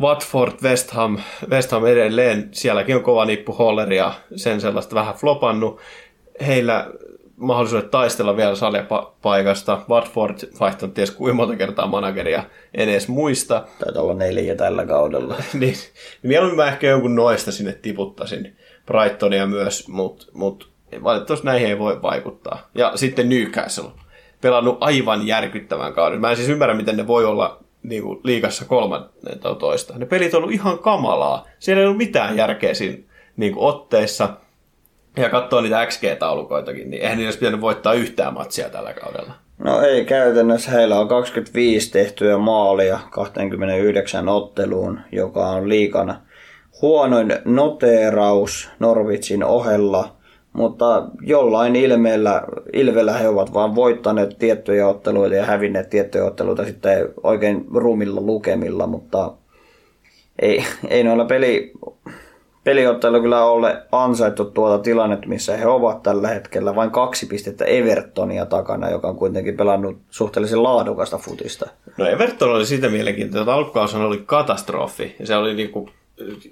Watford, 0.00 0.52
West 0.62 0.90
Ham, 0.90 1.18
West 1.50 1.70
Ham 1.72 1.86
edelleen, 1.86 2.48
sielläkin 2.52 2.96
on 2.96 3.02
kova 3.02 3.24
nippu 3.24 3.52
Holler 3.52 3.92
ja 3.92 4.12
sen 4.36 4.60
sellaista 4.60 4.94
vähän 4.94 5.14
flopannut. 5.14 5.80
Heillä 6.46 6.86
mahdollisuudet 7.36 7.90
taistella 7.90 8.36
vielä 8.36 8.54
saljapaikasta. 8.54 9.80
Watford 9.88 10.38
vaihtanut 10.60 10.94
ties 10.94 11.10
kuinka 11.10 11.34
monta 11.34 11.56
kertaa 11.56 11.86
manageria, 11.86 12.44
en 12.74 12.88
edes 12.88 13.08
muista. 13.08 13.64
Taitaa 13.78 14.02
olla 14.02 14.14
neljä 14.14 14.54
tällä 14.54 14.86
kaudella. 14.86 15.34
niin, 15.52 15.60
niin 15.60 15.76
mieluummin 16.22 16.56
mä 16.56 16.68
ehkä 16.68 16.86
jonkun 16.86 17.14
noista 17.14 17.52
sinne 17.52 17.72
tiputtaisin. 17.72 18.56
Brightonia 18.86 19.46
myös, 19.46 19.88
mutta 19.88 20.26
mut, 20.32 20.70
valitettavasti 21.02 21.46
näihin 21.46 21.68
ei 21.68 21.78
voi 21.78 22.02
vaikuttaa. 22.02 22.68
Ja 22.74 22.92
sitten 22.94 23.28
Newcastle. 23.28 23.90
Pelannut 24.40 24.78
aivan 24.80 25.26
järkyttävän 25.26 25.92
kauden. 25.92 26.20
Mä 26.20 26.30
en 26.30 26.36
siis 26.36 26.48
ymmärrä, 26.48 26.74
miten 26.74 26.96
ne 26.96 27.06
voi 27.06 27.24
olla 27.24 27.60
niin 27.82 28.02
kuin, 28.02 28.20
liikassa 28.24 28.64
kolmannentoista. 28.64 29.98
Ne 29.98 30.06
pelit 30.06 30.34
on 30.34 30.38
ollut 30.38 30.54
ihan 30.54 30.78
kamalaa. 30.78 31.46
Siellä 31.58 31.80
ei 31.80 31.86
ollut 31.86 31.98
mitään 31.98 32.36
järkeä 32.36 32.74
siinä 32.74 32.98
niin 33.36 33.54
kuin, 33.54 33.64
otteissa. 33.64 34.28
Ja 35.16 35.30
katsoo 35.30 35.60
niitä 35.60 35.86
XG-taulukoitakin, 35.86 36.90
niin 36.90 37.02
eihän 37.02 37.18
niitä 37.18 37.38
pitänyt 37.38 37.60
voittaa 37.60 37.92
yhtään 37.92 38.34
matsia 38.34 38.70
tällä 38.70 38.92
kaudella. 38.92 39.32
No 39.58 39.80
ei 39.80 40.04
käytännössä. 40.04 40.70
Heillä 40.70 41.00
on 41.00 41.08
25 41.08 41.92
tehtyä 41.92 42.38
maalia 42.38 42.98
29 43.10 44.28
otteluun, 44.28 45.00
joka 45.12 45.48
on 45.48 45.68
liikana 45.68 46.20
huonoin 46.82 47.32
noteeraus 47.44 48.70
Norwichin 48.78 49.44
ohella, 49.44 50.16
mutta 50.52 51.08
jollain 51.20 51.76
ilmeellä, 51.76 52.42
ilvellä 52.72 53.12
he 53.12 53.28
ovat 53.28 53.54
vain 53.54 53.74
voittaneet 53.74 54.38
tiettyjä 54.38 54.88
otteluita 54.88 55.34
ja 55.34 55.44
hävinneet 55.44 55.90
tiettyjä 55.90 56.24
otteluita 56.24 56.64
sitten 56.64 57.08
oikein 57.22 57.64
rumilla 57.74 58.20
lukemilla, 58.20 58.86
mutta 58.86 59.32
ei, 60.38 60.64
ei 60.88 61.04
noilla 61.04 61.24
peli, 61.24 61.72
peliottelu 62.66 63.20
kyllä 63.20 63.44
ole 63.44 63.82
ansaittu 63.92 64.44
tuota 64.44 64.82
tilannetta, 64.82 65.28
missä 65.28 65.56
he 65.56 65.66
ovat 65.66 66.02
tällä 66.02 66.28
hetkellä. 66.28 66.74
Vain 66.74 66.90
kaksi 66.90 67.26
pistettä 67.26 67.64
Evertonia 67.64 68.46
takana, 68.46 68.90
joka 68.90 69.08
on 69.08 69.16
kuitenkin 69.16 69.56
pelannut 69.56 69.98
suhteellisen 70.10 70.62
laadukasta 70.62 71.18
futista. 71.18 71.70
No 71.96 72.06
Everton 72.06 72.50
oli 72.50 72.66
siitä 72.66 72.88
mielenkiintoista, 72.88 73.40
että 73.40 73.54
alkukaushan 73.54 74.02
oli 74.02 74.22
katastrofi. 74.26 75.16
Ja 75.18 75.26
se 75.26 75.36
oli, 75.36 75.54
niinku, 75.54 75.88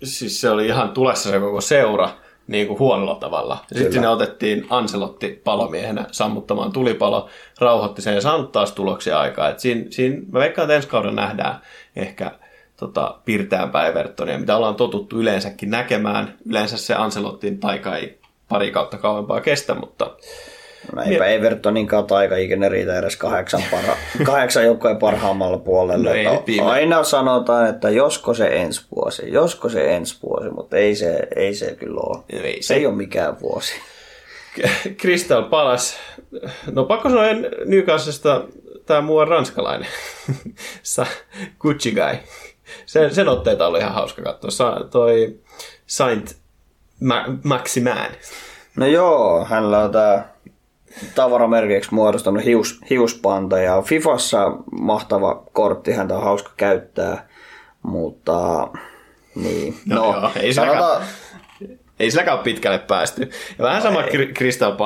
siis 0.03 0.40
se 0.40 0.50
oli 0.50 0.66
ihan 0.66 0.90
tulessa 0.90 1.31
se 1.31 1.40
koko 1.40 1.61
seura 1.61 2.09
niin 2.46 2.66
kuin 2.66 2.79
huonolla 2.79 3.14
tavalla. 3.14 3.59
Ja 3.70 3.81
sitten 3.81 4.03
ne 4.03 4.09
otettiin 4.09 4.66
Anselotti 4.70 5.40
palomiehenä 5.44 6.05
sammuttamaan 6.12 6.72
tulipalo, 6.72 7.29
rauhoitti 7.61 8.03
sen 8.03 8.14
ja 8.14 8.20
saanut 8.20 8.53
taas 8.53 8.72
tuloksia 8.72 9.20
aikaa. 9.20 9.48
Et 9.48 9.61
siinä, 9.61 9.85
siinä, 9.90 10.22
mä 10.33 10.40
veikkaan, 10.40 10.64
että 10.64 10.77
ensi 10.77 10.88
kaudella 10.88 11.14
nähdään 11.14 11.61
ehkä 11.96 12.31
tota, 12.87 13.14
pirteämpää 13.25 13.87
Evertonia, 13.87 14.38
mitä 14.38 14.57
ollaan 14.57 14.75
totuttu 14.75 15.20
yleensäkin 15.20 15.70
näkemään. 15.70 16.35
Yleensä 16.49 16.77
se 16.77 16.94
Anselottin 16.94 17.61
taika 17.61 17.97
ei 17.97 18.18
pari 18.49 18.70
kautta 18.70 18.99
kauempaa 18.99 19.40
kestä, 19.40 19.75
mutta 19.75 20.16
No 20.97 21.03
eipä 21.03 21.27
Evertonin 21.27 21.87
kautta 21.87 22.16
aika 22.16 22.37
ikinä 22.37 22.68
riitä 22.68 22.99
edes 22.99 23.16
kahdeksan, 23.16 23.62
parha, 23.70 23.97
kahdeksan 24.27 24.64
joukkojen 24.64 24.97
parhaammalla 24.97 25.59
puolella. 25.59 26.09
No 26.11 26.14
ei 26.14 26.27
viime- 26.47 26.66
Aina 26.70 27.05
sanotaan, 27.05 27.68
että 27.68 27.90
josko 27.90 28.35
se 28.35 28.47
ensi 28.47 28.87
vuosi, 28.97 29.33
josko 29.33 29.68
se 29.68 29.97
ensi 29.97 30.16
vuosi, 30.23 30.51
mutta 30.51 30.77
ei 30.77 30.94
se, 30.97 31.18
ei 31.37 31.55
se 31.55 31.75
kyllä 31.75 32.01
ole. 32.01 32.18
Ei 32.31 32.62
se 32.62 32.66
se. 32.66 32.75
ei 32.75 32.87
ole 32.87 32.94
mikään 32.94 33.40
vuosi. 33.40 33.73
Crystal 35.01 35.42
Palace, 35.42 35.97
no 36.73 36.85
pakko 36.85 37.09
sanoa 37.09 37.25
Newcastlesta 37.64 38.44
tämä 38.87 39.01
muu 39.01 39.16
on 39.18 39.29
ranskalainen, 39.29 39.88
Gucci 41.61 41.90
Guy. 41.92 42.18
Sen, 42.87 43.14
sen 43.14 43.28
otteita 43.28 43.66
oli 43.66 43.78
ihan 43.78 43.94
hauska 43.94 44.22
katsoa. 44.22 44.50
Sa- 44.50 44.84
toi 44.90 45.40
Saint 45.87 46.37
Ma- 47.00 47.24
Maximan. 47.44 48.08
No 48.76 48.87
joo, 48.87 49.44
hänellä 49.44 49.78
on 49.78 49.92
tämä 49.92 50.24
tavaramerkiksi 51.14 51.94
muodostunut 51.94 52.44
hius, 52.44 52.80
hiuspanta 52.90 53.58
ja 53.58 53.82
Fifassa 53.82 54.50
mahtava 54.80 55.44
kortti, 55.52 55.92
häntä 55.92 56.16
on 56.16 56.22
hauska 56.22 56.50
käyttää, 56.56 57.28
mutta 57.82 58.68
niin, 59.34 59.76
No 59.87 59.96
no, 59.96 60.20
joo, 60.20 60.30
ei 60.37 60.54
sanotaan, 60.54 61.02
Ei 62.00 62.10
silläkään 62.10 62.37
ole 62.37 62.44
pitkälle 62.44 62.78
päästy. 62.78 63.30
Ja 63.58 63.64
vähän 63.64 63.82
sama 63.82 64.02
Kri- 64.02 64.32
Crystal 64.32 64.76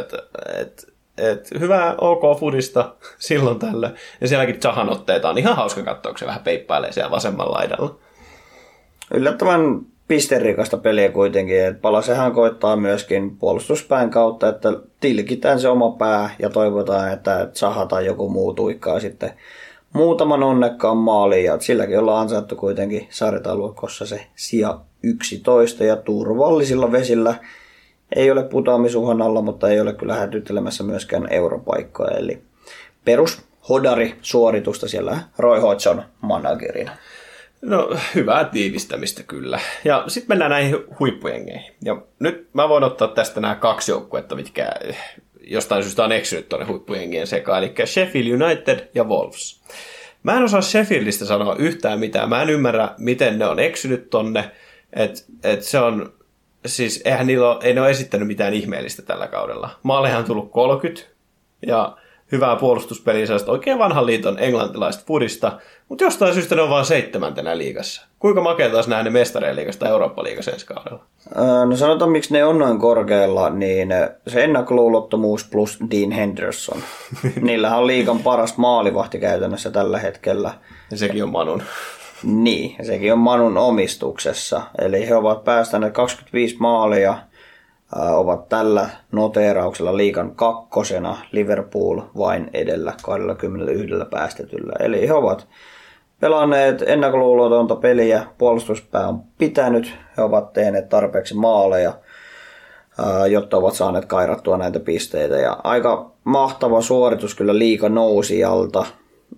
että 0.00 0.18
et, 0.60 0.93
et, 1.18 1.50
hyvää 1.60 1.94
OK 1.98 2.40
Foodista 2.40 2.94
silloin 3.18 3.58
tällä. 3.58 3.90
Ja 4.20 4.28
sielläkin 4.28 4.60
Zahan 4.60 4.90
otteita 4.90 5.30
on 5.30 5.38
ihan 5.38 5.56
hauska 5.56 5.82
katsoa, 5.82 6.12
kun 6.12 6.18
se 6.18 6.26
vähän 6.26 6.44
peippailee 6.44 6.92
siellä 6.92 7.10
vasemmalla 7.10 7.58
laidalla. 7.58 7.98
yllättävän 9.14 9.80
pisterikasta 10.08 10.76
peliä 10.76 11.08
kuitenkin. 11.08 11.64
että 11.64 11.80
Palasehan 11.80 12.32
koittaa 12.32 12.76
myöskin 12.76 13.36
puolustuspään 13.36 14.10
kautta, 14.10 14.48
että 14.48 14.72
tilkitään 15.00 15.60
se 15.60 15.68
oma 15.68 15.90
pää 15.90 16.30
ja 16.38 16.50
toivotaan, 16.50 17.12
että 17.12 17.48
Zaha 17.54 17.86
tai 17.86 18.06
joku 18.06 18.28
muu 18.28 18.54
tuikkaa 18.54 19.00
sitten 19.00 19.30
muutaman 19.92 20.42
onnekkaan 20.42 20.96
maaliin. 20.96 21.44
Ja 21.44 21.60
silläkin 21.60 21.98
ollaan 21.98 22.22
ansaittu 22.22 22.56
kuitenkin 22.56 23.06
sarjataulukossa 23.10 24.06
se 24.06 24.26
sija 24.36 24.80
11 25.02 25.84
ja 25.84 25.96
turvallisilla 25.96 26.92
vesillä 26.92 27.34
ei 28.14 28.30
ole 28.30 28.42
putoamisuhan 28.42 29.22
alla, 29.22 29.42
mutta 29.42 29.68
ei 29.68 29.80
ole 29.80 29.92
kyllä 29.92 30.14
hätyttelemässä 30.14 30.84
myöskään 30.84 31.32
europaikkoja. 31.32 32.16
Eli 32.16 32.42
perus 33.04 33.42
hodari 33.68 34.14
suoritusta 34.22 34.88
siellä 34.88 35.18
Roy 35.38 35.60
Hodgson 35.60 36.02
managerina. 36.20 36.90
No, 37.62 37.96
hyvää 38.14 38.44
tiivistämistä 38.44 39.22
kyllä. 39.22 39.60
Ja 39.84 40.04
sitten 40.08 40.28
mennään 40.28 40.50
näihin 40.50 40.76
huippujengeihin. 41.00 41.72
Ja 41.84 42.02
nyt 42.18 42.48
mä 42.52 42.68
voin 42.68 42.84
ottaa 42.84 43.08
tästä 43.08 43.40
nämä 43.40 43.54
kaksi 43.54 43.92
joukkuetta, 43.92 44.34
mitkä 44.34 44.70
jostain 45.40 45.82
syystä 45.82 46.04
on 46.04 46.12
eksynyt 46.12 46.48
tuonne 46.48 46.66
huippujengien 46.66 47.26
sekaan, 47.26 47.58
eli 47.58 47.74
Sheffield 47.86 48.42
United 48.42 48.88
ja 48.94 49.04
Wolves. 49.04 49.60
Mä 50.22 50.36
en 50.36 50.42
osaa 50.42 50.60
Sheffieldistä 50.60 51.24
sanoa 51.24 51.56
yhtään 51.58 52.00
mitään. 52.00 52.28
Mä 52.28 52.42
en 52.42 52.50
ymmärrä, 52.50 52.88
miten 52.98 53.38
ne 53.38 53.46
on 53.46 53.58
eksynyt 53.58 54.10
tonne. 54.10 54.50
Että 54.92 55.20
et 55.44 55.62
se 55.62 55.78
on, 55.78 56.12
siis 56.66 57.02
eihän 57.04 57.26
niillä 57.26 57.50
ole, 57.50 57.58
ei 57.62 57.74
ne 57.74 57.80
ole 57.80 57.90
esittänyt 57.90 58.28
mitään 58.28 58.54
ihmeellistä 58.54 59.02
tällä 59.02 59.26
kaudella. 59.26 59.70
Maalehan 59.82 60.18
on 60.18 60.24
tullut 60.24 60.50
30 60.50 61.02
ja 61.66 61.96
hyvää 62.32 62.56
puolustuspeliä, 62.56 63.26
sellaista 63.26 63.52
oikein 63.52 63.78
vanhan 63.78 64.06
liiton 64.06 64.36
englantilaista 64.38 65.02
pudista, 65.06 65.58
mutta 65.88 66.04
jostain 66.04 66.34
syystä 66.34 66.54
ne 66.54 66.62
on 66.62 66.70
vain 66.70 66.84
seitsemäntenä 66.84 67.58
liigassa. 67.58 68.06
Kuinka 68.18 68.40
makea 68.40 68.70
taas 68.70 68.88
nähdä 68.88 69.02
ne 69.02 69.10
mestareen 69.10 69.56
liigasta 69.56 69.88
Eurooppa-liigassa 69.88 70.50
ensi 70.50 70.66
kaudella? 70.66 71.04
Öö, 71.36 71.66
No 71.66 71.76
sanotaan, 71.76 72.10
miksi 72.10 72.32
ne 72.32 72.44
on 72.44 72.58
noin 72.58 72.78
korkealla, 72.78 73.50
niin 73.50 73.88
se 74.26 74.44
ennakkoluulottomuus 74.44 75.44
plus 75.44 75.78
Dean 75.90 76.10
Henderson. 76.10 76.78
Niillähän 77.40 77.78
on 77.78 77.86
liikan 77.86 78.18
paras 78.18 78.56
maalivahti 78.56 79.18
käytännössä 79.18 79.70
tällä 79.70 79.98
hetkellä. 79.98 80.54
Ja 80.90 80.96
sekin 80.96 81.22
on 81.22 81.32
Manun. 81.32 81.62
Niin, 82.24 82.74
ja 82.78 82.84
sekin 82.84 83.12
on 83.12 83.18
Manun 83.18 83.58
omistuksessa. 83.58 84.62
Eli 84.78 85.08
he 85.08 85.16
ovat 85.16 85.44
päästäneet 85.44 85.92
25 85.92 86.56
maalia, 86.58 87.18
ovat 87.96 88.48
tällä 88.48 88.88
noteerauksella 89.12 89.96
liikan 89.96 90.36
kakkosena, 90.36 91.16
Liverpool 91.32 92.00
vain 92.18 92.50
edellä 92.52 92.92
21 93.02 93.94
päästetyllä. 94.10 94.72
Eli 94.80 95.08
he 95.08 95.12
ovat 95.12 95.48
pelanneet 96.20 96.82
ennakkoluulotonta 96.86 97.76
peliä, 97.76 98.26
puolustuspää 98.38 99.08
on 99.08 99.22
pitänyt, 99.38 99.94
he 100.16 100.22
ovat 100.22 100.52
tehneet 100.52 100.88
tarpeeksi 100.88 101.34
maaleja. 101.34 101.92
jotta 103.30 103.56
ovat 103.56 103.74
saaneet 103.74 104.04
kairattua 104.04 104.56
näitä 104.56 104.80
pisteitä. 104.80 105.36
Ja 105.36 105.56
aika 105.64 106.10
mahtava 106.24 106.80
suoritus 106.80 107.34
kyllä 107.34 107.58
liika 107.58 107.88
nousi 107.88 108.44
alta. 108.44 108.86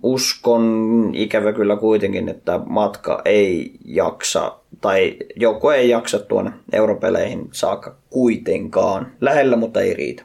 Uskon 0.03 1.11
ikävä 1.13 1.53
kyllä 1.53 1.75
kuitenkin, 1.75 2.29
että 2.29 2.59
matka 2.65 3.21
ei 3.25 3.71
jaksa, 3.85 4.57
tai 4.81 5.17
joku 5.35 5.69
ei 5.69 5.89
jaksa 5.89 6.19
tuonne 6.19 6.51
europeleihin 6.73 7.49
saakka 7.51 7.95
kuitenkaan. 8.09 9.11
Lähellä, 9.21 9.55
mutta 9.55 9.81
ei 9.81 9.93
riitä. 9.93 10.23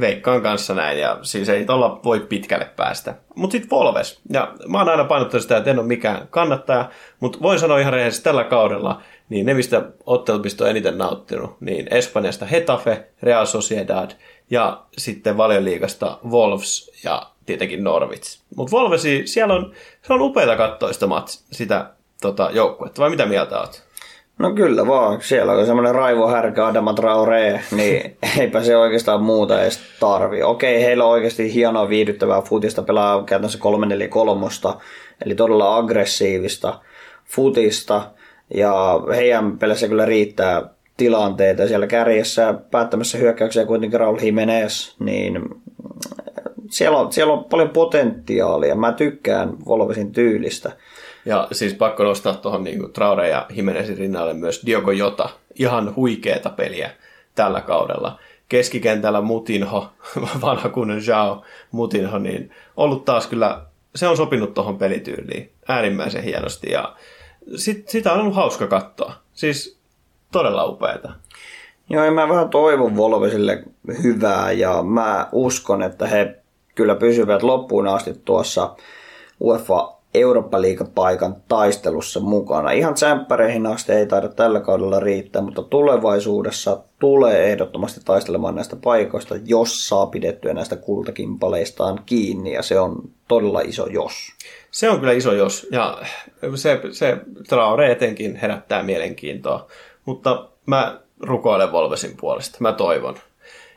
Veikkaan 0.00 0.42
kanssa 0.42 0.74
näin, 0.74 0.98
ja 0.98 1.18
siis 1.22 1.48
ei 1.48 1.64
tuolla 1.64 2.00
voi 2.04 2.20
pitkälle 2.20 2.68
päästä. 2.76 3.14
Mutta 3.34 3.52
sitten 3.52 3.70
Volves, 3.70 4.20
ja 4.32 4.54
mä 4.68 4.78
oon 4.78 4.88
aina 4.88 5.04
painottanut 5.04 5.42
sitä, 5.42 5.56
että 5.56 5.70
en 5.70 5.78
ole 5.78 5.86
mikään 5.86 6.28
kannattaja, 6.30 6.90
mutta 7.20 7.38
voin 7.42 7.58
sanoa 7.58 7.78
ihan 7.78 7.92
rehellisesti 7.92 8.24
tällä 8.24 8.44
kaudella, 8.44 9.02
niin 9.28 9.46
ne, 9.46 9.54
mistä 9.54 9.82
ottelupista 10.06 10.64
on 10.64 10.70
eniten 10.70 10.98
nauttinut, 10.98 11.56
niin 11.60 11.86
Espanjasta 11.90 12.46
Hetafe, 12.46 13.06
Real 13.22 13.46
Sociedad 13.46 14.10
ja 14.50 14.82
sitten 14.98 15.36
valioliigasta 15.36 16.18
Wolves 16.28 16.90
ja 17.04 17.30
tietenkin 17.50 17.84
Norwich. 17.84 18.40
Mutta 18.56 18.76
Wolvesi, 18.76 19.22
siellä 19.26 19.54
on, 19.54 19.72
se 20.02 20.12
on 20.12 20.22
upeita 20.22 20.56
katsoa 20.56 20.92
sitä, 20.92 21.06
mats, 21.06 21.44
sitä 21.52 21.90
tota, 22.20 22.50
joukkuetta, 22.52 23.02
vai 23.02 23.10
mitä 23.10 23.26
mieltä 23.26 23.60
oot? 23.60 23.82
No 24.38 24.54
kyllä 24.54 24.86
vaan, 24.86 25.20
siellä 25.20 25.52
on 25.52 25.66
semmoinen 25.66 25.94
Raivo 25.94 26.28
Härkä, 26.28 26.66
Adama 26.66 26.94
Traore, 26.94 27.60
niin 27.76 28.16
eipä 28.38 28.62
se 28.62 28.76
oikeastaan 28.76 29.22
muuta 29.22 29.62
edes 29.62 29.80
tarvi. 30.00 30.42
Okei, 30.42 30.82
heillä 30.82 31.04
on 31.04 31.10
oikeasti 31.10 31.54
hienoa 31.54 31.88
viihdyttävää 31.88 32.42
futista, 32.42 32.82
pelaa 32.82 33.22
käytännössä 33.22 33.58
3-4-3, 34.74 34.80
eli 35.24 35.34
todella 35.34 35.76
aggressiivista 35.76 36.80
futista, 37.24 38.10
ja 38.54 39.00
heidän 39.16 39.58
pelissä 39.58 39.88
kyllä 39.88 40.04
riittää 40.04 40.62
tilanteita. 40.96 41.68
Siellä 41.68 41.86
kärjessä 41.86 42.54
päättämässä 42.70 43.18
hyökkäyksiä 43.18 43.66
kuitenkin 43.66 44.00
Raul 44.00 44.18
Jimenez, 44.22 44.94
niin 44.98 45.42
siellä 46.70 46.98
on, 46.98 47.12
siellä 47.12 47.32
on 47.32 47.44
paljon 47.44 47.70
potentiaalia. 47.70 48.74
Mä 48.74 48.92
tykkään 48.92 49.56
Volvesin 49.66 50.12
tyylistä. 50.12 50.72
Ja 51.24 51.48
siis 51.52 51.74
pakko 51.74 52.04
nostaa 52.04 52.34
tuohon 52.34 52.64
niin 52.64 52.92
Traore 52.92 53.28
ja 53.28 53.46
Jimenezin 53.50 53.98
rinnalle 53.98 54.34
myös 54.34 54.62
Diogo 54.66 54.90
Jota. 54.90 55.28
Ihan 55.54 55.96
huikeeta 55.96 56.50
peliä 56.50 56.90
tällä 57.34 57.60
kaudella. 57.60 58.18
Keskikentällä 58.48 59.20
Mutinho, 59.20 59.90
vanha 60.40 60.68
kunnon 60.68 61.06
Jao 61.06 61.42
Mutinho, 61.70 62.18
niin 62.18 62.50
ollut 62.76 63.04
taas 63.04 63.26
kyllä, 63.26 63.62
se 63.94 64.08
on 64.08 64.16
sopinut 64.16 64.54
tuohon 64.54 64.78
pelityyliin 64.78 65.50
äärimmäisen 65.68 66.22
hienosti 66.22 66.70
ja 66.72 66.96
sit, 67.56 67.88
sitä 67.88 68.12
on 68.12 68.20
ollut 68.20 68.34
hauska 68.34 68.66
katsoa. 68.66 69.12
Siis 69.32 69.78
todella 70.32 70.64
upeeta. 70.64 71.12
Joo, 71.90 72.04
ja 72.04 72.10
mä 72.10 72.28
vähän 72.28 72.48
toivon 72.48 72.96
Volvesille 72.96 73.62
hyvää 74.02 74.52
ja 74.52 74.82
mä 74.82 75.28
uskon, 75.32 75.82
että 75.82 76.06
he 76.06 76.39
kyllä 76.80 76.94
pysyvät 76.94 77.42
loppuun 77.42 77.88
asti 77.88 78.14
tuossa 78.24 78.76
UEFA 79.40 79.96
Eurooppa-liigapaikan 80.14 81.36
taistelussa 81.48 82.20
mukana. 82.20 82.70
Ihan 82.70 82.94
tsemppäreihin 82.94 83.66
asti 83.66 83.92
ei 83.92 84.06
taida 84.06 84.28
tällä 84.28 84.60
kaudella 84.60 85.00
riittää, 85.00 85.42
mutta 85.42 85.62
tulevaisuudessa 85.62 86.78
tulee 86.98 87.50
ehdottomasti 87.50 88.00
taistelemaan 88.04 88.54
näistä 88.54 88.76
paikoista, 88.76 89.34
jos 89.44 89.88
saa 89.88 90.06
pidettyä 90.06 90.54
näistä 90.54 90.76
kultakimpaleistaan 90.76 92.02
kiinni, 92.06 92.52
ja 92.52 92.62
se 92.62 92.80
on 92.80 93.02
todella 93.28 93.60
iso 93.60 93.86
jos. 93.86 94.12
Se 94.70 94.90
on 94.90 95.00
kyllä 95.00 95.12
iso 95.12 95.32
jos, 95.32 95.66
ja 95.70 95.98
se, 96.54 96.80
se 96.92 97.16
Traore 97.48 97.92
etenkin 97.92 98.36
herättää 98.36 98.82
mielenkiintoa, 98.82 99.66
mutta 100.04 100.48
mä 100.66 101.00
rukoilen 101.20 101.72
Volvesin 101.72 102.16
puolesta, 102.20 102.58
mä 102.60 102.72
toivon. 102.72 103.16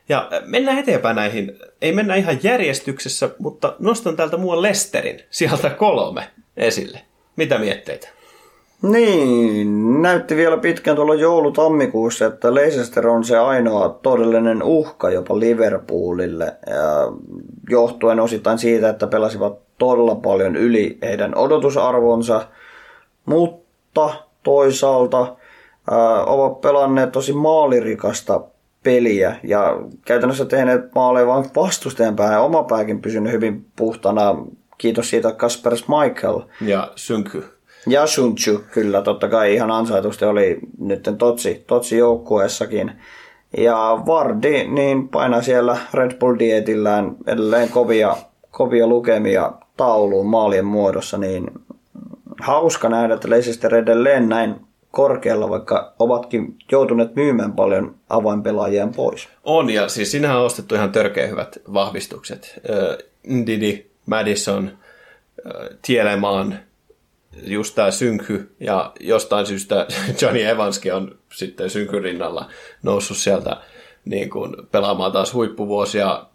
Ja 0.10 0.30
mennään 0.46 0.78
eteenpäin 0.78 1.16
näihin, 1.16 1.60
ei 1.82 1.92
mennä 1.92 2.16
ihan 2.16 2.40
järjestyksessä, 2.44 3.30
mutta 3.40 3.76
nostan 3.80 4.16
täältä 4.16 4.38
muun 4.38 4.62
Lesterin 4.62 5.20
sieltä 5.30 5.70
kolme 5.70 6.28
esille. 6.58 7.02
Mitä 7.36 7.58
mietteitä? 7.58 8.10
Niin, 8.82 10.02
näytti 10.02 10.36
vielä 10.36 10.58
pitkään 10.58 10.96
tuolla 10.96 11.16
joulutammikuussa, 11.16 12.26
että 12.26 12.56
Leicester 12.56 13.08
on 13.08 13.24
se 13.24 13.38
ainoa 13.38 13.90
todellinen 13.90 14.64
uhka 14.64 15.10
jopa 15.10 15.40
Liverpoolille. 15.40 16.46
Ja 16.46 17.12
johtuen 17.70 18.20
osittain 18.20 18.58
siitä, 18.58 18.90
että 18.90 19.08
pelasivat 19.08 19.60
todella 19.78 20.16
paljon 20.16 20.56
yli 20.56 20.98
heidän 21.02 21.38
odotusarvonsa, 21.38 22.48
mutta 23.26 24.14
toisaalta 24.44 25.36
ovat 26.26 26.62
pelanneet 26.62 27.12
tosi 27.12 27.34
maalirikasta 27.34 28.42
peliä 28.84 29.36
ja 29.44 29.78
käytännössä 30.06 30.46
tehneet 30.46 30.82
maaleja 30.96 31.28
vain 31.28 31.46
vastustajan 31.56 32.16
päähän. 32.16 32.42
Oma 32.42 32.64
pääkin 32.64 33.02
pysynyt 33.02 33.32
hyvin 33.32 33.66
puhtana. 33.76 34.36
Kiitos 34.78 35.10
siitä 35.10 35.32
Kasper 35.32 35.74
Michael. 35.74 36.42
Ja 36.62 36.92
Synky. 36.96 37.44
Ja 37.88 38.08
Sunchu, 38.08 38.62
kyllä, 38.72 39.02
totta 39.02 39.28
kai 39.28 39.54
ihan 39.54 39.72
ansaitusti 39.72 40.26
oli 40.26 40.60
nyt 40.80 41.10
totsi, 41.18 41.64
totsi 41.68 41.98
joukkueessakin. 41.98 42.92
Ja 43.58 44.02
Vardi 44.06 44.68
niin 44.68 45.10
painaa 45.10 45.42
siellä 45.42 45.78
Red 45.94 46.18
Bull 46.20 46.40
dietillään 46.40 47.16
edelleen 47.28 47.70
kovia, 47.70 48.16
kovia 48.52 48.88
lukemia 48.88 49.52
tauluun 49.78 50.26
maalien 50.26 50.66
muodossa, 50.66 51.18
niin 51.18 51.52
hauska 52.42 52.90
nähdä, 52.90 53.14
että 53.14 53.30
Leicester 53.30 53.76
edelleen 53.76 54.30
näin 54.30 54.56
korkealla, 54.94 55.50
vaikka 55.50 55.94
ovatkin 56.00 56.56
joutuneet 56.72 57.16
myymään 57.16 57.54
paljon 57.54 57.96
avainpelaajien 58.10 58.94
pois. 58.94 59.28
On, 59.44 59.70
ja 59.70 59.88
siis 59.88 60.12
sinähän 60.12 60.38
on 60.38 60.46
ostettu 60.46 60.76
ihan 60.76 60.92
törkeä 60.92 61.28
hyvät 61.28 61.58
vahvistukset. 61.74 62.62
Ndidi, 63.28 63.86
Madison, 64.06 64.78
Tielemaan, 65.82 66.60
just 67.44 67.76
tämä 67.76 67.92
Synky, 67.92 68.56
ja 68.60 68.92
jostain 69.00 69.46
syystä 69.46 69.88
Johnny 70.22 70.44
Evanski 70.44 70.92
on 70.92 71.18
sitten 71.34 71.70
Synkyn 71.70 72.04
rinnalla 72.04 72.50
noussut 72.84 73.18
sieltä 73.18 73.58
niin 74.06 74.30
kuin 74.30 74.56
pelaamaan 74.72 75.12
taas 75.12 75.34
huippuvuosia. 75.34 76.26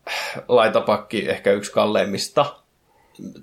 Laitapakki 0.49 1.29
ehkä 1.29 1.53
yksi 1.53 1.73
kalleimmista 1.73 2.47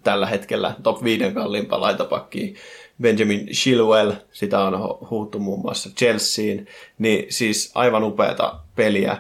tällä 0.04 0.26
hetkellä, 0.26 0.76
top 0.84 1.04
5 1.04 1.32
kalliimpaa 1.32 1.82
laitapakki. 1.82 2.56
Benjamin 3.02 3.48
Chilwell, 3.48 4.12
sitä 4.32 4.60
on 4.60 4.98
huuttu 5.10 5.40
muun 5.40 5.62
muassa 5.62 5.90
Chelseain, 5.90 6.68
niin 7.00 7.26
siis 7.30 7.72
aivan 7.76 8.04
upeata 8.04 8.60
peliä. 8.76 9.18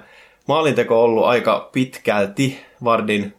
Maalinteko 0.47 1.03
on 1.03 1.09
ollut 1.09 1.25
aika 1.25 1.69
pitkälti 1.73 2.59
Vardin 2.83 3.33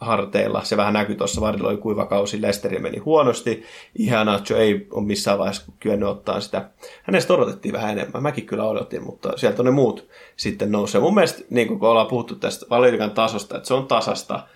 harteilla. 0.00 0.64
Se 0.64 0.76
vähän 0.76 0.92
näkyy 0.92 1.16
tuossa, 1.16 1.40
Vardilla 1.40 1.68
oli 1.68 1.76
kuiva 1.76 2.06
kausi, 2.06 2.42
Lesteri 2.42 2.78
meni 2.78 2.98
huonosti. 2.98 3.62
Ihanacho 3.98 4.56
ei 4.56 4.86
ole 4.90 5.04
missään 5.04 5.38
vaiheessa 5.38 5.72
kyennyt 5.80 6.08
ottaa 6.08 6.40
sitä. 6.40 6.70
Hänestä 7.02 7.34
odotettiin 7.34 7.72
vähän 7.72 7.90
enemmän, 7.90 8.22
mäkin 8.22 8.46
kyllä 8.46 8.64
odotin, 8.64 9.02
mutta 9.02 9.32
sieltä 9.36 9.62
ne 9.62 9.70
muut 9.70 10.08
sitten 10.36 10.72
nousee. 10.72 11.00
Mun 11.00 11.14
mielestä, 11.14 11.44
niin 11.50 11.68
kun 11.68 11.88
ollaan 11.88 12.06
puhuttu 12.06 12.34
tästä 12.34 12.66
valioikan 12.70 13.10
tasosta, 13.10 13.56
että 13.56 13.68
se 13.68 13.74
on 13.74 13.86
tasasta, 13.86 14.46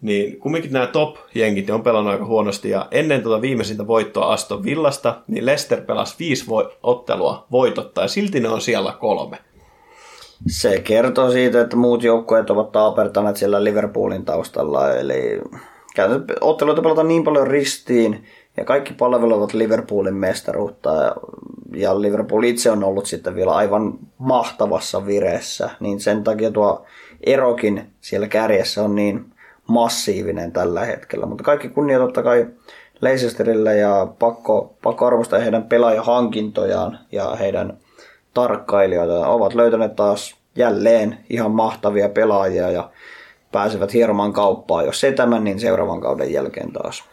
niin 0.00 0.40
kumminkin 0.40 0.72
nämä 0.72 0.86
top-jengit 0.86 1.70
on 1.70 1.82
pelannut 1.82 2.12
aika 2.12 2.24
huonosti, 2.24 2.70
ja 2.70 2.88
ennen 2.90 3.22
tuota 3.22 3.42
viimeisintä 3.42 3.86
voittoa 3.86 4.32
Aston 4.32 4.64
Villasta, 4.64 5.20
niin 5.28 5.46
Leicester 5.46 5.80
pelasi 5.80 6.14
viisi 6.18 6.46
vo- 6.46 6.72
ottelua 6.82 7.46
voitotta, 7.50 8.02
ja 8.02 8.08
silti 8.08 8.40
ne 8.40 8.48
on 8.48 8.60
siellä 8.60 8.92
kolme. 9.00 9.38
Se 10.48 10.80
kertoo 10.80 11.30
siitä, 11.30 11.60
että 11.60 11.76
muut 11.76 12.02
joukkueet 12.02 12.50
ovat 12.50 12.72
taapertaneet 12.72 13.36
siellä 13.36 13.64
Liverpoolin 13.64 14.24
taustalla, 14.24 14.94
eli 14.94 15.40
otteluita 16.40 16.82
pelataan 16.82 17.08
niin 17.08 17.24
paljon 17.24 17.46
ristiin, 17.46 18.24
ja 18.56 18.64
kaikki 18.64 18.94
palvelevat 18.94 19.54
Liverpoolin 19.54 20.14
mestaruutta, 20.14 20.90
ja 21.74 22.00
Liverpool 22.02 22.42
itse 22.42 22.70
on 22.70 22.84
ollut 22.84 23.06
sitten 23.06 23.34
vielä 23.34 23.52
aivan 23.52 23.98
mahtavassa 24.18 25.06
vireessä, 25.06 25.70
niin 25.80 26.00
sen 26.00 26.24
takia 26.24 26.50
tuo 26.50 26.84
erokin 27.26 27.90
siellä 28.00 28.28
kärjessä 28.28 28.82
on 28.82 28.94
niin 28.94 29.24
massiivinen 29.66 30.52
tällä 30.52 30.84
hetkellä. 30.84 31.26
Mutta 31.26 31.44
kaikki 31.44 31.68
kunnia 31.68 31.98
totta 31.98 32.22
kai 32.22 32.46
Leicesterille 33.00 33.76
ja 33.76 34.06
pakko, 34.18 34.76
pakko 34.82 35.06
arvostaa 35.06 35.38
heidän 35.38 35.64
pelaajahankintojaan 35.64 36.98
ja 37.12 37.36
heidän 37.36 37.78
tarkkailijoita. 38.34 39.28
Ovat 39.28 39.54
löytäneet 39.54 39.96
taas 39.96 40.36
jälleen 40.56 41.18
ihan 41.30 41.50
mahtavia 41.50 42.08
pelaajia 42.08 42.70
ja 42.70 42.90
pääsevät 43.52 43.92
hieromaan 43.94 44.32
kauppaa. 44.32 44.82
Jos 44.82 45.00
se 45.00 45.12
tämän, 45.12 45.44
niin 45.44 45.60
seuraavan 45.60 46.00
kauden 46.00 46.32
jälkeen 46.32 46.72
taas. 46.72 47.04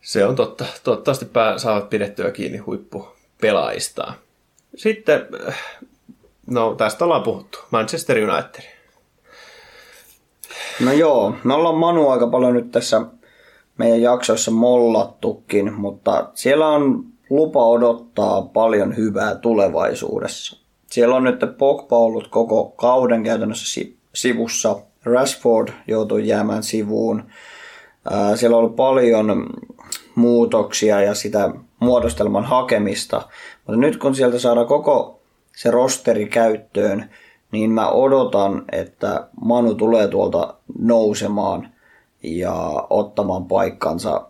Se 0.00 0.24
on 0.24 0.36
totta. 0.36 0.64
Toivottavasti 0.84 1.24
pää, 1.24 1.58
saavat 1.58 1.90
pidettyä 1.90 2.30
kiinni 2.30 2.58
huippupelaajista. 2.58 4.12
Sitten, 4.76 5.26
no 6.46 6.74
tästä 6.74 7.04
ollaan 7.04 7.22
puhuttu. 7.22 7.58
Manchester 7.70 8.16
United. 8.18 8.71
No 10.80 10.92
joo, 10.92 11.34
me 11.44 11.54
ollaan 11.54 11.74
Manu 11.76 12.08
aika 12.08 12.26
paljon 12.26 12.54
nyt 12.54 12.70
tässä 12.70 13.02
meidän 13.78 14.02
jaksoissa 14.02 14.50
mollattukin, 14.50 15.72
mutta 15.72 16.28
siellä 16.34 16.68
on 16.68 17.04
lupa 17.30 17.64
odottaa 17.66 18.42
paljon 18.42 18.96
hyvää 18.96 19.34
tulevaisuudessa. 19.34 20.56
siellä 20.92 21.16
on 21.16 21.24
nyt 21.24 21.40
Pogba 21.58 21.98
ollut 21.98 22.28
koko 22.28 22.64
kauden 22.64 23.22
käytännössä 23.22 23.80
sivussa. 24.14 24.76
Rashford 25.04 25.68
joutui 25.86 26.28
jäämään 26.28 26.62
sivuun. 26.62 27.22
Siellä 28.34 28.56
on 28.56 28.62
ollut 28.62 28.76
paljon 28.76 29.46
muutoksia 30.14 31.00
ja 31.00 31.14
sitä 31.14 31.50
muodostelman 31.80 32.44
hakemista. 32.44 33.22
Mutta 33.66 33.80
nyt 33.80 33.96
kun 33.96 34.14
sieltä 34.14 34.38
saadaan 34.38 34.66
koko 34.66 35.20
se 35.56 35.70
rosteri 35.70 36.26
käyttöön, 36.26 37.10
niin 37.52 37.70
mä 37.70 37.88
odotan, 37.88 38.64
että 38.72 39.26
Manu 39.44 39.74
tulee 39.74 40.08
tuolta 40.08 40.54
nousemaan 40.78 41.68
ja 42.22 42.86
ottamaan 42.90 43.44
paikkansa 43.44 44.26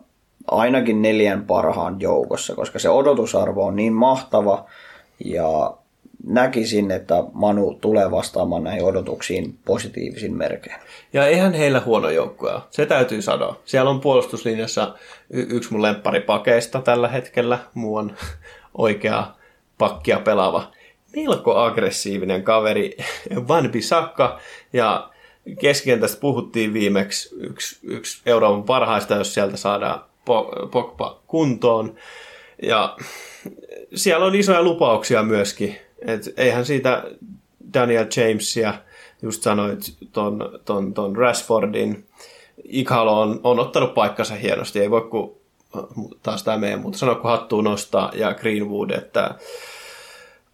ainakin 0.47 1.01
neljän 1.01 1.45
parhaan 1.45 2.01
joukossa, 2.01 2.55
koska 2.55 2.79
se 2.79 2.89
odotusarvo 2.89 3.65
on 3.65 3.75
niin 3.75 3.93
mahtava 3.93 4.65
ja 5.25 5.77
näkisin, 6.27 6.91
että 6.91 7.23
Manu 7.33 7.77
tulee 7.81 8.11
vastaamaan 8.11 8.63
näihin 8.63 8.85
odotuksiin 8.85 9.57
positiivisin 9.65 10.37
merkein. 10.37 10.79
Ja 11.13 11.27
eihän 11.27 11.53
heillä 11.53 11.81
huono 11.85 12.09
joukkue 12.09 12.51
Se 12.69 12.85
täytyy 12.85 13.21
sanoa. 13.21 13.55
Siellä 13.65 13.89
on 13.89 13.99
puolustuslinjassa 13.99 14.95
yksi 15.29 15.71
mun 15.71 15.81
lempparipakeista 15.81 16.81
tällä 16.81 17.07
hetkellä. 17.07 17.59
Muu 17.73 17.95
on 17.95 18.11
oikea 18.77 19.23
pakkia 19.77 20.19
pelaava. 20.19 20.71
Melko 21.15 21.55
aggressiivinen 21.55 22.43
kaveri 22.43 22.97
Van 23.47 23.71
Bissaka. 23.71 24.39
Ja 24.73 25.09
keskikentästä 25.59 26.19
puhuttiin 26.19 26.73
viimeksi 26.73 27.35
yksi, 27.39 27.79
yksi 27.83 28.21
Euroopan 28.25 28.63
parhaista, 28.63 29.15
jos 29.15 29.33
sieltä 29.33 29.57
saadaan 29.57 30.01
Pogba 30.71 31.21
kuntoon. 31.27 31.95
Ja 32.61 32.97
siellä 33.95 34.25
on 34.25 34.35
isoja 34.35 34.63
lupauksia 34.63 35.23
myöskin 35.23 35.79
et 36.07 36.33
eihän 36.37 36.65
siitä 36.65 37.03
Daniel 37.73 38.05
Jamesia, 38.17 38.73
just 39.21 39.43
sanoit 39.43 39.79
ton, 40.11 40.59
ton, 40.65 40.93
ton 40.93 41.15
Rashfordin, 41.15 42.05
Ikalo 42.63 43.21
on, 43.21 43.39
on 43.43 43.59
ottanut 43.59 43.93
paikkansa 43.93 44.35
hienosti, 44.35 44.79
ei 44.79 44.91
voi 44.91 45.01
kun 45.01 45.37
taas 46.23 46.43
tämä 46.43 46.57
meidän 46.57 46.79
muuta 46.79 46.97
sanoa, 46.97 47.15
kun 47.15 47.29
hattuu 47.29 47.61
nostaa, 47.61 48.11
ja 48.15 48.33
Greenwood, 48.33 48.89
että 48.89 49.35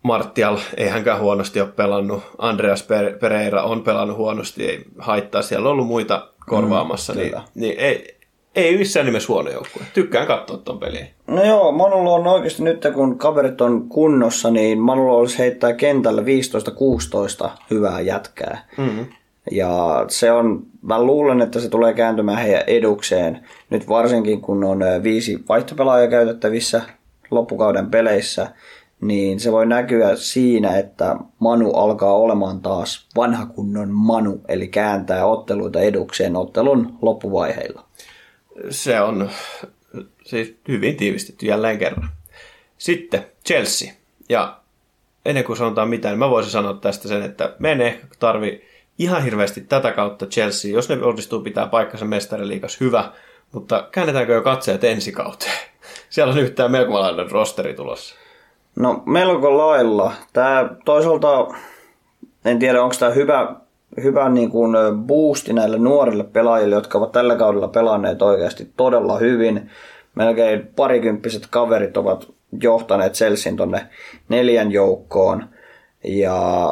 Martial 0.04 0.58
ei 0.78 0.88
hänkään 0.88 1.20
huonosti 1.20 1.62
ole 1.62 1.70
pelannut, 1.70 2.24
Andreas 2.38 2.88
Pereira 3.20 3.64
on 3.64 3.84
pelannut 3.84 4.18
huonosti, 4.18 4.66
ei 4.66 4.86
haittaa, 4.98 5.42
siellä 5.42 5.70
on 5.70 5.74
ollut 5.74 5.88
muita 5.88 6.28
korvaamassa, 6.46 7.14
mm, 7.14 7.20
niin, 7.20 7.34
niin 7.56 7.80
ei, 7.80 8.20
ei 8.56 8.78
missään 8.78 9.06
nimessä 9.06 9.34
huono 9.34 9.50
joukkue. 9.50 9.84
Tykkään 9.94 10.28
katsoa 10.28 10.58
ton 10.58 10.80
peliä. 10.80 11.08
No 11.28 11.44
joo, 11.44 11.72
Manulla 11.72 12.12
on 12.12 12.28
oikeasti 12.28 12.64
nyt, 12.64 12.86
kun 12.94 13.18
kaverit 13.18 13.62
on 13.62 13.90
kunnossa, 13.90 14.52
niin 14.52 14.80
Manulla 14.80 15.18
olisi 15.18 15.38
heittää 15.38 15.74
kentällä 15.74 16.22
15-16 16.22 17.50
hyvää 17.72 18.02
jätkää. 18.02 18.68
Mm-hmm. 18.78 19.06
Ja 19.52 20.06
se 20.08 20.32
on, 20.32 20.64
mä 20.82 21.04
luulen, 21.04 21.42
että 21.42 21.60
se 21.60 21.70
tulee 21.70 21.94
kääntymään 21.94 22.38
heidän 22.38 22.64
edukseen. 22.68 23.40
Nyt 23.70 23.90
varsinkin, 23.90 24.42
kun 24.42 24.64
on 24.64 24.80
viisi 25.04 25.40
vaihtopelaajaa 25.50 26.08
käytettävissä 26.10 26.82
loppukauden 27.32 27.92
peleissä, 27.92 28.48
niin 29.02 29.40
se 29.40 29.52
voi 29.52 29.66
näkyä 29.66 30.16
siinä, 30.16 30.78
että 30.78 31.16
Manu 31.40 31.72
alkaa 31.72 32.14
olemaan 32.14 32.62
taas 32.62 33.08
vanha 33.16 33.46
kunnon 33.46 33.90
Manu, 33.92 34.42
eli 34.48 34.68
kääntää 34.68 35.26
otteluita 35.26 35.80
edukseen 35.80 36.36
ottelun 36.36 36.98
loppuvaiheilla 37.02 37.90
se 38.70 39.02
on 39.02 39.30
siis 40.26 40.56
hyvin 40.68 40.98
tiivistetty 40.98 41.46
jälleen 41.46 41.80
kerran. 41.80 42.10
Sitten 42.78 43.26
Chelsea. 43.46 43.92
Ja 44.30 44.60
ennen 45.26 45.44
kuin 45.44 45.58
sanotaan 45.58 45.90
mitään, 45.90 46.12
niin 46.12 46.20
mä 46.20 46.30
voisin 46.30 46.52
sanoa 46.52 46.74
tästä 46.74 47.08
sen, 47.08 47.24
että 47.24 47.56
me 47.60 47.72
en 47.72 47.82
ehkä 47.82 48.08
tarvi 48.20 48.66
ihan 49.00 49.24
hirveästi 49.24 49.62
tätä 49.62 49.92
kautta 49.92 50.26
Chelsea, 50.26 50.72
jos 50.72 50.90
ne 50.90 51.02
onnistuu 51.02 51.42
pitää 51.42 51.68
paikkansa 51.68 52.06
mestariliikas 52.06 52.80
hyvä, 52.80 53.12
mutta 53.52 53.88
käännetäänkö 53.92 54.34
jo 54.34 54.42
katseet 54.42 54.84
ensi 54.84 55.12
kauteen? 55.12 55.60
Siellä 56.10 56.34
on 56.34 56.40
yhtään 56.40 56.72
melkoinen 56.72 57.32
rosteri 57.32 57.74
tulossa. 57.74 58.16
No 58.76 59.04
melko 59.06 59.58
lailla. 59.58 60.12
Tämä 60.34 60.70
toisaalta, 60.86 61.48
en 62.46 62.60
tiedä 62.60 62.84
onko 62.84 62.96
tämä 63.00 63.12
hyvä 63.12 63.56
hyvä 64.04 64.30
niin 64.30 64.50
kuin 64.50 64.76
boosti 65.08 65.54
näille 65.54 65.78
nuorille 65.78 66.24
pelaajille, 66.24 66.76
jotka 66.76 66.98
ovat 66.98 67.12
tällä 67.12 67.36
kaudella 67.36 67.68
pelanneet 67.68 68.22
oikeasti 68.22 68.72
todella 68.78 69.18
hyvin. 69.18 69.70
Melkein 70.16 70.68
parikymppiset 70.76 71.48
kaverit 71.50 71.98
ovat 71.98 72.28
johtaneet 72.62 73.14
Chelsean 73.14 73.56
tonne 73.56 73.88
neljän 74.30 74.72
joukkoon. 74.72 75.46
Ja 76.04 76.70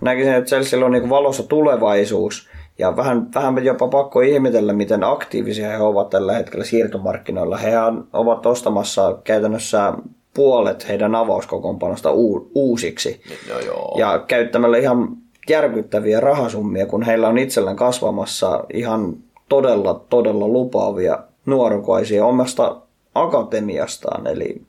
näkisin, 0.00 0.34
että 0.34 0.48
Chelsea 0.48 0.84
on 0.84 0.92
niin 0.92 1.10
valossa 1.10 1.42
tulevaisuus. 1.42 2.48
Ja 2.78 2.96
vähän, 2.96 3.34
vähän 3.34 3.64
jopa 3.64 3.88
pakko 3.88 4.20
ihmetellä, 4.20 4.72
miten 4.72 5.04
aktiivisia 5.04 5.68
he 5.68 5.82
ovat 5.82 6.10
tällä 6.10 6.32
hetkellä 6.32 6.64
siirtomarkkinoilla. 6.64 7.56
He 7.56 7.72
ovat 8.12 8.46
ostamassa 8.46 9.18
käytännössä 9.24 9.92
puolet 10.34 10.88
heidän 10.88 11.14
avauskokoonpanosta 11.14 12.10
uusiksi. 12.54 13.20
No 13.52 13.60
joo. 13.60 13.96
Ja 13.98 14.18
käyttämällä 14.18 14.78
ihan 14.78 15.08
järkyttäviä 15.48 16.20
rahasummia, 16.20 16.86
kun 16.86 17.02
heillä 17.02 17.28
on 17.28 17.38
itsellään 17.38 17.76
kasvamassa 17.76 18.64
ihan 18.72 19.16
todella, 19.48 20.04
todella 20.08 20.48
lupaavia 20.48 21.18
nuorukaisia 21.46 22.26
omasta 22.26 22.76
akatemiastaan. 23.14 24.26
Eli 24.26 24.62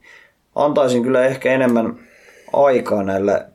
antaisin 0.54 1.02
kyllä 1.02 1.26
ehkä 1.26 1.52
enemmän 1.52 1.98
aikaa 2.52 3.02
näille 3.02 3.46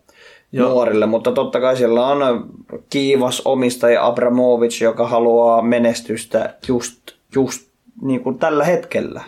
Joo. 0.52 0.70
nuorille, 0.70 1.06
mutta 1.06 1.32
totta 1.32 1.62
kai 1.62 1.78
siellä 1.78 2.08
on 2.08 2.50
kiivas 2.90 3.42
omistaja 3.46 4.06
Abramovic, 4.06 4.82
joka 4.82 5.08
haluaa 5.08 5.62
menestystä 5.62 6.56
just, 6.68 7.12
just 7.36 7.71
niin 8.02 8.24
kuin 8.24 8.40
tällä 8.40 8.64
hetkellä. 8.64 9.22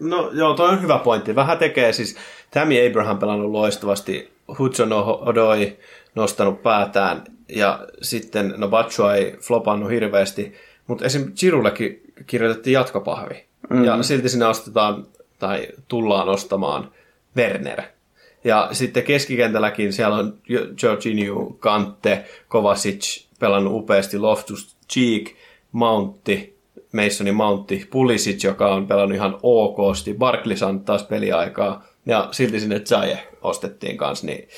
No 0.00 0.30
joo, 0.32 0.54
toi 0.54 0.68
on 0.68 0.82
hyvä 0.82 0.98
pointti. 0.98 1.34
Vähän 1.34 1.58
tekee 1.58 1.92
siis, 1.92 2.16
Tammy 2.50 2.86
Abraham 2.86 3.18
pelannut 3.18 3.50
loistavasti, 3.50 4.32
Hudson 4.58 4.92
Odoi 4.92 5.76
nostanut 6.14 6.62
päätään 6.62 7.24
ja 7.48 7.86
sitten, 8.02 8.54
no 8.56 8.68
Batsua 8.68 9.14
ei 9.14 9.36
flopannut 9.40 9.90
hirveästi, 9.90 10.54
mutta 10.86 11.04
esim. 11.04 11.32
Chirullekin 11.32 12.02
kirjoitettiin 12.26 12.74
jatkopahvi. 12.74 13.44
Mm-hmm. 13.70 13.84
Ja 13.84 14.02
silti 14.02 14.28
sinne 14.28 14.46
ostetaan 14.46 15.06
tai 15.38 15.68
tullaan 15.88 16.28
ostamaan 16.28 16.92
Werner. 17.36 17.82
Ja 18.44 18.68
sitten 18.72 19.02
keskikentälläkin 19.02 19.92
siellä 19.92 20.16
on 20.16 20.38
Jorginho, 20.82 21.56
Kante, 21.58 22.24
Kovacic 22.48 23.24
pelannut 23.40 23.72
upeasti, 23.72 24.18
Loftus, 24.18 24.76
Cheek, 24.92 25.30
Mountti, 25.72 26.57
Masonin 26.92 27.34
Mountti, 27.34 27.88
Pulisic, 27.90 28.44
joka 28.44 28.74
on 28.74 28.86
pelannut 28.86 29.16
ihan 29.16 29.38
okosti, 29.42 30.14
Barkley 30.14 30.56
on 30.66 30.80
taas 30.80 31.02
peliaikaa, 31.02 31.84
ja 32.06 32.28
silti 32.30 32.60
sinne 32.60 32.80
Zaye 32.80 33.28
ostettiin 33.42 33.96
kanssa, 33.96 34.26
niin 34.26 34.48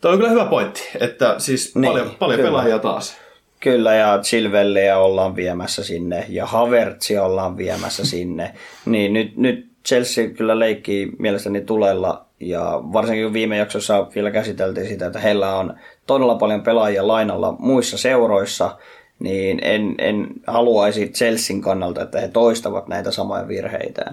Tuo 0.00 0.10
on 0.10 0.16
kyllä 0.16 0.30
hyvä 0.30 0.44
pointti, 0.44 0.82
että 1.00 1.34
siis 1.38 1.74
niin, 1.74 1.92
paljon, 1.92 2.10
paljon 2.18 2.40
pelaajia 2.40 2.78
taas. 2.78 3.16
Kyllä, 3.60 3.94
ja 3.94 4.18
Chilvelleä 4.22 4.98
ollaan 4.98 5.36
viemässä 5.36 5.84
sinne, 5.84 6.26
ja 6.28 6.46
Havertzia 6.46 7.24
ollaan 7.24 7.56
viemässä 7.56 8.06
sinne. 8.06 8.54
Niin 8.86 9.12
nyt, 9.12 9.36
nyt 9.36 9.66
Chelsea 9.86 10.28
kyllä 10.28 10.58
leikkii 10.58 11.12
mielestäni 11.18 11.60
tulella, 11.60 12.24
ja 12.40 12.80
varsinkin 12.92 13.24
kun 13.24 13.32
viime 13.32 13.56
jaksossa 13.56 14.06
vielä 14.14 14.30
käsiteltiin 14.30 14.88
sitä, 14.88 15.06
että 15.06 15.18
heillä 15.18 15.56
on 15.56 15.74
todella 16.06 16.34
paljon 16.34 16.62
pelaajia 16.62 17.06
lainalla 17.06 17.56
muissa 17.58 17.98
seuroissa, 17.98 18.76
niin 19.20 19.58
en, 19.62 19.94
en 19.98 20.26
haluaisi 20.46 21.08
Chelsean 21.08 21.60
kannalta, 21.60 22.02
että 22.02 22.20
he 22.20 22.28
toistavat 22.28 22.88
näitä 22.88 23.10
samoja 23.10 23.48
virheitä. 23.48 24.04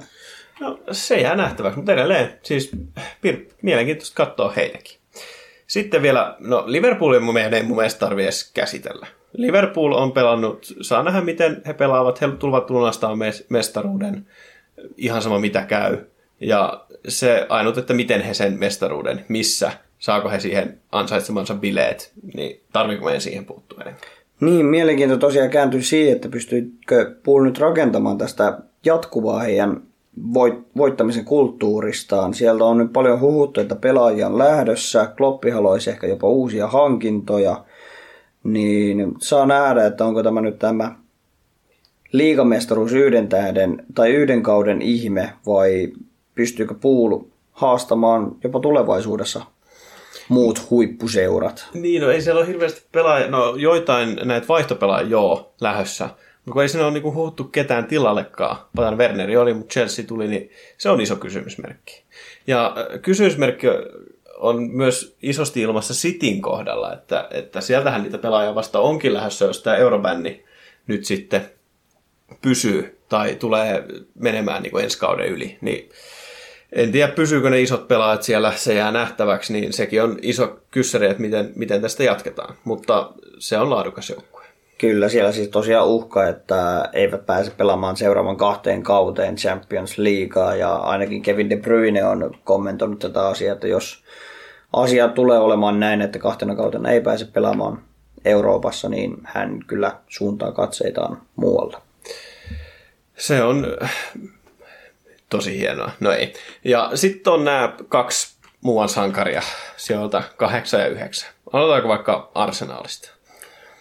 No 0.60 0.80
se 0.92 1.22
jää 1.22 1.36
nähtäväksi, 1.36 1.78
mutta 1.78 1.94
edelleen 1.94 2.40
siis 2.44 2.72
mielenkiintoista 3.62 4.16
katsoa 4.16 4.54
heitäkin. 4.56 4.98
Sitten 5.68 6.02
vielä, 6.02 6.36
no 6.40 6.64
Liverpoolin 6.66 7.34
meidän 7.34 7.54
ei 7.54 7.64
mun 7.64 7.78
mielestä 7.78 8.00
tarvitse 8.00 8.26
edes 8.26 8.52
käsitellä. 8.54 9.08
Liverpool 9.34 9.92
on 9.92 10.12
pelannut, 10.12 10.74
saa 10.82 11.04
nähdä 11.04 11.22
miten 11.22 11.62
he 11.68 11.74
pelaavat, 11.74 12.22
he 12.22 12.28
tulevat 12.40 12.70
lunastamaan 12.70 13.34
mestaruuden, 13.50 14.28
ihan 14.98 15.22
sama 15.22 15.40
mitä 15.40 15.62
käy. 15.62 15.98
Ja 16.40 16.86
se 17.08 17.46
ainut, 17.50 17.78
että 17.78 17.94
miten 17.94 18.22
he 18.22 18.34
sen 18.34 18.60
mestaruuden, 18.60 19.26
missä, 19.28 19.72
saako 20.00 20.30
he 20.30 20.40
siihen 20.40 20.80
ansaitsemansa 20.92 21.56
bileet, 21.56 22.12
niin 22.34 22.62
tarviiko 22.74 23.06
meidän 23.06 23.22
siihen 23.22 23.46
puuttua 23.46 23.82
enemmän? 23.82 24.02
Niin, 24.42 24.66
mielenkiinto 24.66 25.18
tosiaan 25.18 25.50
kääntyi 25.50 25.84
siihen, 25.84 26.16
että 26.16 26.30
pystyykö 26.30 27.16
Pool 27.24 27.44
nyt 27.44 27.60
rakentamaan 27.60 28.18
tästä 28.18 28.60
jatkuvaa 28.86 29.40
heidän 29.40 29.82
voittamisen 30.78 31.26
kulttuuristaan. 31.26 32.34
Sieltä 32.34 32.64
on 32.64 32.78
nyt 32.78 32.94
paljon 32.94 33.20
huhuttu, 33.20 33.62
että 33.62 33.76
pelaajia 33.76 34.28
on 34.28 34.38
lähdössä, 34.38 35.12
Kloppi 35.18 35.50
haluaisi 35.50 35.90
ehkä 35.90 36.08
jopa 36.08 36.30
uusia 36.30 36.68
hankintoja, 36.68 37.64
niin 38.44 39.14
saa 39.20 39.46
nähdä, 39.46 39.86
että 39.86 40.06
onko 40.06 40.24
tämä 40.24 40.42
nyt 40.42 40.60
tämä 40.60 40.96
liigamestaruus 42.12 42.94
yhden 42.94 43.28
tähden 43.28 43.86
tai 43.96 44.10
yhden 44.14 44.44
kauden 44.44 44.82
ihme 44.82 45.34
vai 45.46 45.94
pystyykö 46.36 46.74
Puulu 46.74 47.30
haastamaan 47.52 48.36
jopa 48.44 48.60
tulevaisuudessa 48.60 49.42
muut 50.30 50.70
huippuseurat. 50.70 51.68
Niin, 51.74 52.02
no 52.02 52.12
ei 52.12 52.22
siellä 52.22 52.40
ole 52.40 52.48
hirveästi 52.48 52.82
pelaajia, 52.92 53.28
no 53.28 53.56
joitain 53.56 54.20
näitä 54.24 54.48
vaihtopelaajia 54.48 55.10
joo 55.10 55.54
lähössä, 55.62 56.06
mutta 56.06 56.54
kun 56.54 56.62
ei 56.62 56.70
siinä 56.70 56.86
ole 56.86 56.94
niinku 56.94 57.14
huuttu 57.14 57.44
ketään 57.44 57.86
tilallekaan. 57.86 58.58
Patan 58.76 58.98
Werneri 58.98 59.38
oli, 59.38 59.54
mutta 59.54 59.74
Chelsea 59.74 60.06
tuli, 60.06 60.28
niin 60.28 60.50
se 60.78 60.90
on 60.90 61.02
iso 61.02 61.16
kysymysmerkki. 61.16 62.04
Ja 62.48 62.76
äh, 62.78 63.02
kysymysmerkki 63.02 63.68
on 64.38 64.70
myös 64.72 65.18
isosti 65.22 65.62
ilmassa 65.62 65.94
Sitin 65.94 66.42
kohdalla, 66.42 66.94
että, 66.94 67.28
että 67.32 67.62
sieltähän 67.62 68.04
niitä 68.04 68.18
pelaajia 68.18 68.56
vasta 68.56 68.80
onkin 68.80 69.14
lähdössä, 69.14 69.46
jos 69.46 69.62
tämä 69.62 69.76
eurobänni 69.76 70.44
nyt 70.88 71.06
sitten 71.06 71.50
pysyy 72.42 73.00
tai 73.10 73.36
tulee 73.36 73.86
menemään 74.16 74.64
niin 74.64 74.84
ensi 74.84 75.00
kauden 75.00 75.28
yli, 75.28 75.58
niin 75.62 75.90
en 76.72 76.92
tiedä, 76.92 77.12
pysyykö 77.12 77.50
ne 77.50 77.62
isot 77.62 77.88
pelaajat 77.88 78.24
siellä, 78.24 78.54
se 78.56 78.74
jää 78.74 78.92
nähtäväksi, 78.92 79.54
niin 79.54 79.74
sekin 79.74 80.04
on 80.04 80.18
iso 80.22 80.60
kyssäri, 80.72 81.06
että 81.06 81.22
miten, 81.22 81.52
miten 81.56 81.82
tästä 81.82 82.04
jatketaan. 82.04 82.56
Mutta 82.64 83.12
se 83.40 83.58
on 83.58 83.70
laadukas 83.70 84.10
joukkue. 84.10 84.44
Kyllä, 84.78 85.10
siellä 85.10 85.32
siis 85.32 85.48
tosiaan 85.48 85.88
uhka, 85.88 86.28
että 86.28 86.90
eivät 86.94 87.26
pääse 87.26 87.52
pelaamaan 87.52 87.98
seuraavan 87.98 88.38
kahteen 88.38 88.84
kauteen 88.84 89.36
Champions 89.36 89.98
Leaguea, 89.98 90.56
ja 90.56 90.76
ainakin 90.76 91.22
Kevin 91.22 91.50
De 91.50 91.58
Bruyne 91.58 92.06
on 92.06 92.32
kommentoinut 92.44 93.00
tätä 93.00 93.28
asiaa, 93.28 93.54
että 93.54 93.68
jos 93.68 94.04
asia 94.74 95.08
tulee 95.08 95.40
olemaan 95.40 95.80
näin, 95.80 96.02
että 96.02 96.20
kahtena 96.20 96.56
kautena 96.56 96.92
ei 96.92 97.02
pääse 97.02 97.26
pelaamaan 97.26 97.82
Euroopassa, 98.26 98.90
niin 98.90 99.18
hän 99.24 99.60
kyllä 99.68 99.92
suuntaa 100.08 100.52
katseitaan 100.52 101.22
muualle. 101.36 101.78
Se 103.18 103.44
on 103.44 103.68
tosi 105.30 105.60
hienoa. 105.60 105.92
No 106.00 106.12
ei. 106.12 106.34
Ja 106.64 106.92
sitten 106.96 107.34
on 107.34 107.46
nämä 107.46 107.74
kaksi 107.90 108.38
muuan 108.62 108.90
sankaria 108.90 109.42
sieltä 109.78 110.24
kahdeksan 110.38 110.80
ja 110.80 110.88
yhdeksän. 110.88 111.30
Aloitetaanko 111.54 111.90
vaikka 111.90 112.32
Arsenalista? 112.36 113.10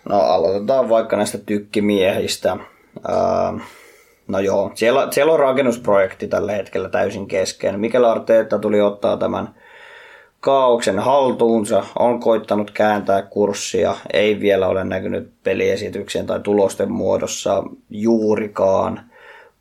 No 0.08 0.20
aloitetaan 0.20 0.88
vaikka 0.88 1.16
näistä 1.16 1.38
tykkimiehistä. 1.38 2.56
no 4.28 4.38
joo, 4.40 4.70
siellä, 4.74 5.08
siellä 5.10 5.32
on 5.32 5.38
rakennusprojekti 5.38 6.28
tällä 6.28 6.52
hetkellä 6.52 6.88
täysin 6.88 7.28
kesken. 7.28 7.80
Mikel 7.80 8.04
Arteetta 8.04 8.58
tuli 8.58 8.80
ottaa 8.80 9.16
tämän 9.16 9.54
kaauksen 10.40 10.98
haltuunsa, 10.98 11.84
on 11.98 12.20
koittanut 12.20 12.70
kääntää 12.70 13.22
kurssia, 13.22 13.96
ei 14.12 14.40
vielä 14.40 14.68
ole 14.68 14.84
näkynyt 14.84 15.30
peliesityksen 15.42 16.26
tai 16.26 16.40
tulosten 16.40 16.92
muodossa 16.92 17.62
juurikaan– 17.90 19.00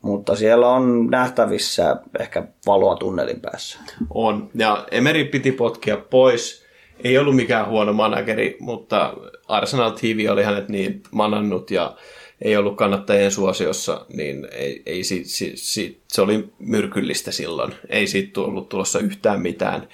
mutta 0.02 0.36
siellä 0.36 0.68
on 0.68 1.06
nähtävissä 1.06 1.96
ehkä 2.20 2.42
valoa 2.66 2.96
tunnelin 2.96 3.40
päässä. 3.40 3.78
On, 4.10 4.50
ja 4.54 4.86
Emeri 4.90 5.24
piti 5.24 5.52
potkia 5.52 5.96
pois. 5.96 6.66
Ei 7.04 7.18
ollut 7.18 7.36
mikään 7.36 7.68
huono 7.68 7.92
manageri, 7.92 8.56
mutta 8.60 9.14
Arsenal 9.48 9.90
TV 9.90 10.26
oli 10.30 10.42
hänet 10.42 10.68
niin 10.68 11.02
manannut 11.10 11.70
ja 11.70 11.96
ei 12.42 12.56
ollut 12.56 12.76
kannattajien 12.76 13.30
suosiossa, 13.30 14.06
niin 14.16 14.48
ei, 14.52 14.82
ei 14.86 15.04
si, 15.04 15.24
si, 15.24 15.52
si, 15.54 16.00
se 16.08 16.22
oli 16.22 16.48
myrkyllistä 16.58 17.32
silloin. 17.32 17.74
Ei 17.88 18.06
siitä 18.06 18.32
tullut 18.32 18.68
tulossa 18.68 18.98
yhtään 18.98 19.40
mitään. 19.40 19.88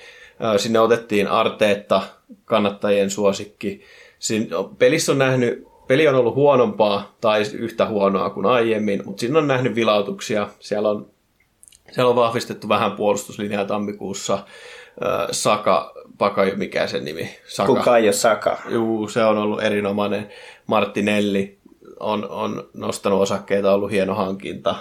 Sinne 0.57 0.81
otettiin 0.81 1.29
Arteetta, 1.29 2.03
kannattajien 2.45 3.11
suosikki. 3.11 3.83
Siinä, 4.19 4.47
pelissä 4.79 5.13
on 5.13 5.19
nähnyt 5.19 5.72
peli 5.89 6.09
on 6.09 6.14
ollut 6.14 6.35
huonompaa 6.35 7.14
tai 7.20 7.43
yhtä 7.53 7.87
huonoa 7.87 8.30
kuin 8.30 8.47
aiemmin, 8.47 9.03
mutta 9.05 9.20
siinä 9.20 9.39
on 9.39 9.49
nähnyt 9.49 9.74
vilautuksia. 9.74 10.49
Siellä 10.61 10.89
on, 10.91 11.07
siellä 11.93 12.11
on 12.11 12.16
vahvistettu 12.16 12.68
vähän 12.68 12.93
puolustuslinjaa 12.93 13.64
tammikuussa. 13.64 14.39
Saka, 15.30 15.93
Paka, 16.18 16.43
mikä 16.57 16.87
sen 16.87 17.05
nimi? 17.05 17.30
Saka. 17.49 17.74
Kuka 17.74 17.93
Saka. 18.11 18.59
Juu, 18.68 19.09
se 19.09 19.24
on 19.24 19.39
ollut 19.39 19.62
erinomainen. 19.62 20.28
Martinelli 20.66 21.59
on, 22.01 22.30
on 22.30 22.68
nostanut 22.74 23.20
osakkeita, 23.20 23.74
ollut 23.74 23.91
hieno 23.91 24.14
hankinta. 24.14 24.74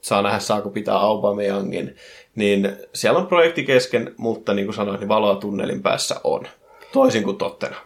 Saa 0.00 0.22
nähdä, 0.22 0.38
saako 0.38 0.70
pitää 0.70 0.96
Aubameyangin. 0.96 1.96
Niin 2.34 2.76
siellä 2.94 3.18
on 3.18 3.26
projekti 3.26 3.64
kesken, 3.64 4.14
mutta 4.16 4.54
niin 4.54 4.66
kuin 4.66 4.74
sanoin, 4.74 5.00
niin 5.00 5.08
valoa 5.08 5.36
tunnelin 5.36 5.82
päässä 5.82 6.20
on. 6.24 6.46
Toisin 6.92 7.22
kuin 7.22 7.38
Tottenham 7.38 7.84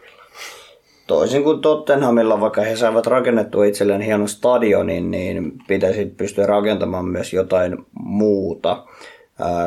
toisin 1.07 1.43
kuin 1.43 1.61
Tottenhamilla, 1.61 2.41
vaikka 2.41 2.61
he 2.61 2.75
saivat 2.75 3.07
rakennettua 3.07 3.65
itselleen 3.65 4.01
hienon 4.01 4.27
stadionin, 4.27 5.11
niin 5.11 5.53
pitäisi 5.67 6.05
pystyä 6.05 6.45
rakentamaan 6.45 7.05
myös 7.05 7.33
jotain 7.33 7.77
muuta. 7.93 8.83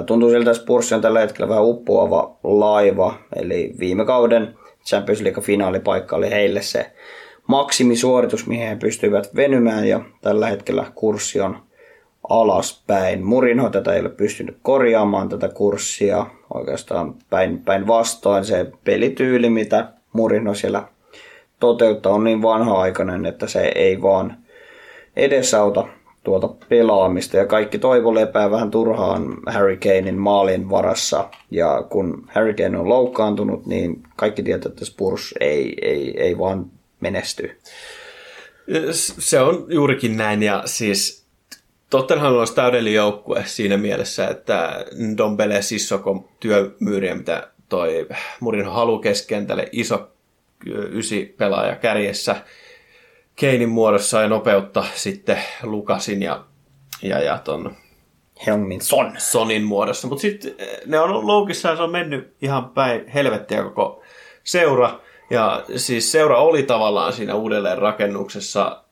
Tuntuu 0.07 0.31
siltä, 0.31 0.51
että 0.51 0.63
Spurs 0.63 0.93
on 0.93 1.01
tällä 1.01 1.21
hetkellä 1.21 1.49
vähän 1.49 1.65
uppoava 1.65 2.37
laiva, 2.45 3.15
eli 3.37 3.75
viime 3.79 4.05
kauden 4.05 4.55
Champions 4.87 5.21
League-finaalipaikka 5.21 6.17
oli 6.17 6.31
heille 6.31 6.63
se 6.63 6.93
maksimisuoritus, 7.47 8.47
mihin 8.47 8.69
he 8.69 8.77
pystyivät 8.77 9.37
venymään, 9.37 9.89
ja 9.89 10.01
tällä 10.21 10.47
hetkellä 10.47 10.87
kurssi 10.95 11.41
on 11.41 11.57
alaspäin. 12.29 13.25
Murinho 13.25 13.71
tätä 13.71 13.93
ei 13.93 14.01
ole 14.01 14.09
pystynyt 14.09 14.57
korjaamaan 14.63 15.29
tätä 15.29 15.49
kurssia, 15.49 16.27
oikeastaan 16.55 17.15
päin, 17.31 17.59
päin 17.59 17.87
vastoin 17.87 18.45
se 18.45 18.67
pelityyli, 18.85 19.51
mitä 19.51 19.89
Murinho 20.13 20.55
siellä 20.55 20.83
toteuttaa 21.61 22.13
on 22.13 22.25
niin 22.25 22.43
vanha-aikainen, 22.43 23.27
että 23.27 23.47
se 23.47 23.73
ei 23.75 24.03
vaan 24.03 24.37
edesauta 25.17 25.89
tuota 26.25 26.49
pelaamista. 26.69 27.37
Ja 27.37 27.47
kaikki 27.47 27.79
toivo 27.79 28.15
lepää 28.15 28.51
vähän 28.51 28.71
turhaan 28.71 29.37
Harry 29.47 29.77
Kanein 29.77 30.19
maalin 30.19 30.71
varassa. 30.71 31.29
Ja 31.51 31.83
kun 31.91 32.27
Harry 32.35 32.55
Kane 32.55 32.79
on 32.79 32.89
loukkaantunut, 32.89 33.67
niin 33.67 34.03
kaikki 34.17 34.43
tietää, 34.43 34.71
että 34.71 34.85
Spurs 34.85 35.35
ei, 35.41 35.77
ei, 35.83 36.21
ei 36.21 36.39
vaan 36.39 36.67
menesty. 37.01 37.59
Se 38.93 39.41
on 39.41 39.67
juurikin 39.69 40.17
näin. 40.17 40.43
Ja 40.43 40.63
siis 40.65 41.27
Tottenham 41.91 42.35
olisi 42.35 42.55
täydellinen 42.55 42.95
joukkue 42.95 43.43
siinä 43.47 43.77
mielessä, 43.77 44.29
että 44.29 44.85
Dombele 45.17 45.63
Sissoko 45.63 46.29
työmyyriä, 46.41 47.15
mitä 47.15 47.49
toi 47.69 48.07
Murin 48.41 48.67
halu 48.67 48.99
keskentälle, 48.99 49.69
iso 49.73 50.09
ysi 50.93 51.35
pelaaja 51.39 51.77
kärjessä 51.77 52.37
Keinin 53.37 53.69
muodossa 53.69 54.23
ja 54.23 54.29
nopeutta 54.29 54.85
sitten 54.95 55.39
Lukasin 55.63 56.23
ja, 56.23 56.45
ja, 57.03 57.19
ja 57.19 57.39
ton 57.39 57.77
Helmin 58.47 58.81
Son. 58.81 59.13
Sonin 59.19 59.65
muodossa. 59.65 60.09
Mutta 60.09 60.23
sitten 60.23 60.55
eh, 60.59 60.81
ne 60.87 60.99
on 60.99 61.11
ollut 61.11 61.25
loukissa 61.25 61.69
ja 61.69 61.77
se 61.77 61.83
on 61.83 61.91
mennyt 61.91 62.35
ihan 62.43 62.71
päin 62.71 63.09
helvettiä 63.09 63.63
koko 63.63 64.03
seura. 64.45 65.01
Ja 65.31 65.65
siis 65.77 66.13
seura 66.13 66.39
oli 66.39 66.63
tavallaan 66.63 67.13
siinä 67.13 67.35
uudelleen 67.35 67.79
rakennuksessa. 67.79 68.83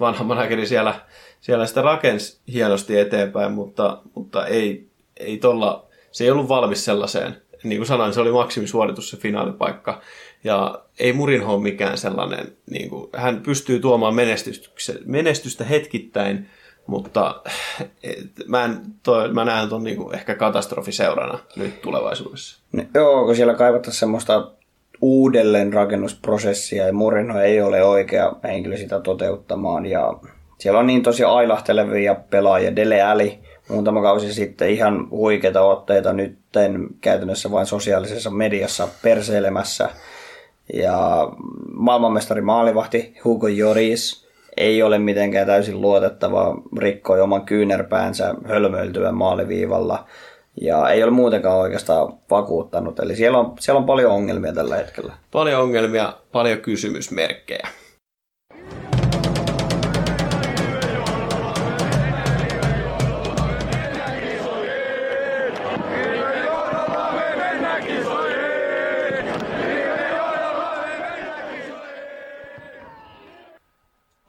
Vanha 0.00 0.24
manageri 0.24 0.66
siellä, 0.66 0.94
siellä 1.40 1.66
sitä 1.66 1.82
rakensi 1.82 2.40
hienosti 2.52 2.98
eteenpäin, 2.98 3.52
mutta, 3.52 4.02
mutta 4.14 4.46
ei, 4.46 4.88
ei 5.16 5.36
tolla, 5.36 5.86
se 6.12 6.24
ei 6.24 6.30
ollut 6.30 6.48
valmis 6.48 6.84
sellaiseen. 6.84 7.42
Niin 7.64 7.78
kuin 7.78 7.86
sanoin, 7.86 8.14
se 8.14 8.20
oli 8.20 8.32
maksimisuoritus 8.32 9.10
se 9.10 9.16
finaalipaikka. 9.16 10.00
Ja 10.44 10.82
ei 10.98 11.12
Murinho 11.12 11.54
ole 11.54 11.62
mikään 11.62 11.98
sellainen, 11.98 12.52
niin 12.70 12.90
kuin, 12.90 13.10
hän 13.16 13.40
pystyy 13.40 13.80
tuomaan 13.80 14.14
menestystä 15.06 15.64
hetkittäin, 15.64 16.46
mutta 16.86 17.42
et, 18.02 18.18
mä, 18.46 18.64
en, 18.64 18.78
toi, 19.02 19.32
mä 19.32 19.44
näen 19.44 19.68
tuon 19.68 19.84
niin 19.84 20.14
ehkä 20.14 20.34
katastrofiseurana 20.34 21.38
nyt 21.56 21.82
tulevaisuudessa. 21.82 22.62
No, 22.72 22.84
joo, 22.94 23.24
kun 23.24 23.36
siellä 23.36 23.54
kaivataan 23.54 23.92
semmoista 23.92 24.50
uudelleen 25.00 25.72
rakennusprosessia 25.72 26.86
ja 26.86 26.92
Murinho 26.92 27.40
ei 27.40 27.62
ole 27.62 27.84
oikea 27.84 28.32
henkilö 28.44 28.76
sitä 28.76 29.00
toteuttamaan 29.00 29.86
ja 29.86 30.14
siellä 30.58 30.80
on 30.80 30.86
niin 30.86 31.02
tosi 31.02 31.24
ailahtelevia 31.24 32.14
pelaajia, 32.14 32.76
Dele 32.76 33.02
Alli, 33.02 33.38
muutama 33.68 34.02
kausi 34.02 34.34
sitten 34.34 34.70
ihan 34.70 35.10
huikeita 35.10 35.62
otteita 35.62 36.12
nytten 36.12 36.86
käytännössä 37.00 37.50
vain 37.50 37.66
sosiaalisessa 37.66 38.30
mediassa 38.30 38.88
perseilemässä– 39.02 39.88
ja 40.74 41.28
maailmanmestari 41.72 42.40
maalivahti 42.40 43.14
Hugo 43.24 43.48
Joris 43.48 44.28
ei 44.56 44.82
ole 44.82 44.98
mitenkään 44.98 45.46
täysin 45.46 45.80
luotettava, 45.80 46.62
rikkoi 46.78 47.20
oman 47.20 47.44
kyynärpäänsä 47.44 48.34
hölmöiltyä 48.44 49.12
maaliviivalla 49.12 50.06
ja 50.60 50.88
ei 50.88 51.02
ole 51.02 51.10
muutenkaan 51.10 51.58
oikeastaan 51.58 52.12
vakuuttanut. 52.30 53.00
Eli 53.00 53.16
siellä 53.16 53.38
on, 53.38 53.52
siellä 53.60 53.78
on 53.78 53.86
paljon 53.86 54.12
ongelmia 54.12 54.52
tällä 54.52 54.76
hetkellä. 54.76 55.12
Paljon 55.30 55.62
ongelmia, 55.62 56.12
paljon 56.32 56.58
kysymysmerkkejä. 56.58 57.68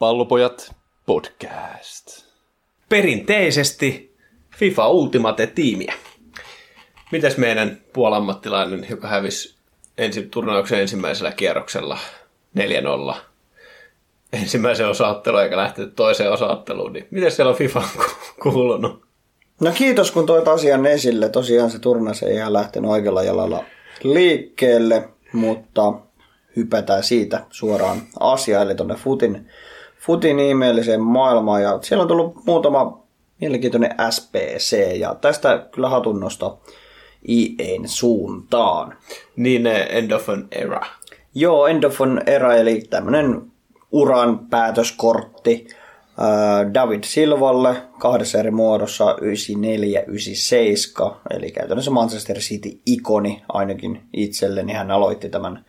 Pallopojat 0.02 0.74
podcast. 1.06 2.26
Perinteisesti 2.88 4.16
FIFA 4.56 4.88
Ultimate-tiimiä. 4.88 5.94
Mitäs 7.12 7.36
meidän 7.36 7.80
puolammattilainen, 7.92 8.86
joka 8.90 9.08
hävisi 9.08 9.54
ensi, 9.98 10.22
turnauksen 10.22 10.80
ensimmäisellä 10.80 11.32
kierroksella 11.32 11.98
4-0 13.12 13.14
ensimmäisen 14.32 14.88
osaottelun 14.88 15.42
eikä 15.42 15.56
lähtenyt 15.56 15.96
toiseen 15.96 16.32
osaotteluun, 16.32 16.92
niin 16.92 17.06
miten 17.10 17.32
siellä 17.32 17.50
on 17.50 17.58
FIFA 17.58 17.82
kuulunut? 18.42 19.02
No 19.60 19.72
kiitos 19.74 20.10
kun 20.10 20.26
toit 20.26 20.48
asian 20.48 20.86
esille. 20.86 21.28
Tosiaan 21.28 21.70
se 21.70 21.78
turnaus 21.78 22.22
ei 22.22 22.34
ihan 22.34 22.52
lähtenyt 22.52 22.90
oikealla 22.90 23.22
jalalla 23.22 23.64
liikkeelle, 24.02 25.08
mutta 25.32 25.92
hypätään 26.56 27.02
siitä 27.02 27.46
suoraan 27.50 28.02
asiaan, 28.20 28.66
eli 28.66 28.74
tuonne 28.74 28.94
Futin, 28.94 29.48
Futin 30.06 30.38
ihmeelliseen 30.38 31.00
maailmaan. 31.00 31.62
Ja 31.62 31.78
siellä 31.82 32.02
on 32.02 32.08
tullut 32.08 32.36
muutama 32.46 33.02
mielenkiintoinen 33.40 33.94
SPC, 34.10 34.96
ja 34.98 35.14
tästä 35.14 35.66
kyllä 35.74 35.88
hatunnosto 35.88 36.60
IEn 37.28 37.88
suuntaan. 37.88 38.96
Niin 39.36 39.66
End 39.66 40.10
of 40.10 40.28
an 40.28 40.48
Era. 40.52 40.80
Joo, 41.34 41.66
End 41.66 41.84
of 41.84 42.00
an 42.00 42.22
Era, 42.26 42.54
eli 42.54 42.82
tämmöinen 42.90 43.42
uran 43.92 44.38
päätöskortti 44.38 45.66
ää, 46.18 46.74
David 46.74 47.04
Silvalle 47.04 47.76
kahdessa 47.98 48.38
eri 48.38 48.50
muodossa 48.50 49.12
94-97, 49.12 49.16
eli 51.30 51.50
käytännössä 51.50 51.90
Manchester 51.90 52.38
City-ikoni 52.38 53.42
ainakin 53.48 54.02
itselleni. 54.12 54.72
Hän 54.72 54.90
aloitti 54.90 55.28
tämän 55.28 55.64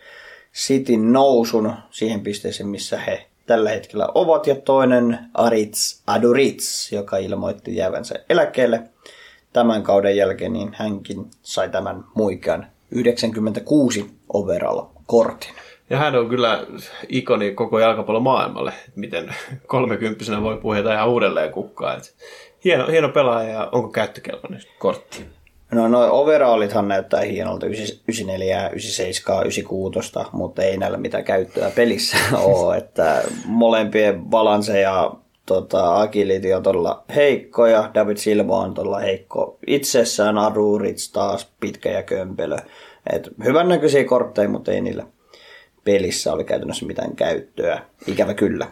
Cityn 0.55 1.13
nousun 1.13 1.73
siihen 1.89 2.21
pisteeseen, 2.21 2.69
missä 2.69 2.97
he 2.97 3.27
tällä 3.45 3.69
hetkellä 3.69 4.07
ovat, 4.15 4.47
ja 4.47 4.55
toinen 4.55 5.19
Arits 5.33 6.01
Adurits, 6.07 6.91
joka 6.91 7.17
ilmoitti 7.17 7.75
jäävänsä 7.75 8.15
eläkkeelle 8.29 8.81
tämän 9.53 9.83
kauden 9.83 10.17
jälkeen, 10.17 10.53
niin 10.53 10.73
hänkin 10.73 11.25
sai 11.41 11.69
tämän 11.69 12.03
muikean 12.15 12.67
96 12.91 14.11
overall-kortin. 14.33 15.53
Ja 15.89 15.97
hän 15.97 16.15
on 16.15 16.29
kyllä 16.29 16.67
ikoni 17.09 17.51
koko 17.51 17.79
jalkapallon 17.79 18.23
maailmalle, 18.23 18.73
miten 18.95 19.35
kolmekymppisenä 19.67 20.41
voi 20.41 20.57
puhua 20.57 20.77
ihan 20.77 21.09
uudelleen 21.09 21.51
kukkaa. 21.51 21.95
Et 21.95 22.15
hieno, 22.63 22.87
hieno 22.87 23.09
pelaaja 23.09 23.49
ja 23.49 23.69
onko 23.71 23.89
käyttökelpoinen 23.89 24.61
kortti? 24.79 25.25
No 25.73 25.87
noin 25.87 26.11
overallithan 26.11 26.87
näyttää 26.87 27.21
hienolta 27.21 27.65
94, 27.65 28.69
97, 28.69 29.41
96, 29.41 29.99
mutta 30.31 30.63
ei 30.63 30.77
näillä 30.77 30.97
mitään 30.97 31.23
käyttöä 31.23 31.71
pelissä 31.75 32.17
ole, 32.37 32.77
että 32.77 33.23
molempien 33.45 34.25
balanse 34.25 34.81
ja 34.81 35.11
tota, 35.45 36.01
agility 36.01 36.51
on 36.51 36.63
todella 36.63 37.03
heikko 37.15 37.67
ja 37.67 37.91
David 37.93 38.17
Silva 38.17 38.57
on 38.57 38.73
todella 38.73 38.99
heikko 38.99 39.57
itsessään, 39.67 40.37
Arurits 40.37 41.11
taas 41.11 41.51
pitkä 41.59 41.91
ja 41.91 42.03
kömpelö. 42.03 42.57
Et 43.13 43.29
hyvännäköisiä 43.43 44.03
kortteja, 44.03 44.49
mutta 44.49 44.71
ei 44.71 44.81
niillä 44.81 45.05
pelissä 45.83 46.33
oli 46.33 46.43
käytännössä 46.43 46.85
mitään 46.85 47.15
käyttöä. 47.15 47.81
Ikävä 48.07 48.33
kyllä. 48.33 48.67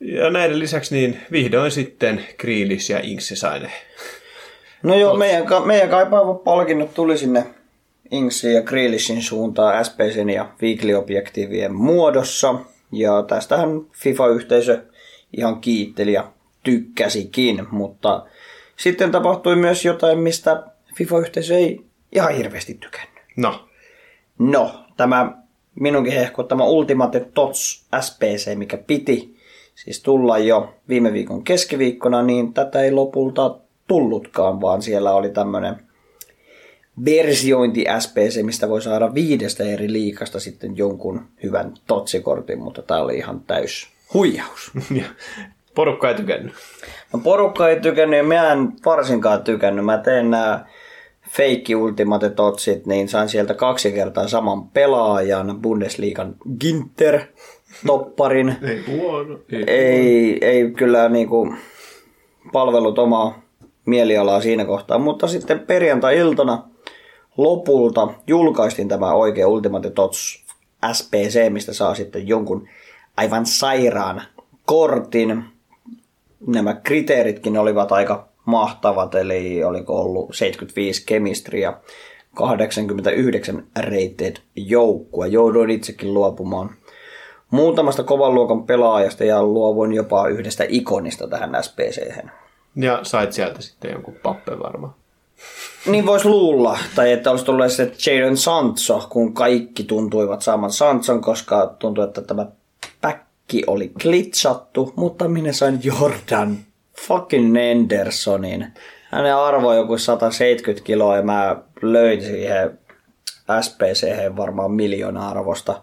Ja 0.00 0.30
näiden 0.30 0.58
lisäksi 0.58 0.94
niin 0.94 1.20
vihdoin 1.32 1.70
sitten 1.70 2.24
Kriilis 2.36 2.90
ja 2.90 3.00
Inksi 3.02 3.36
sai 3.36 3.60
ne. 3.60 3.70
No 4.82 4.94
joo, 4.94 5.16
meidän, 5.16 5.46
meidän 5.64 5.88
kaipaava 5.88 6.34
palkinnot 6.34 6.94
tuli 6.94 7.18
sinne 7.18 7.44
Inksin 8.10 8.54
ja 8.54 8.62
Grealishin 8.62 9.22
suuntaan 9.22 9.84
SPCn 9.84 10.30
ja 10.30 10.48
Weekly-objektiivien 10.62 11.74
muodossa. 11.74 12.54
Ja 12.92 13.22
tästähän 13.22 13.68
FIFA-yhteisö 13.92 14.82
ihan 15.36 15.60
kiitteli 15.60 16.12
ja 16.12 16.32
tykkäsikin, 16.62 17.66
mutta 17.70 18.26
sitten 18.76 19.10
tapahtui 19.10 19.56
myös 19.56 19.84
jotain, 19.84 20.18
mistä 20.18 20.62
FIFA-yhteisö 20.94 21.56
ei 21.56 21.80
ihan 22.12 22.34
hirveästi 22.34 22.74
tykännyt. 22.74 23.22
No. 23.36 23.68
No, 24.38 24.84
tämä 24.96 25.32
minunkin 25.80 26.12
hehkuttama 26.12 26.64
Ultimate 26.64 27.20
Tots 27.34 27.86
SPC, 28.00 28.54
mikä 28.54 28.76
piti 28.76 29.36
siis 29.74 30.02
tulla 30.02 30.38
jo 30.38 30.74
viime 30.88 31.12
viikon 31.12 31.44
keskiviikkona, 31.44 32.22
niin 32.22 32.54
tätä 32.54 32.82
ei 32.82 32.92
lopulta 32.92 33.56
tullutkaan, 33.88 34.60
vaan 34.60 34.82
siellä 34.82 35.12
oli 35.12 35.30
tämmöinen 35.30 35.76
versiointi 37.04 37.84
SPC, 37.98 38.42
mistä 38.42 38.68
voi 38.68 38.82
saada 38.82 39.14
viidestä 39.14 39.64
eri 39.64 39.92
liikasta 39.92 40.40
sitten 40.40 40.76
jonkun 40.76 41.20
hyvän 41.42 41.74
totsikortin, 41.86 42.62
mutta 42.62 42.82
tämä 42.82 43.00
oli 43.00 43.16
ihan 43.16 43.40
täys 43.40 43.88
huijaus. 44.14 44.72
porukka 45.74 46.08
ei 46.08 46.14
tykännyt. 46.14 46.54
No 47.12 47.20
porukka 47.24 47.68
ei 47.68 47.80
tykännyt 47.80 48.16
ja 48.16 48.24
mä 48.24 48.52
en 48.52 48.72
varsinkaan 48.84 49.42
tykännyt. 49.42 49.84
Mä 49.84 49.98
teen 49.98 50.30
nämä 50.30 50.66
fake 51.30 51.76
Ultimate 51.76 52.30
Totsit, 52.30 52.86
niin 52.86 53.08
sain 53.08 53.28
sieltä 53.28 53.54
kaksi 53.54 53.92
kertaa 53.92 54.28
saman 54.28 54.68
pelaajan, 54.68 55.58
Bundesliigan 55.60 56.34
Ginter 56.60 57.20
topparin. 57.86 58.56
ei 58.68 58.84
huono. 58.86 59.38
Ei, 59.52 59.64
ei, 59.66 60.38
ei 60.40 60.70
kyllä 60.70 61.08
niinku 61.08 61.54
palvelut 62.52 62.98
omaa 62.98 63.47
mielialaa 63.88 64.40
siinä 64.40 64.64
kohtaa, 64.64 64.98
mutta 64.98 65.28
sitten 65.28 65.60
perjantai-iltana 65.60 66.62
lopulta 67.36 68.08
julkaistiin 68.26 68.88
tämä 68.88 69.12
oikea 69.12 69.48
Ultimate 69.48 69.90
Tots 69.90 70.44
SPC, 70.92 71.50
mistä 71.50 71.72
saa 71.72 71.94
sitten 71.94 72.28
jonkun 72.28 72.68
aivan 73.16 73.46
sairaan 73.46 74.22
kortin. 74.66 75.44
Nämä 76.46 76.74
kriteeritkin 76.74 77.58
olivat 77.58 77.92
aika 77.92 78.28
mahtavat, 78.44 79.14
eli 79.14 79.64
oliko 79.64 80.00
ollut 80.00 80.34
75 80.34 81.06
kemistri 81.06 81.60
ja 81.60 81.78
89 82.34 83.64
rated 83.76 84.36
joukkue. 84.56 85.28
Jouduin 85.28 85.70
itsekin 85.70 86.14
luopumaan 86.14 86.70
muutamasta 87.50 88.02
kovan 88.02 88.34
luokan 88.34 88.66
pelaajasta 88.66 89.24
ja 89.24 89.42
luovuin 89.42 89.92
jopa 89.92 90.28
yhdestä 90.28 90.64
ikonista 90.68 91.28
tähän 91.28 91.50
SPC. 91.60 92.26
Ja 92.78 93.00
sait 93.02 93.32
sieltä 93.32 93.62
sitten 93.62 93.90
jonkun 93.90 94.14
pappen 94.22 94.58
varmaan. 94.58 94.94
Niin 95.86 96.06
voisi 96.06 96.28
luulla, 96.28 96.78
tai 96.94 97.12
että 97.12 97.30
olisi 97.30 97.44
tullut 97.44 97.72
se 97.72 97.92
Jadon 98.06 98.36
Sancho, 98.36 99.06
kun 99.10 99.34
kaikki 99.34 99.84
tuntuivat 99.84 100.42
saaman 100.42 100.72
Sanchon, 100.72 101.20
koska 101.20 101.74
tuntui, 101.78 102.04
että 102.04 102.22
tämä 102.22 102.46
päkki 103.00 103.62
oli 103.66 103.92
glitchattu, 104.02 104.92
mutta 104.96 105.28
minä 105.28 105.52
sain 105.52 105.80
Jordan 105.82 106.58
fucking 107.00 107.56
Andersonin. 107.72 108.66
Hänen 109.10 109.36
arvo 109.36 109.68
on 109.68 109.76
joku 109.76 109.98
170 109.98 110.86
kiloa 110.86 111.16
ja 111.16 111.22
mä 111.22 111.56
löin 111.82 112.22
siihen 112.22 112.78
SPC 113.60 114.06
varmaan 114.36 114.72
miljoona 114.72 115.28
arvosta 115.28 115.82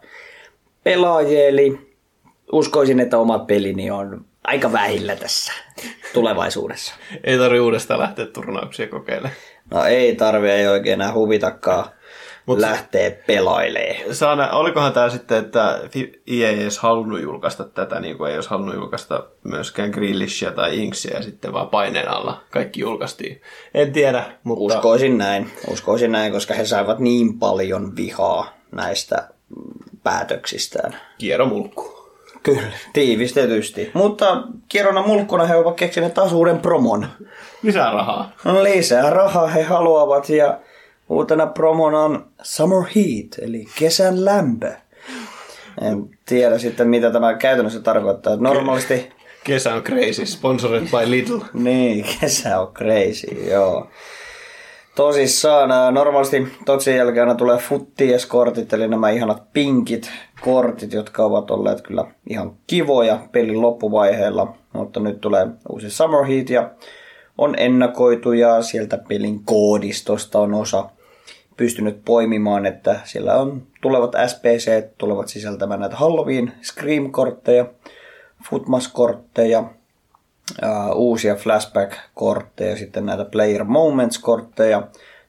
pelaajia, 0.84 1.48
eli 1.48 1.96
uskoisin, 2.52 3.00
että 3.00 3.18
omat 3.18 3.48
pelini 3.48 3.91
on 3.91 4.26
aika 4.48 4.72
vähillä 4.72 5.16
tässä 5.16 5.54
tulevaisuudessa. 6.14 6.93
ei 7.24 7.38
tarvi 7.38 7.60
uudestaan 7.60 8.00
lähteä 8.00 8.26
turnauksia 8.26 8.88
kokeilemaan. 8.88 9.36
No 9.72 9.84
ei 9.84 10.16
tarvi, 10.16 10.50
ei 10.50 10.68
oikein 10.68 11.02
enää 11.02 11.14
huvitakaan 11.14 11.86
Mut 12.46 12.60
lähtee 12.60 13.24
pelailee. 13.28 14.14
Saana, 14.14 14.52
olikohan 14.52 14.93
tämä 14.93 15.10
sitten, 15.10 15.38
että 15.38 15.80
EA 16.28 16.50
ei 16.50 16.62
edes 16.62 16.80
halunnut 16.80 17.22
julkaista 17.22 17.64
tätä, 17.64 18.00
niin 18.00 18.18
kuin 18.18 18.32
ei 18.32 18.38
olisi 18.38 18.50
halunnut 18.50 18.76
julkaista 18.76 19.24
myöskään 19.43 19.89
Grillishia 19.89 20.52
tai 20.52 20.80
Inksia, 20.80 21.18
ja 21.18 21.24
sitten 21.24 21.54
vaan 21.54 21.70
paineen 21.70 22.10
alla 22.10 22.41
kaikki 22.52 22.80
julkaistiin. 22.80 23.41
En 23.74 23.93
tiedä, 23.93 24.24
mutta... 24.43 24.76
Uskoisin 24.76 25.18
näin, 25.18 25.52
uskoisin 25.68 26.12
näin, 26.12 26.32
koska 26.32 26.54
he 26.54 26.66
saivat 26.66 27.00
niin 27.00 27.39
paljon 27.39 27.96
vihaa 27.96 28.54
näistä 28.72 29.30
päätöksistään. 30.04 30.96
Kierro 31.18 31.46
mulkku. 31.46 31.95
Kyllä, 32.46 32.78
tiivistetysti. 32.93 33.91
Mutta 33.93 34.43
kierrona 34.68 35.08
mulkkuna 35.08 35.46
he 35.46 35.56
ovat 35.56 35.76
keksineet 35.76 36.14
taas 36.14 36.34
uuden 36.34 36.60
promon. 36.60 37.08
Lisää 37.64 37.91
rahaa. 37.91 38.32
No, 38.43 38.64
lisää 38.64 39.10
rahaa 39.10 39.48
he 39.48 39.64
haluavat 39.64 40.30
ja 40.30 40.60
uutena 41.10 41.48
promona 41.48 42.00
on 42.00 42.26
Summer 42.41 42.84
Heat, 42.96 43.28
eli 43.41 43.66
kesän 43.80 44.26
lämpö. 44.26 44.72
En 45.82 46.10
tiedä 46.26 46.58
sitten, 46.58 46.88
mitä 46.88 47.12
tämä 47.12 47.34
käytännössä 47.34 47.80
tarkoittaa. 47.80 48.36
Normaalisti... 48.36 49.10
Kesä 49.43 49.74
on 49.74 49.84
crazy, 49.84 50.26
sponsored 50.26 50.82
by 50.82 51.12
Lidl. 51.12 51.39
niin, 51.54 52.06
kesä 52.22 52.60
on 52.60 52.74
crazy, 52.74 53.50
joo. 53.52 53.89
Tosissaan, 54.96 55.93
normaalisti 55.93 56.48
totsin 56.66 56.96
jälkeen 56.96 57.28
aina 57.28 57.38
tulee 57.38 57.58
futties-kortit, 57.58 58.74
eli 58.74 58.88
nämä 58.88 59.10
ihanat 59.10 59.54
pinkit 59.54 60.12
kortit, 60.41 60.93
jotka 60.93 61.25
ovat 61.25 61.51
olleet 61.51 61.81
kyllä 61.81 62.05
ihan 62.29 62.55
kivoja 62.67 63.19
pelin 63.31 63.61
loppuvaiheella, 63.61 64.55
mutta 64.73 64.99
nyt 64.99 65.21
tulee 65.21 65.47
uusi 65.69 65.89
Summer 65.89 66.25
Heat 66.25 66.49
ja 66.49 66.69
on 67.38 67.55
ennakoitu 67.57 68.31
ja 68.31 68.61
sieltä 68.61 68.97
pelin 68.97 69.43
koodistosta 69.45 70.39
on 70.39 70.53
osa 70.53 70.89
pystynyt 71.57 72.01
poimimaan, 72.05 72.65
että 72.65 72.99
siellä 73.03 73.33
on 73.36 73.63
tulevat 73.81 74.11
SPC, 74.27 74.83
tulevat 74.97 75.27
sisältämään 75.27 75.79
näitä 75.79 75.95
Halloween 75.95 76.53
Scream-kortteja, 76.63 77.65
Footmas-kortteja, 78.49 79.59
uh, 79.59 80.95
uusia 80.95 81.36
flashback-kortteja, 81.36 82.77
sitten 82.77 83.05
näitä 83.05 83.25
Player 83.25 83.63
Moments-kortteja 83.63 84.88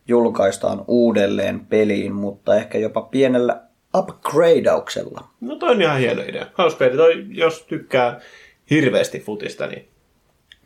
julkaistaan 0.08 0.84
uudelleen 0.88 1.66
peliin, 1.66 2.12
mutta 2.12 2.56
ehkä 2.56 2.78
jopa 2.78 3.02
pienellä 3.02 3.65
upgradeauksella. 3.98 5.28
No 5.40 5.56
toi 5.56 5.70
on 5.70 5.82
ihan 5.82 5.98
hieno 5.98 6.22
idea. 6.22 6.46
Idea. 6.80 6.96
Toi, 6.96 7.26
jos 7.28 7.62
tykkää 7.62 8.20
hirveästi 8.70 9.20
futista, 9.20 9.66
niin, 9.66 9.88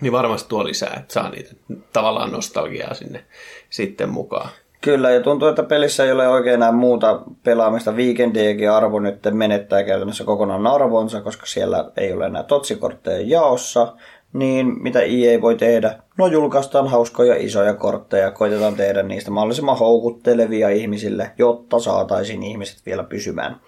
niin 0.01 0.12
varmasti 0.12 0.49
tuo 0.49 0.64
lisää, 0.64 0.97
että 1.01 1.14
saa 1.14 1.31
niitä 1.31 1.55
tavallaan 1.93 2.33
nostalgiaa 2.33 2.95
sinne 2.95 3.24
sitten 3.70 4.09
mukaan. 4.09 4.49
Kyllä, 4.81 5.11
ja 5.11 5.20
tuntuu, 5.20 5.49
että 5.49 5.62
pelissä 5.62 6.05
ei 6.05 6.12
ole 6.12 6.28
oikein 6.28 6.55
enää 6.55 6.72
muuta 6.72 7.22
pelaamista. 7.45 7.93
Weekendienkin 7.93 8.70
arvo 8.70 9.01
nyt 9.01 9.18
menettää 9.31 9.83
käytännössä 9.83 10.24
kokonaan 10.24 10.66
arvonsa, 10.66 11.20
koska 11.20 11.47
siellä 11.47 11.91
ei 11.97 12.12
ole 12.12 12.26
enää 12.26 12.43
totsikortteja 12.43 13.20
jaossa. 13.26 13.93
Niin 14.33 14.83
mitä 14.83 15.01
EA 15.01 15.41
voi 15.41 15.57
tehdä? 15.57 15.99
No 16.18 16.26
julkaistaan 16.26 16.89
hauskoja 16.89 17.35
isoja 17.37 17.74
kortteja, 17.74 18.31
koitetaan 18.31 18.74
tehdä 18.74 19.03
niistä 19.03 19.31
mahdollisimman 19.31 19.78
houkuttelevia 19.78 20.68
ihmisille, 20.68 21.31
jotta 21.39 21.78
saataisiin 21.78 22.43
ihmiset 22.43 22.87
vielä 22.87 23.05
pysymään. 23.05 23.61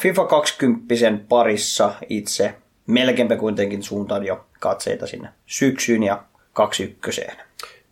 FIFA 0.00 0.24
20 0.24 0.94
parissa 1.28 1.94
itse 2.08 2.54
melkeinpä 2.86 3.36
kuitenkin 3.36 3.82
suuntaan 3.82 4.26
jo 4.26 4.44
katseita 4.60 5.06
sinne 5.06 5.28
syksyyn 5.46 6.02
ja 6.02 6.22
21. 6.52 7.22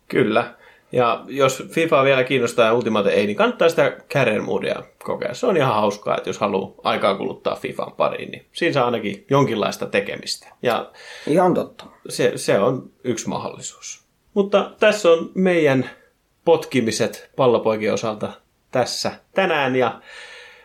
Kyllä. 0.07 0.60
Ja 0.91 1.23
jos 1.27 1.63
FIFA 1.69 2.03
vielä 2.03 2.23
kiinnostaa 2.23 2.65
ja 2.65 2.73
Ultimate 2.73 3.09
ei, 3.09 3.25
niin 3.25 3.35
kannattaa 3.35 3.69
sitä 3.69 3.97
career 4.09 4.41
moodia 4.41 4.83
kokea. 5.03 5.33
Se 5.33 5.47
on 5.47 5.57
ihan 5.57 5.73
hauskaa, 5.75 6.17
että 6.17 6.29
jos 6.29 6.39
haluaa 6.39 6.71
aikaa 6.83 7.15
kuluttaa 7.15 7.55
FIFAn 7.55 7.91
pariin, 7.91 8.31
niin 8.31 8.45
siinä 8.51 8.73
saa 8.73 8.85
ainakin 8.85 9.25
jonkinlaista 9.29 9.85
tekemistä. 9.85 10.47
Ja 10.61 10.91
Ihan 11.27 11.53
totta. 11.53 11.85
se, 12.09 12.31
se 12.35 12.59
on 12.59 12.89
yksi 13.03 13.29
mahdollisuus. 13.29 14.01
Mutta 14.33 14.71
tässä 14.79 15.09
on 15.09 15.31
meidän 15.33 15.89
potkimiset 16.45 17.29
pallopoikien 17.35 17.93
osalta 17.93 18.29
tässä 18.71 19.11
tänään. 19.33 19.75
Ja 19.75 20.01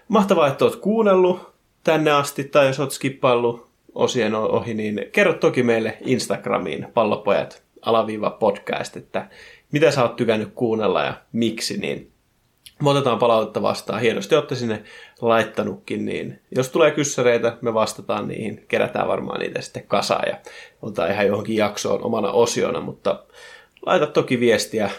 mahtavaa, 0.08 0.48
että 0.48 0.64
olet 0.64 0.76
kuunnellut 0.76 1.52
tänne 1.84 2.10
asti, 2.10 2.44
tai 2.44 2.66
jos 2.66 2.80
olet 2.80 2.90
skippaillut 2.92 3.66
osien 3.94 4.34
ohi, 4.34 4.74
niin 4.74 5.08
kerro 5.12 5.32
toki 5.32 5.62
meille 5.62 5.98
Instagramiin 6.00 6.86
pallopojat 6.94 7.62
alaviiva 7.82 8.30
podcast, 8.30 8.96
että 8.96 9.28
mitä 9.76 9.90
sä 9.90 10.02
oot 10.02 10.16
tykännyt 10.16 10.52
kuunnella 10.54 11.04
ja 11.04 11.14
miksi, 11.32 11.76
niin 11.78 12.12
me 12.82 12.90
otetaan 12.90 13.18
palautetta 13.18 13.62
vastaan. 13.62 14.00
Hienosti 14.00 14.34
olette 14.34 14.54
sinne 14.54 14.82
laittanutkin, 15.20 16.04
niin 16.04 16.40
jos 16.50 16.68
tulee 16.68 16.90
kyssäreitä, 16.90 17.56
me 17.60 17.74
vastataan 17.74 18.28
niihin. 18.28 18.64
Kerätään 18.68 19.08
varmaan 19.08 19.40
niitä 19.40 19.60
sitten 19.60 19.86
kasaan 19.86 20.28
ja 20.28 20.36
otetaan 20.82 21.10
ihan 21.10 21.26
johonkin 21.26 21.56
jaksoon 21.56 22.04
omana 22.04 22.30
osiona, 22.30 22.80
mutta 22.80 23.24
laita 23.86 24.06
toki 24.06 24.40
viestiä, 24.40 24.90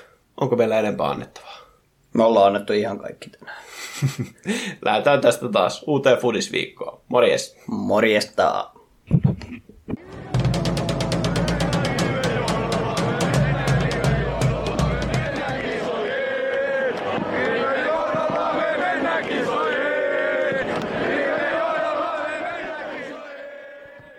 onko 0.42 0.56
meillä 0.56 0.80
enempää 0.80 1.10
annettavaa. 1.10 1.58
Me 2.14 2.24
ollaan 2.24 2.48
annettu 2.48 2.74
ihan 2.74 3.00
kaikki 3.00 3.30
tänään. 3.30 3.62
Lähdetään 4.86 5.22
tästä 5.22 5.50
taas 5.50 5.84
uuteen 5.88 6.18
Fudisviikkoon. 6.18 7.02
Morjes! 7.08 7.58
Morjesta! 7.68 8.72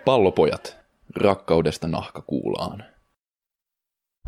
Pallopojat. 0.05 0.77
Rakkaudesta 1.15 1.87
nahkakuulaan. 1.87 2.83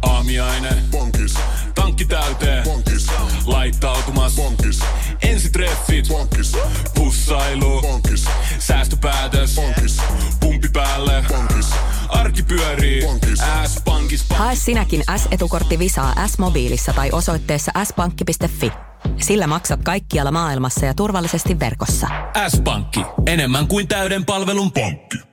Aamiaine. 0.02 0.70
Bonkis, 0.92 1.34
Tankki 1.76 2.06
täyteen. 2.06 2.64
bonkis, 2.64 3.08
Laittautumas. 3.46 4.36
bonkis, 4.36 4.80
Ensitreffit. 5.22 6.08
bonkis, 6.08 6.52
Pussailu. 6.96 7.82
bonkis, 7.82 8.26
Säästöpäätös. 8.60 9.56
bonkis, 9.56 9.98
Pumpi 10.40 10.68
päälle. 10.74 11.26
bonkis, 11.28 11.70
Arki 12.10 12.44
pyörii. 12.44 13.02
Bonkis. 13.06 13.40
S-pankis. 13.68 14.26
Hae 14.30 14.56
sinäkin 14.56 15.04
S-etukortti 15.18 15.80
Visaa 15.80 16.28
S-mobiilissa 16.28 16.94
tai 16.94 17.10
osoitteessa 17.12 17.72
s-pankki.fi. 17.84 18.72
Sillä 19.18 19.48
maksat 19.48 19.84
kaikkialla 19.84 20.32
maailmassa 20.32 20.86
ja 20.86 20.94
turvallisesti 20.94 21.60
verkossa. 21.60 22.08
S-pankki. 22.50 23.02
Enemmän 23.26 23.68
kuin 23.68 23.88
täyden 23.88 24.26
palvelun 24.26 24.72
pankki. 24.72 25.31